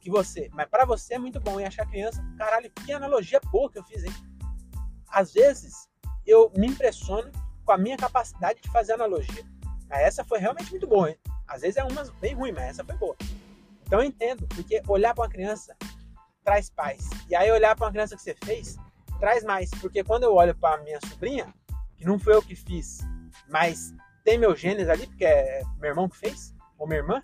que 0.01 0.11
você. 0.11 0.51
Mas 0.53 0.69
para 0.69 0.85
você 0.85 1.15
é 1.15 1.19
muito 1.19 1.41
bom. 1.41 1.61
E 1.61 1.65
achar 1.65 1.87
criança, 1.87 2.23
caralho, 2.37 2.71
que 2.71 2.93
analogia 2.93 3.41
boa 3.51 3.71
que 3.71 3.79
eu 3.79 3.85
fiz, 3.85 4.05
hein? 4.05 4.13
Às 5.09 5.33
vezes 5.33 5.89
eu 6.27 6.51
me 6.57 6.67
impressiono 6.67 7.31
com 7.65 7.73
a 7.73 7.79
minha 7.79 7.97
capacidade 7.97 8.61
de 8.61 8.71
fazer 8.71 8.95
analogia. 8.95 9.45
Essa 9.91 10.25
foi 10.25 10.39
realmente 10.39 10.71
muito 10.71 10.87
boa, 10.87 11.11
hein? 11.11 11.19
Às 11.47 11.61
vezes 11.61 11.77
é 11.77 11.85
uma 11.85 12.05
bem 12.21 12.35
ruim, 12.35 12.53
mas 12.53 12.65
essa 12.65 12.85
foi 12.85 12.97
boa. 12.97 13.17
Então 13.87 14.01
eu 14.01 14.07
entendo, 14.07 14.47
porque 14.49 14.83
olhar 14.89 15.15
para 15.15 15.25
uma 15.25 15.31
criança 15.31 15.77
traz 16.43 16.71
paz. 16.71 17.09
E 17.29 17.35
aí 17.35 17.51
olhar 17.51 17.77
para 17.77 17.87
uma 17.87 17.93
criança 17.93 18.17
que 18.17 18.23
você 18.23 18.35
fez 18.45 18.77
traz 19.23 19.45
mais, 19.45 19.71
porque 19.81 20.03
quando 20.03 20.25
eu 20.25 20.35
olho 20.35 20.53
para 20.53 20.83
minha 20.83 20.99
sobrinha, 21.09 21.47
que 21.97 22.05
não 22.05 22.19
foi 22.19 22.35
eu 22.35 22.43
que 22.43 22.57
fiz, 22.57 22.99
mas 23.49 23.95
tem 24.25 24.37
meus 24.37 24.59
genes 24.59 24.89
ali, 24.89 25.07
porque 25.07 25.25
é 25.25 25.63
meu 25.79 25.91
irmão 25.91 26.09
que 26.09 26.17
fez, 26.17 26.53
ou 26.77 26.89
minha 26.89 26.99
irmã, 26.99 27.23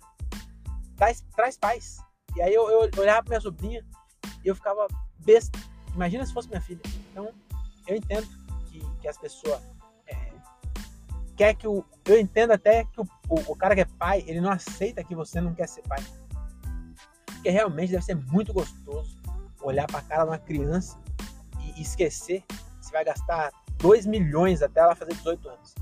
traz, 0.95 1.25
traz 1.35 1.57
paz. 1.57 1.97
E 2.37 2.41
aí 2.41 2.53
eu, 2.53 2.69
eu 2.69 2.89
olhava 2.97 3.21
para 3.23 3.31
minha 3.31 3.41
sobrinha 3.41 3.85
e 4.45 4.47
eu 4.47 4.55
ficava 4.55 4.87
besta. 5.17 5.59
Imagina 5.93 6.25
se 6.25 6.31
fosse 6.31 6.47
minha 6.47 6.61
filha. 6.61 6.79
Então 7.11 7.33
eu 7.85 7.97
entendo 7.97 8.25
que, 8.69 8.79
que 9.01 9.07
as 9.09 9.17
pessoas 9.17 9.61
é, 10.07 10.15
quer 11.35 11.53
que 11.53 11.67
o. 11.67 11.83
Eu 12.05 12.17
entendo 12.17 12.51
até 12.51 12.85
que 12.85 13.01
o, 13.01 13.03
o, 13.27 13.51
o 13.51 13.55
cara 13.57 13.75
que 13.75 13.81
é 13.81 13.85
pai, 13.85 14.23
ele 14.25 14.39
não 14.39 14.51
aceita 14.51 15.03
que 15.03 15.13
você 15.13 15.41
não 15.41 15.53
quer 15.53 15.67
ser 15.67 15.81
pai. 15.81 15.99
Porque 17.25 17.49
realmente 17.49 17.91
deve 17.91 18.05
ser 18.05 18.15
muito 18.15 18.53
gostoso 18.53 19.19
olhar 19.61 19.85
para 19.85 19.99
a 19.99 20.03
cara 20.03 20.23
de 20.23 20.29
uma 20.29 20.37
criança 20.37 20.97
e 21.79 21.81
esquecer 21.81 22.43
que 22.45 22.55
você 22.85 22.91
vai 22.91 23.05
gastar 23.05 23.51
2 23.77 24.05
milhões 24.05 24.61
até 24.61 24.81
ela 24.81 24.95
fazer 24.95 25.13
18 25.15 25.49
anos. 25.49 25.75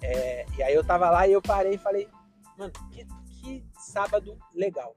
É, 0.00 0.46
e 0.56 0.62
aí 0.62 0.74
eu 0.74 0.82
tava 0.82 1.10
lá 1.10 1.28
e 1.28 1.32
eu 1.32 1.42
parei 1.42 1.74
e 1.74 1.78
falei, 1.78 2.08
mano, 2.58 2.72
que, 2.90 3.06
que 3.26 3.64
sábado 3.78 4.36
legal. 4.54 4.96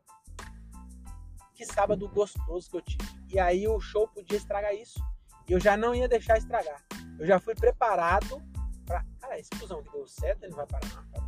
Que 1.54 1.66
sábado 1.66 2.08
gostoso 2.10 2.70
que 2.70 2.78
eu 2.78 2.82
tive. 2.82 3.04
E 3.32 3.40
aí 3.40 3.68
o 3.68 3.80
show 3.80 4.08
podia 4.08 4.38
estragar 4.38 4.74
isso. 4.74 5.00
E 5.48 5.54
eu 5.54 5.60
já 5.60 5.78
não 5.78 5.94
ia 5.94 6.08
deixar 6.08 6.38
estragar. 6.38 6.84
Eu 7.20 7.26
já 7.26 7.40
fui 7.40 7.54
preparado 7.54 8.42
pra. 8.86 9.06
Cara, 9.20 9.40
esse 9.40 9.50
fusão 9.56 9.84
que 9.84 9.92
deu 9.92 10.08
certo, 10.08 10.44
ele 10.44 10.52
não 10.52 10.58
vai 10.58 10.68
parar, 10.68 10.88
não, 10.96 11.08
cara. 11.12 11.26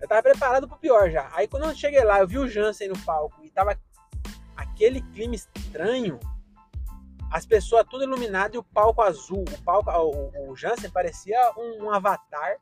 Eu 0.00 0.08
tava 0.08 0.22
preparado 0.22 0.68
pro 0.68 0.78
pior 0.78 1.10
já. 1.10 1.30
Aí 1.34 1.48
quando 1.48 1.64
eu 1.64 1.74
cheguei 1.74 2.04
lá, 2.04 2.20
eu 2.20 2.28
vi 2.28 2.38
o 2.38 2.48
Jansen 2.48 2.88
no 2.88 2.98
palco 3.00 3.42
e 3.42 3.50
tava 3.50 3.78
aquele 4.56 5.02
clima 5.02 5.34
estranho, 5.34 6.18
as 7.30 7.44
pessoas 7.44 7.86
tudo 7.88 8.04
iluminado 8.04 8.54
e 8.54 8.58
o 8.58 8.62
palco 8.62 9.02
azul. 9.02 9.44
O 9.52 9.62
palco, 9.62 9.90
o, 9.90 10.50
o 10.50 10.56
Jansen 10.56 10.90
parecia 10.90 11.38
um, 11.56 11.84
um, 11.84 11.90
avatar, 11.90 12.56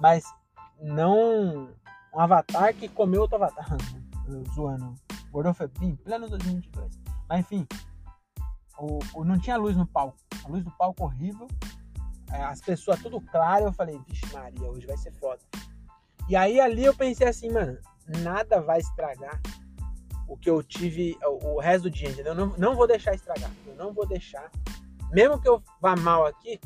mas 0.00 0.24
não 0.80 1.68
um 2.14 2.20
avatar 2.20 2.74
que 2.74 2.88
comeu 2.88 3.22
outro 3.22 3.36
avatar. 3.36 3.66
Zoando. 4.54 4.94
Bem 5.78 5.94
pleno 5.96 6.28
2022. 6.30 6.98
Mas 7.28 7.40
enfim, 7.40 7.66
o, 8.78 8.98
o, 9.14 9.24
não 9.24 9.38
tinha 9.38 9.56
luz 9.56 9.76
no 9.76 9.86
palco. 9.86 10.16
A 10.44 10.48
luz 10.48 10.64
do 10.64 10.70
palco 10.70 11.04
horrível. 11.04 11.46
É, 12.32 12.42
as 12.42 12.60
pessoas 12.60 13.00
tudo 13.00 13.20
claro. 13.20 13.66
Eu 13.66 13.72
falei, 13.72 13.98
vixe 14.08 14.26
Maria, 14.32 14.68
hoje 14.68 14.86
vai 14.86 14.96
ser 14.96 15.12
foda. 15.12 15.40
E 16.28 16.34
aí 16.34 16.58
ali 16.58 16.84
eu 16.84 16.94
pensei 16.94 17.28
assim, 17.28 17.50
mano, 17.50 17.78
nada 18.22 18.60
vai 18.60 18.78
estragar 18.78 19.40
o 20.26 20.36
que 20.36 20.50
eu 20.50 20.62
tive 20.62 21.16
o, 21.22 21.60
resto 21.60 21.84
do 21.84 21.90
dia, 21.90 22.08
entendeu? 22.08 22.34
Não, 22.34 22.48
não 22.58 22.74
vou 22.74 22.86
deixar 22.86 23.14
estragar. 23.14 23.50
Eu 23.66 23.74
não 23.76 23.92
vou 23.92 24.06
deixar. 24.06 24.50
Mesmo 25.12 25.40
que 25.40 25.48
eu 25.48 25.62
vá 25.80 25.94
mal 25.96 26.26
aqui, 26.26 26.60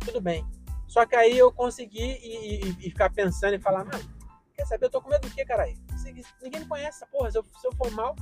tudo 0.00 0.20
bem. 0.20 0.44
Só 0.86 1.06
que 1.06 1.16
aí 1.16 1.38
eu 1.38 1.52
consegui 1.52 2.18
e, 2.22 2.64
e, 2.64 2.68
e 2.86 2.90
ficar 2.90 3.10
pensando 3.10 3.54
e 3.54 3.60
falar, 3.60 3.84
mano, 3.84 4.04
quer 4.54 4.66
saber? 4.66 4.86
Eu 4.86 4.90
tô 4.90 5.00
com 5.00 5.08
medo 5.08 5.28
do 5.28 5.34
que, 5.34 5.44
caralho? 5.44 5.74
Ninguém 6.42 6.60
me 6.60 6.66
conhece 6.66 7.04
porra. 7.06 7.30
Se 7.30 7.38
eu, 7.38 7.44
se 7.60 7.66
eu 7.66 7.72
for 7.72 7.90
mal, 7.92 8.14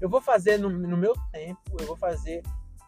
eu 0.00 0.08
vou 0.08 0.20
fazer 0.20 0.58
no, 0.58 0.68
no, 0.68 0.96
meu 0.96 1.14
tempo, 1.30 1.60
eu 1.78 1.86
vou 1.86 1.96
fazer, 1.96 2.42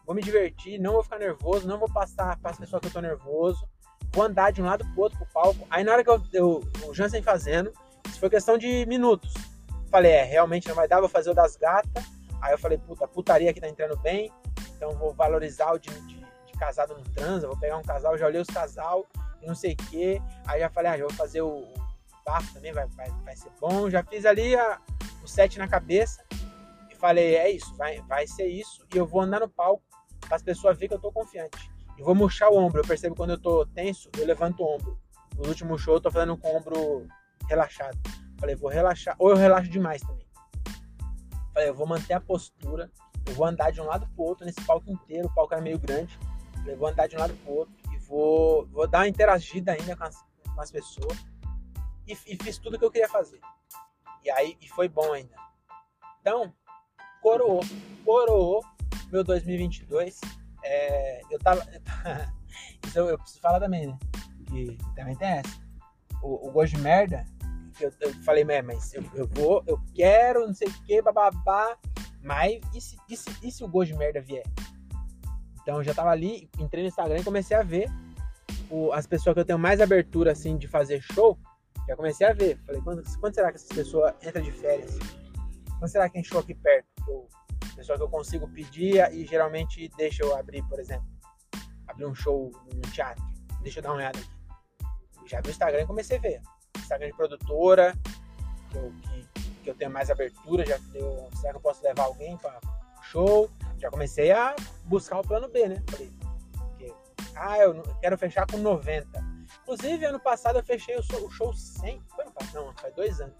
vou 0.05 0.15
me 0.15 0.21
divertir, 0.21 0.79
não 0.79 0.93
vou 0.93 1.03
ficar 1.03 1.19
nervoso, 1.19 1.67
não 1.67 1.79
vou 1.79 1.91
passar 1.91 2.37
para 2.37 2.51
as 2.51 2.57
pessoas 2.57 2.81
que 2.81 2.87
eu 2.87 2.91
tô 2.91 3.01
nervoso, 3.01 3.67
vou 4.11 4.25
andar 4.25 4.51
de 4.51 4.61
um 4.61 4.65
lado 4.65 4.85
pro 4.93 5.03
outro 5.03 5.17
pro 5.17 5.27
palco. 5.27 5.67
Aí 5.69 5.83
na 5.83 5.93
hora 5.93 6.03
que 6.03 6.09
eu, 6.09 6.21
eu 6.33 6.63
o 6.87 6.93
Jansen 6.93 7.21
fazendo, 7.21 7.71
isso 8.05 8.19
foi 8.19 8.29
questão 8.29 8.57
de 8.57 8.85
minutos. 8.85 9.33
Falei, 9.89 10.11
é, 10.11 10.23
realmente 10.23 10.67
não 10.67 10.75
vai 10.75 10.87
dar, 10.87 10.99
vou 10.99 11.09
fazer 11.09 11.29
o 11.29 11.33
das 11.33 11.55
gatas. 11.55 12.03
Aí 12.41 12.53
eu 12.53 12.57
falei, 12.57 12.77
puta, 12.77 13.07
putaria 13.07 13.53
que 13.53 13.61
tá 13.61 13.67
entrando 13.67 13.97
bem, 13.97 14.31
então 14.75 14.91
vou 14.91 15.13
valorizar 15.13 15.71
o 15.73 15.79
de, 15.79 15.89
de, 15.89 16.19
de 16.45 16.53
casado 16.59 16.93
no 16.93 17.03
transa, 17.13 17.47
vou 17.47 17.57
pegar 17.57 17.77
um 17.77 17.83
casal, 17.83 18.17
já 18.17 18.27
olhei 18.27 18.41
os 18.41 18.47
casal 18.47 19.07
não 19.47 19.55
sei 19.55 19.73
o 19.73 19.77
quê. 19.89 20.21
Aí 20.45 20.59
já 20.59 20.69
falei, 20.69 20.91
ah, 20.91 20.97
já 20.97 21.05
vou 21.05 21.13
fazer 21.13 21.41
o, 21.41 21.59
o 21.59 21.73
bafo 22.25 22.53
também, 22.53 22.73
vai, 22.73 22.85
vai, 22.87 23.09
vai 23.23 23.35
ser 23.35 23.51
bom. 23.59 23.89
Já 23.89 24.03
fiz 24.03 24.25
ali 24.25 24.55
a, 24.55 24.79
o 25.23 25.27
set 25.27 25.57
na 25.57 25.67
cabeça 25.67 26.23
e 26.91 26.95
falei, 26.95 27.35
é 27.35 27.49
isso, 27.49 27.73
vai, 27.75 28.01
vai 28.01 28.27
ser 28.27 28.47
isso. 28.47 28.85
E 28.93 28.97
eu 28.97 29.05
vou 29.05 29.21
andar 29.21 29.39
no 29.39 29.49
palco 29.49 29.83
para 30.19 30.35
as 30.35 30.43
pessoas 30.43 30.75
verem 30.77 30.89
que 30.89 30.95
eu 30.95 30.99
tô 30.99 31.11
confiante. 31.11 31.71
E 31.97 32.03
vou 32.03 32.13
murchar 32.13 32.51
o 32.51 32.57
ombro. 32.57 32.81
Eu 32.81 32.87
percebo 32.87 33.15
quando 33.15 33.31
eu 33.31 33.41
tô 33.41 33.65
tenso, 33.67 34.09
eu 34.17 34.25
levanto 34.25 34.61
o 34.61 34.75
ombro. 34.75 34.99
No 35.35 35.47
último 35.47 35.77
show 35.77 35.95
eu 35.95 36.01
tô 36.01 36.11
fazendo 36.11 36.37
com 36.37 36.47
o 36.47 36.57
ombro 36.57 37.07
relaxado. 37.47 37.97
Falei, 38.39 38.55
vou 38.55 38.69
relaxar. 38.69 39.15
Ou 39.19 39.31
eu 39.31 39.35
relaxo 39.35 39.69
demais 39.69 40.01
também. 40.01 40.25
Falei, 41.53 41.69
eu 41.69 41.73
vou 41.73 41.87
manter 41.87 42.13
a 42.13 42.21
postura. 42.21 42.91
Eu 43.25 43.33
vou 43.33 43.45
andar 43.45 43.71
de 43.71 43.81
um 43.81 43.85
lado 43.85 44.07
pro 44.15 44.23
outro 44.23 44.45
nesse 44.45 44.61
palco 44.61 44.89
inteiro. 44.89 45.27
O 45.27 45.33
palco 45.33 45.53
era 45.53 45.61
meio 45.61 45.79
grande. 45.79 46.17
Falei, 46.53 46.75
vou 46.75 46.87
andar 46.87 47.07
de 47.07 47.15
um 47.15 47.19
lado 47.19 47.33
pro 47.43 47.53
outro. 47.53 47.73
E 47.91 47.97
vou, 47.97 48.67
vou 48.67 48.87
dar 48.87 48.99
uma 48.99 49.07
interagida 49.07 49.73
ainda 49.73 49.95
com 49.95 50.03
as, 50.03 50.23
com 50.53 50.61
as 50.61 50.71
pessoas. 50.71 51.25
E, 52.07 52.13
e 52.13 52.37
fiz 52.43 52.57
tudo 52.57 52.77
que 52.77 52.85
eu 52.85 52.91
queria 52.91 53.09
fazer. 53.09 53.39
E 54.23 54.29
aí, 54.29 54.57
e 54.61 54.67
foi 54.69 54.87
bom 54.87 55.13
ainda. 55.13 55.35
Então, 56.21 56.53
coroou. 57.21 57.61
Coroou 58.05 58.63
meu 59.11 59.23
2022. 59.23 60.19
É, 60.63 61.21
eu 61.29 61.39
tava. 61.39 61.65
Isso 62.85 62.99
eu, 62.99 63.09
eu, 63.09 63.17
preciso 63.17 63.41
falar 63.41 63.59
também, 63.59 63.87
né? 63.87 63.97
Que 64.47 64.77
também 64.95 65.15
tem 65.15 65.27
essa. 65.27 65.61
O, 66.21 66.47
o 66.47 66.51
gosto 66.51 66.75
de 66.75 66.81
merda 66.81 67.25
eu, 67.83 67.91
eu 68.01 68.13
falei, 68.23 68.43
mas 68.43 68.93
eu, 68.93 69.03
eu, 69.13 69.27
vou, 69.27 69.63
eu 69.67 69.79
quero, 69.93 70.45
não 70.45 70.53
sei 70.53 70.67
o 70.67 70.83
que, 70.83 71.01
bababá. 71.01 71.77
Mas 72.21 72.59
e 72.73 72.81
se, 72.81 72.97
e, 73.09 73.15
se, 73.15 73.29
e 73.43 73.51
se 73.51 73.63
o 73.63 73.67
gosto 73.67 73.91
de 73.91 73.97
merda 73.97 74.21
vier? 74.21 74.43
Então 75.61 75.77
eu 75.77 75.83
já 75.83 75.93
tava 75.93 76.09
ali, 76.09 76.49
entrei 76.59 76.83
no 76.83 76.89
Instagram 76.89 77.19
e 77.19 77.23
comecei 77.23 77.55
a 77.55 77.63
ver 77.63 77.89
o, 78.69 78.91
as 78.91 79.05
pessoas 79.05 79.33
que 79.33 79.39
eu 79.39 79.45
tenho 79.45 79.59
mais 79.59 79.81
abertura 79.81 80.31
assim 80.31 80.57
de 80.57 80.67
fazer 80.67 81.01
show. 81.01 81.37
Já 81.87 81.95
comecei 81.95 82.27
a 82.27 82.33
ver. 82.33 82.57
Falei, 82.65 82.81
quando, 82.81 83.03
quando 83.19 83.33
será 83.33 83.49
que 83.49 83.57
essas 83.57 83.69
pessoas 83.69 84.13
entram 84.21 84.41
de 84.41 84.51
férias? 84.51 84.97
Quando 85.79 85.89
será 85.89 86.07
que 86.07 86.13
tem 86.13 86.23
show 86.23 86.39
aqui 86.39 86.53
perto? 86.53 86.85
Que 87.03 87.11
eu, 87.11 87.27
pessoa 87.75 87.97
que 87.97 88.03
eu 88.03 88.09
consigo 88.09 88.47
pedir 88.49 88.95
e 89.13 89.25
geralmente 89.25 89.89
deixa 89.97 90.23
eu 90.23 90.35
abrir, 90.35 90.63
por 90.63 90.79
exemplo. 90.79 91.07
Abrir 91.87 92.05
um 92.05 92.15
show 92.15 92.51
num 92.73 92.81
teatro. 92.91 93.23
Deixa 93.61 93.79
eu 93.79 93.83
dar 93.83 93.89
uma 93.89 93.97
olhada 93.97 94.19
aqui. 94.19 95.27
Já 95.27 95.41
vi 95.41 95.49
o 95.49 95.51
Instagram 95.51 95.81
e 95.81 95.85
comecei 95.85 96.17
a 96.17 96.21
ver. 96.21 96.41
Instagram 96.87 97.07
de 97.07 97.13
produtora, 97.13 97.97
que 98.71 98.77
eu, 98.77 98.93
que, 99.01 99.41
que 99.63 99.69
eu 99.69 99.75
tenho 99.75 99.91
mais 99.91 100.09
abertura, 100.09 100.65
já 100.65 100.77
deu, 100.91 101.29
será 101.35 101.51
que 101.51 101.57
eu 101.57 101.61
posso 101.61 101.83
levar 101.83 102.03
alguém 102.03 102.37
para 102.37 102.59
show? 103.03 103.49
Já 103.77 103.89
comecei 103.89 104.31
a 104.31 104.55
buscar 104.85 105.19
o 105.19 105.21
plano 105.21 105.49
B, 105.49 105.67
né? 105.67 105.83
Falei, 105.89 106.11
porque, 106.53 106.93
ah, 107.35 107.59
eu 107.59 107.83
quero 107.99 108.17
fechar 108.17 108.47
com 108.47 108.57
90. 108.57 109.07
Inclusive, 109.63 110.05
ano 110.05 110.19
passado 110.19 110.59
eu 110.59 110.63
fechei 110.63 110.97
o 110.97 111.03
show, 111.03 111.25
o 111.25 111.29
show 111.29 111.53
100. 111.53 112.01
Foi 112.15 112.23
ano 112.23 112.33
passado? 112.33 112.53
Não, 112.53 112.73
faz 112.73 112.95
dois 112.95 113.19
anos. 113.19 113.35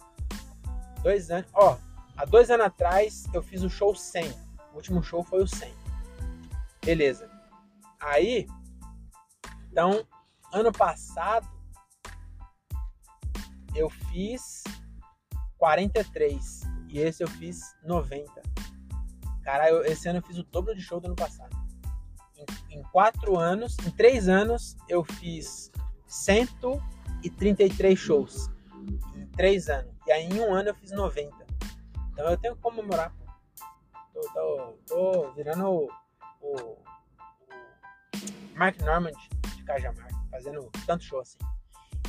Dois 1.02 1.32
anos. 1.32 1.50
Ó, 1.54 1.78
há 2.18 2.26
dois 2.26 2.52
anos 2.52 2.66
atrás 2.66 3.26
eu 3.34 3.42
fiz 3.42 3.64
o 3.64 3.70
show 3.70 3.96
100. 3.96 4.30
O 4.74 4.76
último 4.76 5.02
show 5.02 5.24
foi 5.24 5.42
o 5.42 5.48
100. 5.48 5.74
Beleza. 6.84 7.30
Aí, 8.00 8.48
então, 9.72 10.06
ano 10.52 10.72
passado 10.72 11.57
eu 13.78 13.90
fiz 13.90 14.64
43 15.58 16.62
e 16.90 17.00
esse 17.00 17.24
eu 17.24 17.28
fiz 17.28 17.76
90. 17.84 18.42
Cara, 19.44 19.70
eu, 19.70 19.86
esse 19.86 20.10
ano 20.10 20.18
eu 20.20 20.24
fiz 20.24 20.38
o 20.38 20.44
dobro 20.44 20.76
de 20.76 20.82
show 20.82 21.00
do 21.00 21.06
ano 21.06 21.16
passado. 21.16 21.56
Em, 22.36 22.46
em 22.78 22.84
quatro 22.92 23.38
anos, 23.38 23.78
em 23.86 23.92
três 23.92 24.28
anos, 24.28 24.76
eu 24.90 25.04
fiz 25.04 25.72
133 26.08 27.98
shows. 27.98 28.50
Em 29.16 29.28
três 29.28 29.70
anos. 29.70 29.94
E 30.08 30.12
aí 30.12 30.24
em 30.26 30.40
um 30.40 30.54
ano 30.54 30.70
eu 30.70 30.76
fiz 30.76 30.92
90. 30.92 31.46
Então 32.12 32.28
eu 32.30 32.38
tenho 32.38 32.56
que 32.56 32.62
comemorar. 32.62 33.16
Tô, 34.12 34.22
tô, 34.34 34.78
tô 34.88 35.32
virando 35.34 35.66
o, 35.68 35.88
o, 36.42 36.56
o 36.72 36.78
Mark 38.56 38.80
Normand 38.82 39.14
de 39.56 39.64
Cajamar, 39.64 40.10
fazendo 40.32 40.72
tanto 40.88 41.04
show 41.04 41.20
assim. 41.20 41.38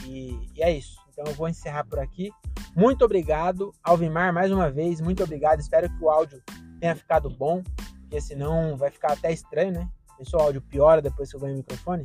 E, 0.08 0.50
e 0.56 0.62
é 0.62 0.72
isso. 0.72 0.96
Então 1.12 1.24
eu 1.26 1.34
vou 1.34 1.48
encerrar 1.48 1.84
por 1.84 1.98
aqui. 1.98 2.30
Muito 2.74 3.04
obrigado, 3.04 3.72
Alvimar, 3.82 4.32
mais 4.32 4.50
uma 4.50 4.70
vez. 4.70 5.00
Muito 5.00 5.22
obrigado. 5.22 5.60
Espero 5.60 5.88
que 5.88 6.02
o 6.02 6.08
áudio 6.08 6.42
tenha 6.80 6.96
ficado 6.96 7.28
bom, 7.28 7.62
porque 8.02 8.20
senão 8.20 8.76
vai 8.76 8.90
ficar 8.90 9.12
até 9.12 9.32
estranho, 9.32 9.72
né? 9.72 9.88
Se 10.22 10.34
o 10.34 10.38
áudio 10.38 10.62
piora 10.62 11.02
depois 11.02 11.30
que 11.30 11.36
eu 11.36 11.40
ganho 11.40 11.54
o 11.54 11.58
microfone. 11.58 12.04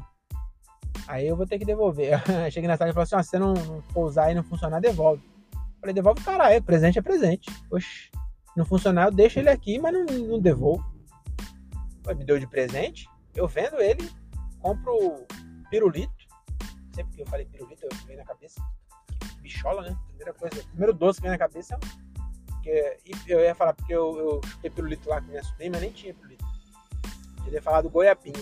Aí 1.08 1.28
eu 1.28 1.36
vou 1.36 1.46
ter 1.46 1.58
que 1.58 1.66
devolver. 1.66 2.22
Cheguei 2.52 2.68
na 2.68 2.78
sala 2.78 2.92
e 2.92 2.94
falei 2.94 3.04
assim: 3.04 3.16
ah, 3.16 3.24
se 3.24 3.30
você 3.30 3.40
não, 3.40 3.54
não 3.54 3.82
for 3.82 4.06
usar 4.06 4.32
e 4.32 4.36
não 4.36 4.44
funcionar, 4.44 4.80
devolve. 4.80 5.24
Falei, 5.80 5.94
devolve 5.94 6.24
caralho, 6.24 6.64
presente 6.64 7.00
é 7.00 7.02
presente. 7.02 7.50
Oxe, 7.70 8.10
não 8.56 8.66
funcionar, 8.66 9.08
eu 9.08 9.12
deixo 9.12 9.40
ele 9.40 9.50
aqui, 9.50 9.80
mas 9.80 9.94
não, 9.94 10.06
não 10.06 10.40
devolvo. 10.40 10.84
Me 12.16 12.24
deu 12.24 12.40
de 12.40 12.48
presente, 12.48 13.08
eu 13.36 13.48
vendo 13.48 13.82
ele, 13.82 14.10
compro 14.60 15.26
pirulito. 15.70 16.23
Sempre 16.94 17.16
que 17.16 17.22
eu 17.22 17.28
falei 17.28 17.46
pirulito, 17.46 17.86
eu 17.86 17.90
vem 18.06 18.18
na 18.18 18.26
cabeça 18.26 18.62
bichola, 19.42 19.82
né? 19.82 19.98
Primeira 20.08 20.34
coisa, 20.34 20.64
primeiro 20.64 20.94
doce 20.94 21.20
que 21.20 21.24
vem 21.24 21.32
na 21.32 21.38
cabeça 21.38 21.78
porque, 22.64 22.98
eu 23.28 23.42
ia 23.42 23.54
falar 23.54 23.74
porque 23.74 23.94
eu, 23.94 24.18
eu 24.18 24.42
chutei 24.48 24.70
pirulito 24.70 25.10
lá 25.10 25.20
com 25.20 25.28
minha 25.28 25.44
sobrinha, 25.44 25.72
mas 25.72 25.82
nem 25.82 25.92
tinha 25.92 26.14
pirulito. 26.14 26.46
Eu 27.46 27.52
ia 27.52 27.62
falar 27.62 27.82
do 27.82 27.90
goiabinho. 27.90 28.42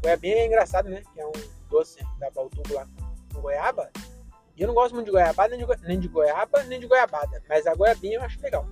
Goiabinho 0.00 0.36
é 0.36 0.46
engraçado, 0.46 0.88
né? 0.88 1.02
Que 1.12 1.20
é 1.20 1.26
um 1.26 1.32
doce 1.68 1.98
da 2.20 2.30
Baltubo 2.30 2.72
lá 2.72 2.86
com 3.34 3.40
goiaba. 3.40 3.90
E 4.56 4.62
eu 4.62 4.68
não 4.68 4.74
gosto 4.74 4.94
muito 4.94 5.06
de 5.06 5.10
goiabada, 5.10 5.56
nem 5.56 5.66
de, 5.66 5.76
nem 5.82 5.98
de 5.98 6.06
goiaba, 6.06 6.62
nem 6.62 6.78
de 6.78 6.86
goiabada. 6.86 7.42
Mas 7.48 7.66
a 7.66 7.74
goiabinha 7.74 8.18
eu 8.18 8.22
acho 8.22 8.40
legal. 8.40 8.68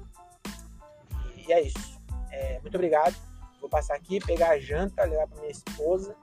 E, 1.35 1.49
e 1.49 1.53
é 1.53 1.63
isso. 1.63 2.01
É, 2.31 2.61
muito 2.61 2.77
obrigado. 2.77 3.17
Vou 3.61 3.69
passar 3.69 3.97
aqui, 3.97 4.21
pegar 4.25 4.51
a 4.51 4.61
janta, 4.61 5.05
levar 5.05 5.27
para 5.27 5.41
minha 5.41 5.51
esposa. 5.51 6.15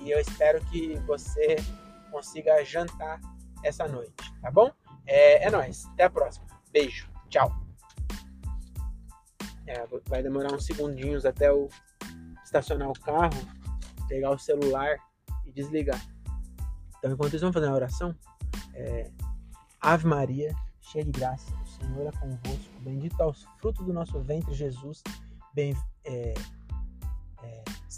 E 0.00 0.10
eu 0.10 0.18
espero 0.18 0.60
que 0.66 0.96
você 1.06 1.56
consiga 2.10 2.64
jantar 2.64 3.20
essa 3.62 3.86
noite, 3.86 4.12
tá 4.40 4.50
bom? 4.50 4.70
É, 5.06 5.46
é 5.46 5.50
nóis. 5.50 5.86
Até 5.86 6.04
a 6.04 6.10
próxima. 6.10 6.46
Beijo. 6.72 7.08
Tchau. 7.28 7.52
É, 9.66 9.86
vai 10.08 10.22
demorar 10.22 10.52
uns 10.52 10.66
segundinhos 10.66 11.24
até 11.24 11.48
eu 11.48 11.68
estacionar 12.44 12.88
o 12.88 13.00
carro, 13.00 13.36
pegar 14.08 14.30
o 14.30 14.38
celular 14.38 14.98
e 15.46 15.52
desligar. 15.52 16.00
Então, 16.98 17.12
enquanto 17.12 17.34
isso, 17.34 17.40
vamos 17.40 17.54
fazer 17.54 17.66
uma 17.66 17.76
oração. 17.76 18.14
É, 18.74 19.10
Ave 19.80 20.06
Maria, 20.06 20.54
cheia 20.80 21.04
de 21.04 21.12
graça, 21.12 21.52
o 21.54 21.66
Senhor 21.66 22.08
é 22.08 22.18
convosco. 22.18 22.80
Bendito 22.80 23.20
é 23.22 23.26
o 23.26 23.32
fruto 23.32 23.84
do 23.84 23.92
nosso 23.92 24.20
ventre, 24.20 24.54
Jesus. 24.54 25.02
Bem, 25.54 25.74
é, 26.04 26.34
é, 26.34 26.34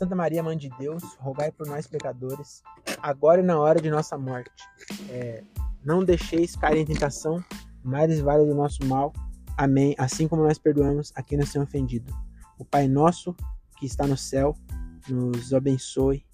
Santa 0.02 0.16
Maria, 0.16 0.42
Mãe 0.42 0.58
de 0.58 0.68
Deus, 0.80 1.00
rogai 1.20 1.52
por 1.52 1.64
nós 1.64 1.86
pecadores, 1.86 2.60
agora 3.00 3.40
e 3.40 3.44
na 3.44 3.56
hora 3.56 3.80
de 3.80 3.88
nossa 3.88 4.18
morte. 4.18 4.50
É, 5.08 5.44
não 5.84 6.02
deixeis 6.02 6.56
cair 6.56 6.80
em 6.80 6.84
tentação, 6.84 7.40
mas 7.84 8.18
vale 8.18 8.44
do 8.44 8.52
nosso 8.52 8.84
mal. 8.84 9.12
Amém. 9.56 9.94
Assim 9.96 10.26
como 10.26 10.42
nós 10.42 10.58
perdoamos 10.58 11.12
a 11.14 11.22
quem 11.22 11.38
nos 11.38 11.52
tem 11.52 11.62
ofendido. 11.62 12.12
O 12.58 12.64
Pai 12.64 12.88
nosso 12.88 13.32
que 13.78 13.86
está 13.86 14.04
no 14.04 14.16
céu 14.16 14.56
nos 15.08 15.54
abençoe 15.54 16.26